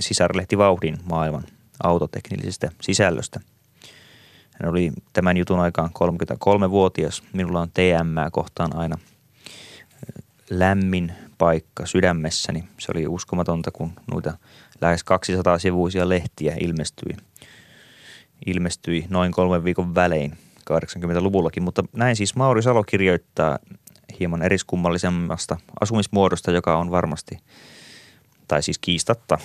sisarlehti 0.00 0.58
Vauhdin 0.58 0.98
maailman 1.04 1.44
autoteknillisestä 1.82 2.70
sisällöstä. 2.82 3.40
Hän 4.62 4.70
oli 4.70 4.92
tämän 5.12 5.36
jutun 5.36 5.60
aikaan 5.60 5.90
33-vuotias. 5.90 7.22
Minulla 7.32 7.60
on 7.60 7.70
TM 7.70 8.30
kohtaan 8.32 8.76
aina 8.76 8.98
lämmin 10.50 11.12
paikka 11.38 11.86
sydämessäni. 11.86 12.64
Se 12.78 12.92
oli 12.94 13.06
uskomatonta, 13.06 13.70
kun 13.70 13.92
noita 14.12 14.38
lähes 14.80 15.04
200 15.04 15.58
sivuisia 15.58 16.08
lehtiä 16.08 16.56
ilmestyi, 16.60 17.16
ilmestyi 18.46 19.06
noin 19.08 19.32
kolmen 19.32 19.64
viikon 19.64 19.94
välein 19.94 20.38
80-luvullakin. 20.60 21.62
Mutta 21.62 21.84
näin 21.92 22.16
siis 22.16 22.36
Mauri 22.36 22.62
Salo 22.62 22.84
kirjoittaa 22.84 23.58
hieman 24.20 24.42
eriskummallisemmasta 24.42 25.56
asumismuodosta, 25.80 26.50
joka 26.50 26.76
on 26.76 26.90
varmasti, 26.90 27.38
tai 28.48 28.62
siis 28.62 28.78
kiistatta, 28.78 29.38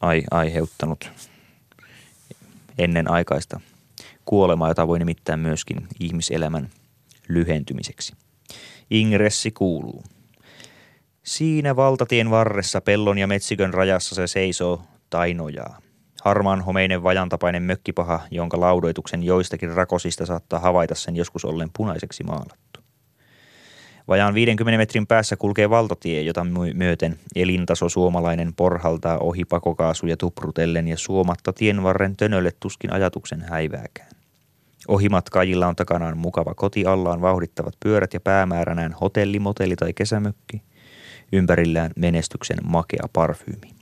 ai, 0.00 0.22
aiheuttanut 0.30 1.10
ennen 2.78 3.10
aikaista 3.10 3.60
kuolemaa, 4.24 4.68
jota 4.68 4.88
voi 4.88 4.98
nimittää 4.98 5.36
myöskin 5.36 5.88
ihmiselämän 6.00 6.70
lyhentymiseksi. 7.28 8.12
Ingressi 8.90 9.50
kuuluu. 9.50 10.04
Siinä 11.22 11.76
valtatien 11.76 12.30
varressa 12.30 12.80
pellon 12.80 13.18
ja 13.18 13.26
metsikön 13.26 13.74
rajassa 13.74 14.14
se 14.14 14.26
seisoo 14.26 14.82
tainojaa. 15.10 15.78
Harmaan 16.24 16.60
homeinen 16.60 17.02
vajantapainen 17.02 17.62
mökkipaha, 17.62 18.20
jonka 18.30 18.60
laudoituksen 18.60 19.22
joistakin 19.22 19.72
rakosista 19.72 20.26
saattaa 20.26 20.58
havaita 20.58 20.94
sen 20.94 21.16
joskus 21.16 21.44
ollen 21.44 21.70
punaiseksi 21.76 22.24
maalattu. 22.24 22.71
Vajaan 24.08 24.34
50 24.34 24.78
metrin 24.78 25.06
päässä 25.06 25.36
kulkee 25.36 25.70
valtatie, 25.70 26.22
jota 26.22 26.46
myöten 26.74 27.18
elintaso 27.36 27.88
suomalainen 27.88 28.54
porhaltaa 28.54 29.18
ohi 29.18 29.44
pakokaasuja 29.44 30.16
tuprutellen 30.16 30.88
ja 30.88 30.96
suomatta 30.96 31.52
tienvarren 31.52 32.16
tönölle 32.16 32.50
tuskin 32.60 32.92
ajatuksen 32.92 33.40
häivääkään. 33.40 34.10
Ohimatkaajilla 34.88 35.66
on 35.66 35.76
takanaan 35.76 36.18
mukava 36.18 36.54
koti 36.54 36.86
allaan 36.86 37.20
vauhdittavat 37.20 37.74
pyörät 37.80 38.14
ja 38.14 38.20
päämääränään 38.20 38.92
hotelli, 39.00 39.38
motelli 39.38 39.76
tai 39.76 39.92
kesämökki. 39.92 40.62
Ympärillään 41.32 41.90
menestyksen 41.96 42.58
makea 42.64 43.08
parfyymi. 43.12 43.81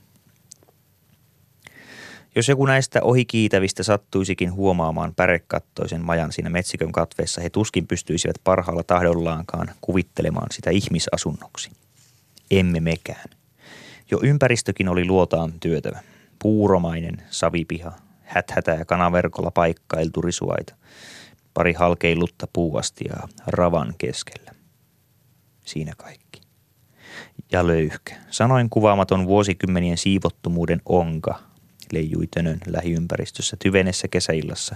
Jos 2.35 2.49
joku 2.49 2.65
näistä 2.65 2.99
ohikiitävistä 3.01 3.83
sattuisikin 3.83 4.53
huomaamaan 4.53 5.15
pärekattoisen 5.15 6.01
majan 6.01 6.31
siinä 6.31 6.49
metsikön 6.49 6.91
katveessa, 6.91 7.41
he 7.41 7.49
tuskin 7.49 7.87
pystyisivät 7.87 8.35
parhaalla 8.43 8.83
tahdollaankaan 8.83 9.71
kuvittelemaan 9.81 10.47
sitä 10.51 10.69
ihmisasunnoksi. 10.69 11.71
Emme 12.51 12.79
mekään. 12.79 13.29
Jo 14.11 14.19
ympäristökin 14.23 14.89
oli 14.89 15.05
luotaan 15.05 15.53
työtävä. 15.59 15.99
Puuromainen 16.41 17.23
savipiha, 17.29 17.91
häthätä 18.21 18.71
ja 18.71 18.85
kanaverkolla 18.85 19.51
paikkailtu 19.51 20.21
risuaita, 20.21 20.75
pari 21.53 21.73
halkeillutta 21.73 22.47
puuastia 22.53 23.27
ravan 23.47 23.93
keskellä. 23.97 24.51
Siinä 25.65 25.93
kaikki. 25.97 26.41
Ja 27.51 27.67
löyhkä, 27.67 28.15
sanoin 28.29 28.69
kuvaamaton 28.69 29.27
vuosikymmenien 29.27 29.97
siivottomuuden 29.97 30.81
onka– 30.85 31.39
leijui 31.91 32.27
tönön 32.27 32.59
lähiympäristössä 32.67 33.57
tyvenessä 33.63 34.07
kesäillassa 34.07 34.75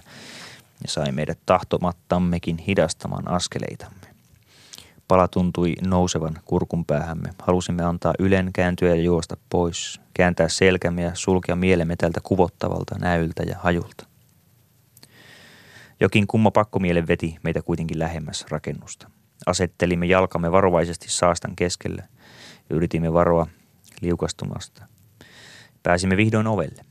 ja 0.83 0.89
sai 0.89 1.11
meidät 1.11 1.39
tahtomattammekin 1.45 2.57
hidastamaan 2.57 3.27
askeleitamme. 3.31 4.07
Pala 5.07 5.27
tuntui 5.27 5.75
nousevan 5.81 6.39
kurkun 6.45 6.85
päähämme. 6.85 7.29
Halusimme 7.41 7.83
antaa 7.83 8.13
ylen 8.19 8.49
kääntyä 8.53 8.89
ja 8.89 9.01
juosta 9.01 9.37
pois, 9.49 10.01
kääntää 10.13 10.49
selkämme 10.49 11.01
ja 11.01 11.11
sulkea 11.13 11.55
mielemme 11.55 11.95
tältä 11.95 12.19
kuvottavalta 12.23 12.95
näyltä 12.99 13.43
ja 13.43 13.57
hajulta. 13.57 14.05
Jokin 15.99 16.27
kumma 16.27 16.51
pakkomiele 16.51 17.07
veti 17.07 17.35
meitä 17.43 17.61
kuitenkin 17.61 17.99
lähemmäs 17.99 18.45
rakennusta. 18.49 19.09
Asettelimme 19.45 20.05
jalkamme 20.05 20.51
varovaisesti 20.51 21.09
saastan 21.09 21.55
keskellä 21.55 22.03
ja 22.69 22.75
yritimme 22.75 23.13
varoa 23.13 23.47
liukastumasta. 24.01 24.85
Pääsimme 25.83 26.17
vihdoin 26.17 26.47
ovelle. 26.47 26.85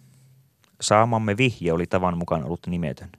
Saamamme 0.81 1.37
vihje 1.37 1.73
oli 1.73 1.87
tavan 1.87 2.19
mukaan 2.19 2.45
ollut 2.45 2.67
nimetön. 2.67 3.11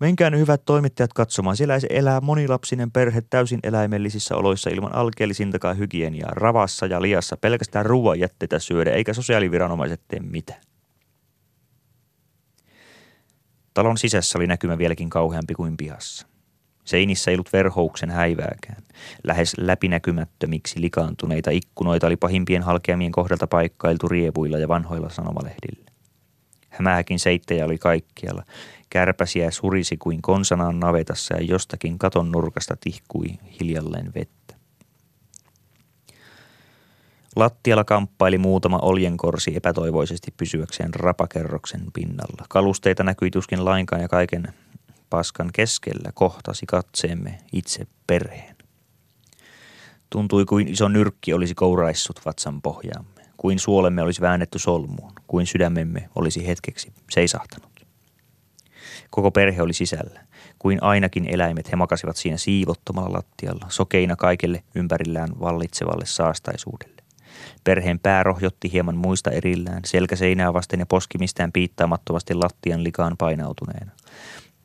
Menkää 0.00 0.30
ne 0.30 0.38
hyvät 0.38 0.62
toimittajat 0.64 1.12
katsomaan. 1.12 1.56
Siellä 1.56 1.78
elää 1.90 2.20
monilapsinen 2.20 2.90
perhe 2.90 3.22
täysin 3.30 3.60
eläimellisissä 3.62 4.36
oloissa 4.36 4.70
ilman 4.70 4.94
alkeellisintakaan 4.94 5.78
hygieniaa, 5.78 6.30
ravassa 6.30 6.86
ja 6.86 7.02
liassa, 7.02 7.36
pelkästään 7.36 7.86
ruoan 7.86 8.20
jätteitä 8.20 8.58
syödä, 8.58 8.90
eikä 8.90 9.14
sosiaaliviranomaiset 9.14 10.00
tee 10.08 10.20
mitään. 10.20 10.60
Talon 13.74 13.98
sisässä 13.98 14.38
oli 14.38 14.46
näkymä 14.46 14.78
vieläkin 14.78 15.10
kauheampi 15.10 15.54
kuin 15.54 15.76
pihassa. 15.76 16.26
Seinissä 16.84 17.30
ei 17.30 17.34
ollut 17.34 17.52
verhouksen 17.52 18.10
häivääkään. 18.10 18.82
Lähes 19.24 19.54
läpinäkymättömiksi 19.58 20.80
likaantuneita 20.80 21.50
ikkunoita 21.50 22.06
oli 22.06 22.16
pahimpien 22.16 22.62
halkeamien 22.62 23.12
kohdalta 23.12 23.46
paikkailtu 23.46 24.08
rievuilla 24.08 24.58
ja 24.58 24.68
vanhoilla 24.68 25.08
sanomalehdillä. 25.08 25.91
Hämääkin 26.72 27.18
seittejä 27.18 27.64
oli 27.64 27.78
kaikkialla. 27.78 28.42
Kärpäsiä 28.90 29.50
surisi 29.50 29.96
kuin 29.96 30.22
konsanaan 30.22 30.80
navetassa 30.80 31.34
ja 31.34 31.42
jostakin 31.42 31.98
katon 31.98 32.32
nurkasta 32.32 32.76
tihkui 32.80 33.26
hiljalleen 33.60 34.12
vettä. 34.14 34.54
Lattialla 37.36 37.84
kamppaili 37.84 38.38
muutama 38.38 38.78
oljenkorsi 38.78 39.56
epätoivoisesti 39.56 40.34
pysyäkseen 40.36 40.94
rapakerroksen 40.94 41.82
pinnalla. 41.92 42.46
Kalusteita 42.48 43.04
näkyi 43.04 43.30
tuskin 43.30 43.64
lainkaan 43.64 44.02
ja 44.02 44.08
kaiken 44.08 44.54
paskan 45.10 45.50
keskellä 45.52 46.12
kohtasi 46.14 46.66
katseemme 46.66 47.38
itse 47.52 47.86
perheen. 48.06 48.56
Tuntui 50.10 50.44
kuin 50.44 50.68
iso 50.68 50.88
nyrkki 50.88 51.32
olisi 51.32 51.54
kouraissut 51.54 52.20
vatsan 52.24 52.62
pohjaamme 52.62 53.11
kuin 53.42 53.58
suolemme 53.58 54.02
olisi 54.02 54.20
väännetty 54.20 54.58
solmuun, 54.58 55.12
kuin 55.26 55.46
sydämemme 55.46 56.08
olisi 56.14 56.46
hetkeksi 56.46 56.92
seisahtanut. 57.10 57.86
Koko 59.10 59.30
perhe 59.30 59.62
oli 59.62 59.72
sisällä, 59.72 60.20
kuin 60.58 60.82
ainakin 60.82 61.26
eläimet 61.28 61.72
he 61.72 61.76
makasivat 61.76 62.16
siinä 62.16 62.36
siivottomalla 62.36 63.16
lattialla, 63.16 63.66
sokeina 63.68 64.16
kaikelle 64.16 64.62
ympärillään 64.74 65.28
vallitsevalle 65.40 66.06
saastaisuudelle. 66.06 67.02
Perheen 67.64 67.98
pää 67.98 68.22
rohjotti 68.22 68.72
hieman 68.72 68.96
muista 68.96 69.30
erillään, 69.30 69.82
selkä 69.84 70.16
seinää 70.16 70.52
vasten 70.52 70.80
ja 70.80 70.86
poski 70.86 71.18
mistään 71.18 71.52
piittaamattomasti 71.52 72.34
lattian 72.34 72.84
likaan 72.84 73.16
painautuneena. 73.18 73.92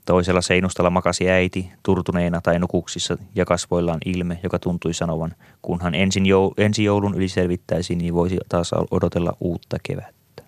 Toisella 0.07 0.41
seinustalla 0.41 0.89
makasi 0.89 1.29
äiti, 1.29 1.71
turtuneena 1.83 2.41
tai 2.41 2.59
nukuksissa 2.59 3.17
ja 3.35 3.45
kasvoillaan 3.45 3.99
ilme, 4.05 4.39
joka 4.43 4.59
tuntui 4.59 4.93
sanovan, 4.93 5.35
kunhan 5.61 5.95
ensin 5.95 6.23
jou- 6.25 6.53
ensi 6.57 6.83
joulun 6.83 7.15
yli 7.15 7.29
selvittäisiin, 7.29 7.97
niin 7.97 8.13
voisi 8.13 8.37
taas 8.49 8.71
odotella 8.91 9.33
uutta 9.39 9.77
kevättä. 9.83 10.43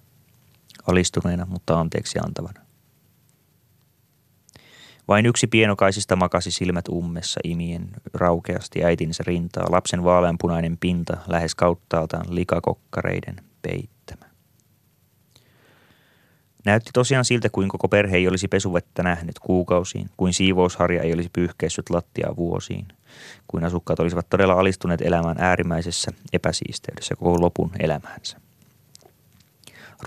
Alistuneena, 0.87 1.45
mutta 1.45 1.79
anteeksi 1.79 2.19
antavana. 2.25 2.61
Vain 5.07 5.25
yksi 5.25 5.47
pienokaisista 5.47 6.15
makasi 6.15 6.51
silmät 6.51 6.87
ummessa 6.87 7.39
imien 7.43 7.89
raukeasti 8.13 8.83
äitinsä 8.83 9.23
rintaa, 9.27 9.71
lapsen 9.71 10.03
vaaleanpunainen 10.03 10.77
pinta 10.77 11.17
lähes 11.27 11.55
kauttaaltaan 11.55 12.25
likakokkareiden 12.29 13.35
peittämä. 13.61 13.98
Näytti 16.65 16.89
tosiaan 16.93 17.25
siltä, 17.25 17.49
kuin 17.49 17.69
koko 17.69 17.87
perhe 17.87 18.17
ei 18.17 18.27
olisi 18.27 18.47
pesuvettä 18.47 19.03
nähnyt 19.03 19.39
kuukausiin, 19.39 20.09
kuin 20.17 20.33
siivousharja 20.33 21.03
ei 21.03 21.13
olisi 21.13 21.29
pyyhkeissyt 21.33 21.89
lattiaa 21.89 22.35
vuosiin, 22.35 22.87
kuin 23.47 23.63
asukkaat 23.63 23.99
olisivat 23.99 24.29
todella 24.29 24.53
alistuneet 24.53 25.01
elämään 25.01 25.37
äärimmäisessä 25.39 26.11
epäsiisteydessä 26.33 27.15
koko 27.15 27.41
lopun 27.41 27.71
elämäänsä. 27.79 28.37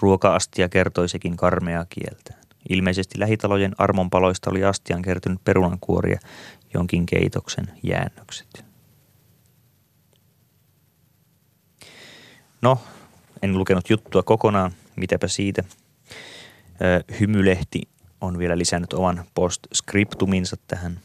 Ruoka-astia 0.00 0.68
kertoi 0.68 1.08
sekin 1.08 1.36
karmea 1.36 1.86
kieltään. 1.88 2.40
Ilmeisesti 2.68 3.20
lähitalojen 3.20 3.74
armonpaloista 3.78 4.50
oli 4.50 4.64
astian 4.64 5.02
kertynyt 5.02 5.44
perunankuoria 5.44 6.20
jonkin 6.74 7.06
keitoksen 7.06 7.66
jäännökset. 7.82 8.64
No, 12.62 12.78
en 13.42 13.58
lukenut 13.58 13.90
juttua 13.90 14.22
kokonaan, 14.22 14.72
mitäpä 14.96 15.28
siitä. 15.28 15.64
Hymylehti 17.20 17.80
on 18.20 18.38
vielä 18.38 18.58
lisännyt 18.58 18.92
oman 18.92 19.24
postscriptuminsa 19.34 20.56
tähän. 20.66 21.00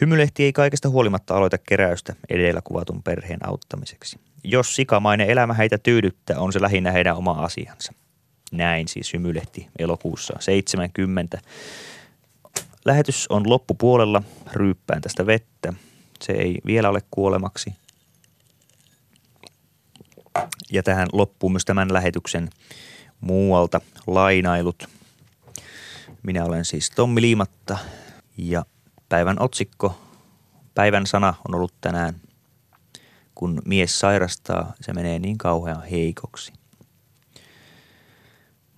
Hymylehti 0.00 0.44
ei 0.44 0.52
kaikesta 0.52 0.88
huolimatta 0.88 1.36
aloita 1.36 1.58
keräystä 1.58 2.14
edellä 2.28 2.60
kuvatun 2.64 3.02
perheen 3.02 3.48
auttamiseksi. 3.48 4.20
Jos 4.44 4.76
sikamainen 4.76 5.30
elämä 5.30 5.54
heitä 5.54 5.78
tyydyttää, 5.78 6.40
on 6.40 6.52
se 6.52 6.60
lähinnä 6.60 6.92
heidän 6.92 7.16
oma 7.16 7.32
asiansa. 7.32 7.92
Näin 8.52 8.88
siis 8.88 9.12
hymylehti 9.12 9.68
elokuussa 9.78 10.34
70. 10.40 11.38
Lähetys 12.84 13.26
on 13.28 13.50
loppupuolella, 13.50 14.22
ryyppään 14.52 15.00
tästä 15.00 15.26
vettä. 15.26 15.72
Se 16.22 16.32
ei 16.32 16.58
vielä 16.66 16.88
ole 16.88 17.00
kuolemaksi. 17.10 17.74
Ja 20.72 20.82
tähän 20.82 21.08
loppuu 21.12 21.50
myös 21.50 21.64
tämän 21.64 21.92
lähetyksen 21.92 22.48
muualta 23.20 23.80
lainailut. 24.06 24.88
Minä 26.22 26.44
olen 26.44 26.64
siis 26.64 26.90
Tommi 26.90 27.20
Liimatta 27.20 27.78
ja 28.36 28.64
päivän 29.08 29.36
otsikko, 29.42 29.98
päivän 30.74 31.06
sana 31.06 31.34
on 31.48 31.54
ollut 31.54 31.74
tänään, 31.80 32.14
kun 33.34 33.62
mies 33.64 34.00
sairastaa, 34.00 34.72
se 34.80 34.92
menee 34.92 35.18
niin 35.18 35.38
kauhean 35.38 35.82
heikoksi. 35.82 36.52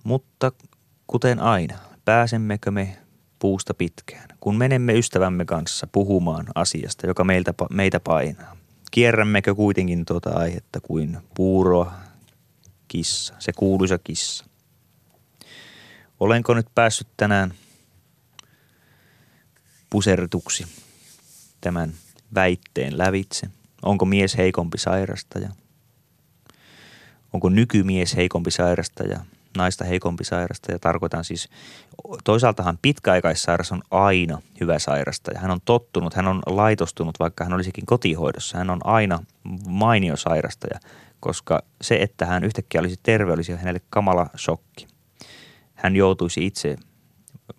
Mutta 0.03 0.51
kuten 1.07 1.39
aina, 1.39 1.77
pääsemmekö 2.05 2.71
me 2.71 2.97
puusta 3.39 3.73
pitkään, 3.73 4.29
kun 4.39 4.55
menemme 4.55 4.93
ystävämme 4.93 5.45
kanssa 5.45 5.87
puhumaan 5.91 6.45
asiasta, 6.55 7.07
joka 7.07 7.23
meiltä, 7.23 7.53
meitä 7.69 7.99
painaa? 7.99 8.57
Kierrämmekö 8.91 9.55
kuitenkin 9.55 10.05
tuota 10.05 10.29
aihetta 10.29 10.79
kuin 10.81 11.17
puuro 11.35 11.91
kissa, 12.93 13.33
se 13.39 13.51
kuuluisa 13.53 13.97
kissa? 13.97 14.45
Olenko 16.19 16.53
nyt 16.53 16.67
päässyt 16.75 17.07
tänään 17.17 17.53
pusertuksi 19.89 20.67
tämän 21.61 21.93
väitteen 22.35 22.97
lävitse? 22.97 23.47
Onko 23.81 24.05
mies 24.05 24.37
heikompi 24.37 24.77
sairastaja? 24.77 25.49
Onko 27.33 27.49
nykymies 27.49 28.15
heikompi 28.15 28.51
sairastaja? 28.51 29.19
Naista 29.57 29.83
heikompi 29.83 30.23
sairastaja? 30.23 30.79
Tarkoitan 30.79 31.23
siis, 31.23 31.49
toisaaltahan 32.23 32.79
pitkäaikaissairas 32.81 33.71
on 33.71 33.81
aina 33.91 34.41
hyvä 34.59 34.79
sairastaja. 34.79 35.39
Hän 35.39 35.51
on 35.51 35.61
tottunut, 35.65 36.13
hän 36.13 36.27
on 36.27 36.41
laitostunut, 36.45 37.19
vaikka 37.19 37.43
hän 37.43 37.53
olisikin 37.53 37.85
kotihoidossa. 37.85 38.57
Hän 38.57 38.69
on 38.69 38.79
aina 38.83 39.19
mainio 39.67 40.17
sairastaja, 40.17 40.79
koska 41.23 41.63
se, 41.81 41.95
että 41.95 42.25
hän 42.25 42.43
yhtäkkiä 42.43 42.81
olisi 42.81 42.99
terve, 43.03 43.31
olisi 43.31 43.51
hänelle 43.51 43.81
kamala 43.89 44.29
shokki. 44.37 44.87
Hän 45.73 45.95
joutuisi 45.95 46.45
itse 46.45 46.75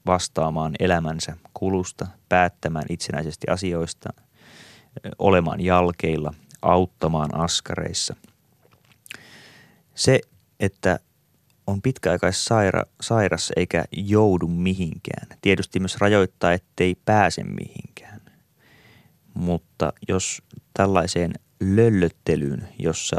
vastaamaan 0.06 0.72
elämänsä 0.78 1.36
kulusta, 1.54 2.06
päättämään 2.28 2.84
itsenäisesti 2.88 3.46
asioista, 3.50 4.08
olemaan 5.18 5.60
jalkeilla, 5.60 6.34
auttamaan 6.62 7.34
askareissa. 7.34 8.16
Se, 9.94 10.20
että 10.60 10.98
on 11.66 11.82
pitkäaikaissairas 11.82 13.52
eikä 13.56 13.84
joudu 13.92 14.46
mihinkään, 14.46 15.26
tietysti 15.42 15.80
myös 15.80 15.96
rajoittaa, 15.96 16.52
ettei 16.52 16.94
pääse 17.04 17.44
mihinkään. 17.44 18.20
Mutta 19.34 19.92
jos 20.08 20.42
tällaiseen 20.74 21.34
löllöttelyyn, 21.60 22.68
jossa 22.78 23.16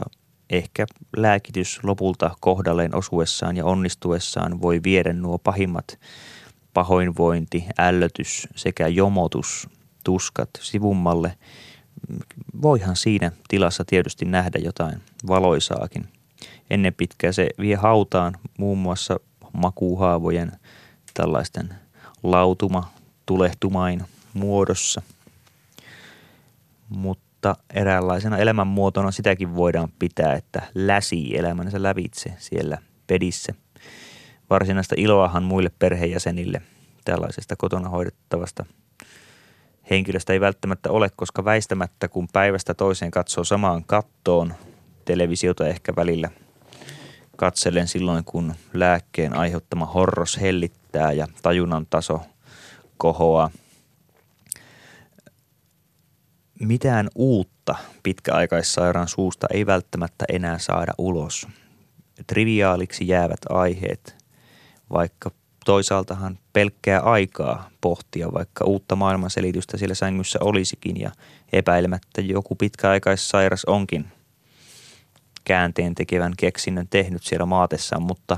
ehkä 0.50 0.86
lääkitys 1.18 1.80
lopulta 1.84 2.32
kohdalleen 2.40 2.96
osuessaan 2.96 3.58
ja 3.58 3.66
onnistuessaan 3.66 4.62
voi 4.62 4.82
viedä 4.84 5.14
nuo 5.14 5.38
pahimmat 5.38 6.00
pahoinvointi, 6.74 7.66
ällötys 7.80 8.48
sekä 8.56 8.88
jomotus, 8.88 9.70
tuskat 10.04 10.50
sivummalle. 10.60 11.38
Voihan 12.62 12.96
siinä 12.96 13.32
tilassa 13.48 13.86
tietysti 13.86 14.26
nähdä 14.26 14.60
jotain 14.60 15.02
valoisaakin. 15.28 16.10
Ennen 16.70 16.94
pitkää 16.94 17.32
se 17.32 17.48
vie 17.60 17.76
hautaan 17.76 18.34
muun 18.58 18.78
muassa 18.78 19.20
makuuhaavojen 19.54 20.52
tällaisten 21.14 21.76
lautuma 22.24 22.92
tulehtumain 23.26 24.04
muodossa. 24.34 25.02
Mutta 26.90 27.25
eräänlaisena 27.74 28.38
elämänmuotona 28.38 29.12
sitäkin 29.12 29.56
voidaan 29.56 29.90
pitää, 30.00 30.34
että 30.34 30.62
läsi 30.76 31.38
elämänsä 31.38 31.84
lävitse 31.84 32.34
siellä 32.38 32.78
pedissä– 33.08 33.54
Varsinaista 34.50 34.96
iloahan 34.98 35.44
muille 35.44 35.72
perheenjäsenille 35.80 36.62
tällaisesta 37.06 37.56
kotona 37.56 37.90
hoidettavasta 37.90 38.66
henkilöstä 39.90 40.34
ei 40.34 40.40
välttämättä 40.40 40.92
ole, 40.92 41.10
koska 41.16 41.46
väistämättä 41.46 42.08
kun 42.08 42.28
päivästä 42.34 42.74
toiseen 42.74 43.12
katsoo 43.12 43.44
samaan 43.44 43.84
kattoon 43.84 44.54
televisiota 45.06 45.68
ehkä 45.68 45.94
välillä 45.96 46.30
katselen 47.36 47.88
silloin, 47.88 48.24
kun 48.26 48.56
lääkkeen 48.74 49.34
aiheuttama 49.34 49.86
horros 49.86 50.42
hellittää 50.42 51.12
ja 51.12 51.28
tajunnan 51.42 51.86
taso 51.90 52.22
kohoaa. 52.98 53.50
Mitään 56.60 57.08
uutta 57.16 57.76
pitkäaikaissairaan 58.04 59.08
suusta 59.08 59.48
ei 59.54 59.66
välttämättä 59.66 60.26
enää 60.30 60.60
saada 60.60 60.92
ulos. 60.98 61.48
Triviaaliksi 62.28 63.08
jäävät 63.08 63.40
aiheet 63.50 64.16
vaikka 64.94 65.32
toisaaltahan 65.66 66.40
pelkkää 66.54 67.00
aikaa 67.00 67.70
pohtia, 67.82 68.34
vaikka 68.34 68.66
uutta 68.66 68.96
maailmanselitystä 68.96 69.78
siellä 69.78 69.96
sängyssä 69.96 70.40
olisikin 70.42 71.00
ja 71.00 71.12
epäilemättä 71.54 72.22
joku 72.22 72.56
pitkäaikaissairas 72.56 73.66
onkin 73.66 74.06
käänteen 75.46 75.96
tekevän 75.96 76.34
keksinnön 76.38 76.88
tehnyt 76.90 77.24
siellä 77.24 77.46
maatessaan, 77.46 78.04
mutta 78.04 78.38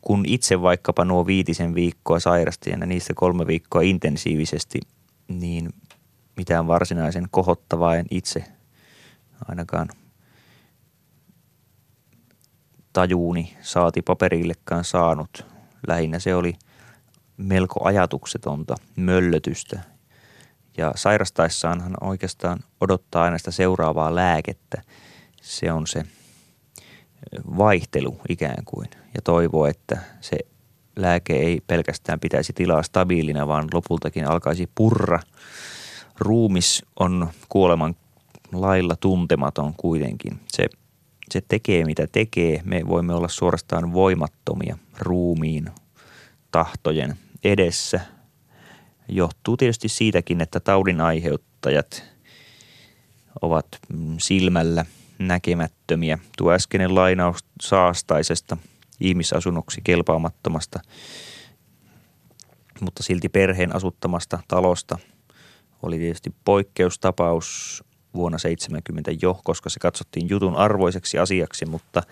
kun 0.00 0.24
itse 0.26 0.62
vaikkapa 0.62 1.04
nuo 1.04 1.26
viitisen 1.26 1.74
viikkoa 1.74 2.20
sairastajana, 2.20 2.86
niistä 2.86 3.12
kolme 3.16 3.46
viikkoa 3.46 3.82
intensiivisesti, 3.82 4.80
niin 5.28 5.70
mitään 6.38 6.66
varsinaisen 6.66 7.26
kohottavaa 7.30 7.96
en 7.96 8.06
itse 8.10 8.44
ainakaan 9.48 9.88
tajuuni 12.92 13.56
saati 13.60 14.02
paperillekaan 14.02 14.84
saanut. 14.84 15.46
Lähinnä 15.86 16.18
se 16.18 16.34
oli 16.34 16.54
melko 17.36 17.84
ajatuksetonta 17.84 18.74
möllötystä. 18.96 19.80
Ja 20.76 20.92
sairastaessaanhan 20.96 21.94
oikeastaan 22.00 22.58
odottaa 22.80 23.24
aina 23.24 23.38
sitä 23.38 23.50
seuraavaa 23.50 24.14
lääkettä. 24.14 24.82
Se 25.42 25.72
on 25.72 25.86
se 25.86 26.04
vaihtelu 27.56 28.20
ikään 28.28 28.64
kuin 28.64 28.88
ja 29.14 29.22
toivoo, 29.24 29.66
että 29.66 29.98
se 30.20 30.36
lääke 30.96 31.36
ei 31.36 31.60
pelkästään 31.66 32.20
pitäisi 32.20 32.52
tilaa 32.52 32.82
stabiilina, 32.82 33.48
vaan 33.48 33.68
lopultakin 33.72 34.28
alkaisi 34.28 34.70
purra. 34.74 35.20
Ruumis 36.18 36.82
on 37.00 37.28
kuoleman 37.48 37.96
lailla 38.52 38.96
tuntematon 38.96 39.74
kuitenkin. 39.76 40.40
Se 40.48 40.68
se 41.30 41.42
tekee 41.48 41.84
mitä 41.84 42.06
tekee. 42.06 42.62
Me 42.64 42.82
voimme 42.88 43.14
olla 43.14 43.28
suorastaan 43.28 43.92
voimattomia 43.92 44.78
ruumiin 44.98 45.70
tahtojen 46.50 47.18
edessä. 47.44 48.00
Johtuu 49.08 49.56
tietysti 49.56 49.88
siitäkin, 49.88 50.40
että 50.40 50.60
taudin 50.60 51.00
aiheuttajat 51.00 52.04
ovat 53.42 53.66
silmällä 54.20 54.84
näkemättömiä. 55.18 56.18
Tuo 56.38 56.52
äskeinen 56.52 56.94
lainaus 56.94 57.44
saastaisesta 57.62 58.56
ihmisasunnoksi 59.00 59.80
kelpaamattomasta, 59.84 60.80
mutta 62.80 63.02
silti 63.02 63.28
perheen 63.28 63.76
asuttamasta 63.76 64.38
talosta 64.48 64.98
oli 65.82 65.98
tietysti 65.98 66.34
poikkeustapaus 66.44 67.84
vuonna 68.14 68.38
70 68.38 69.10
jo, 69.22 69.40
koska 69.44 69.70
se 69.70 69.80
katsottiin 69.80 70.28
jutun 70.28 70.56
arvoiseksi 70.56 71.18
asiaksi, 71.18 71.66
mutta 71.66 72.02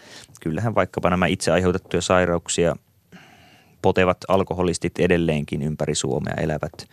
kyllähän 0.40 0.74
vaikkapa 0.74 1.10
nämä 1.10 1.26
itse 1.26 1.52
aiheutettuja 1.52 2.02
sairauksia 2.02 2.76
potevat 3.82 4.18
alkoholistit 4.28 4.98
edelleenkin 4.98 5.62
ympäri 5.62 5.94
Suomea 5.94 6.34
elävät 6.34 6.88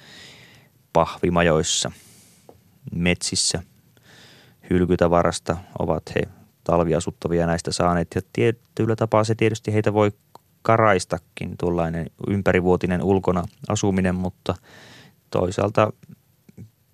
pahvimajoissa, 0.93 1.91
metsissä, 2.95 3.63
hylkytavarasta 4.69 5.57
ovat 5.79 6.03
he 6.15 6.21
talviasuttavia 6.63 7.47
näistä 7.47 7.71
saaneet. 7.71 8.07
Ja 8.15 8.21
tietyllä 8.33 8.95
tapaa 8.95 9.23
se 9.23 9.35
tietysti 9.35 9.73
heitä 9.73 9.93
voi 9.93 10.11
karaistakin 10.61 11.57
tuollainen 11.59 12.07
ympärivuotinen 12.27 13.03
ulkona 13.03 13.43
asuminen, 13.69 14.15
mutta 14.15 14.55
toisaalta 15.29 15.93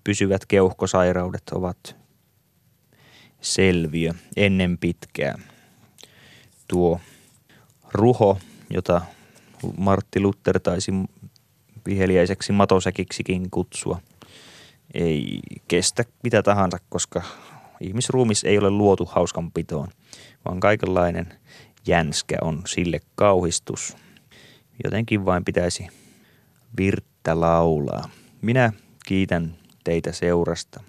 pysyvät 0.04 0.46
keuhkosairaudet 0.46 1.42
ovat 1.52 1.96
selviö 3.40 4.12
ennen 4.36 4.78
pitkää. 4.78 5.38
Tuo 6.68 7.00
ruho, 7.92 8.38
jota 8.70 9.02
Martti 9.76 10.20
Luther 10.20 10.60
taisi 10.60 10.92
viheliäiseksi 11.86 12.52
matosäkiksikin 12.52 13.50
kutsua, 13.50 14.00
ei 14.94 15.40
kestä 15.68 16.04
mitä 16.22 16.42
tahansa, 16.42 16.78
koska 16.88 17.22
ihmisruumis 17.80 18.44
ei 18.44 18.58
ole 18.58 18.70
luotu 18.70 19.04
hauskanpitoon, 19.04 19.88
vaan 20.44 20.60
kaikenlainen 20.60 21.26
jänskä 21.86 22.36
on 22.42 22.62
sille 22.66 23.00
kauhistus. 23.14 23.96
Jotenkin 24.84 25.24
vain 25.24 25.44
pitäisi 25.44 25.88
virttä 26.76 27.40
laulaa. 27.40 28.10
Minä 28.42 28.72
kiitän 29.06 29.59
teitä 29.84 30.12
seurasta. 30.12 30.80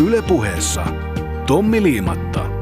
Ylepuheessa 0.00 0.86
Tommi 1.46 1.82
Liimatta. 1.82 2.53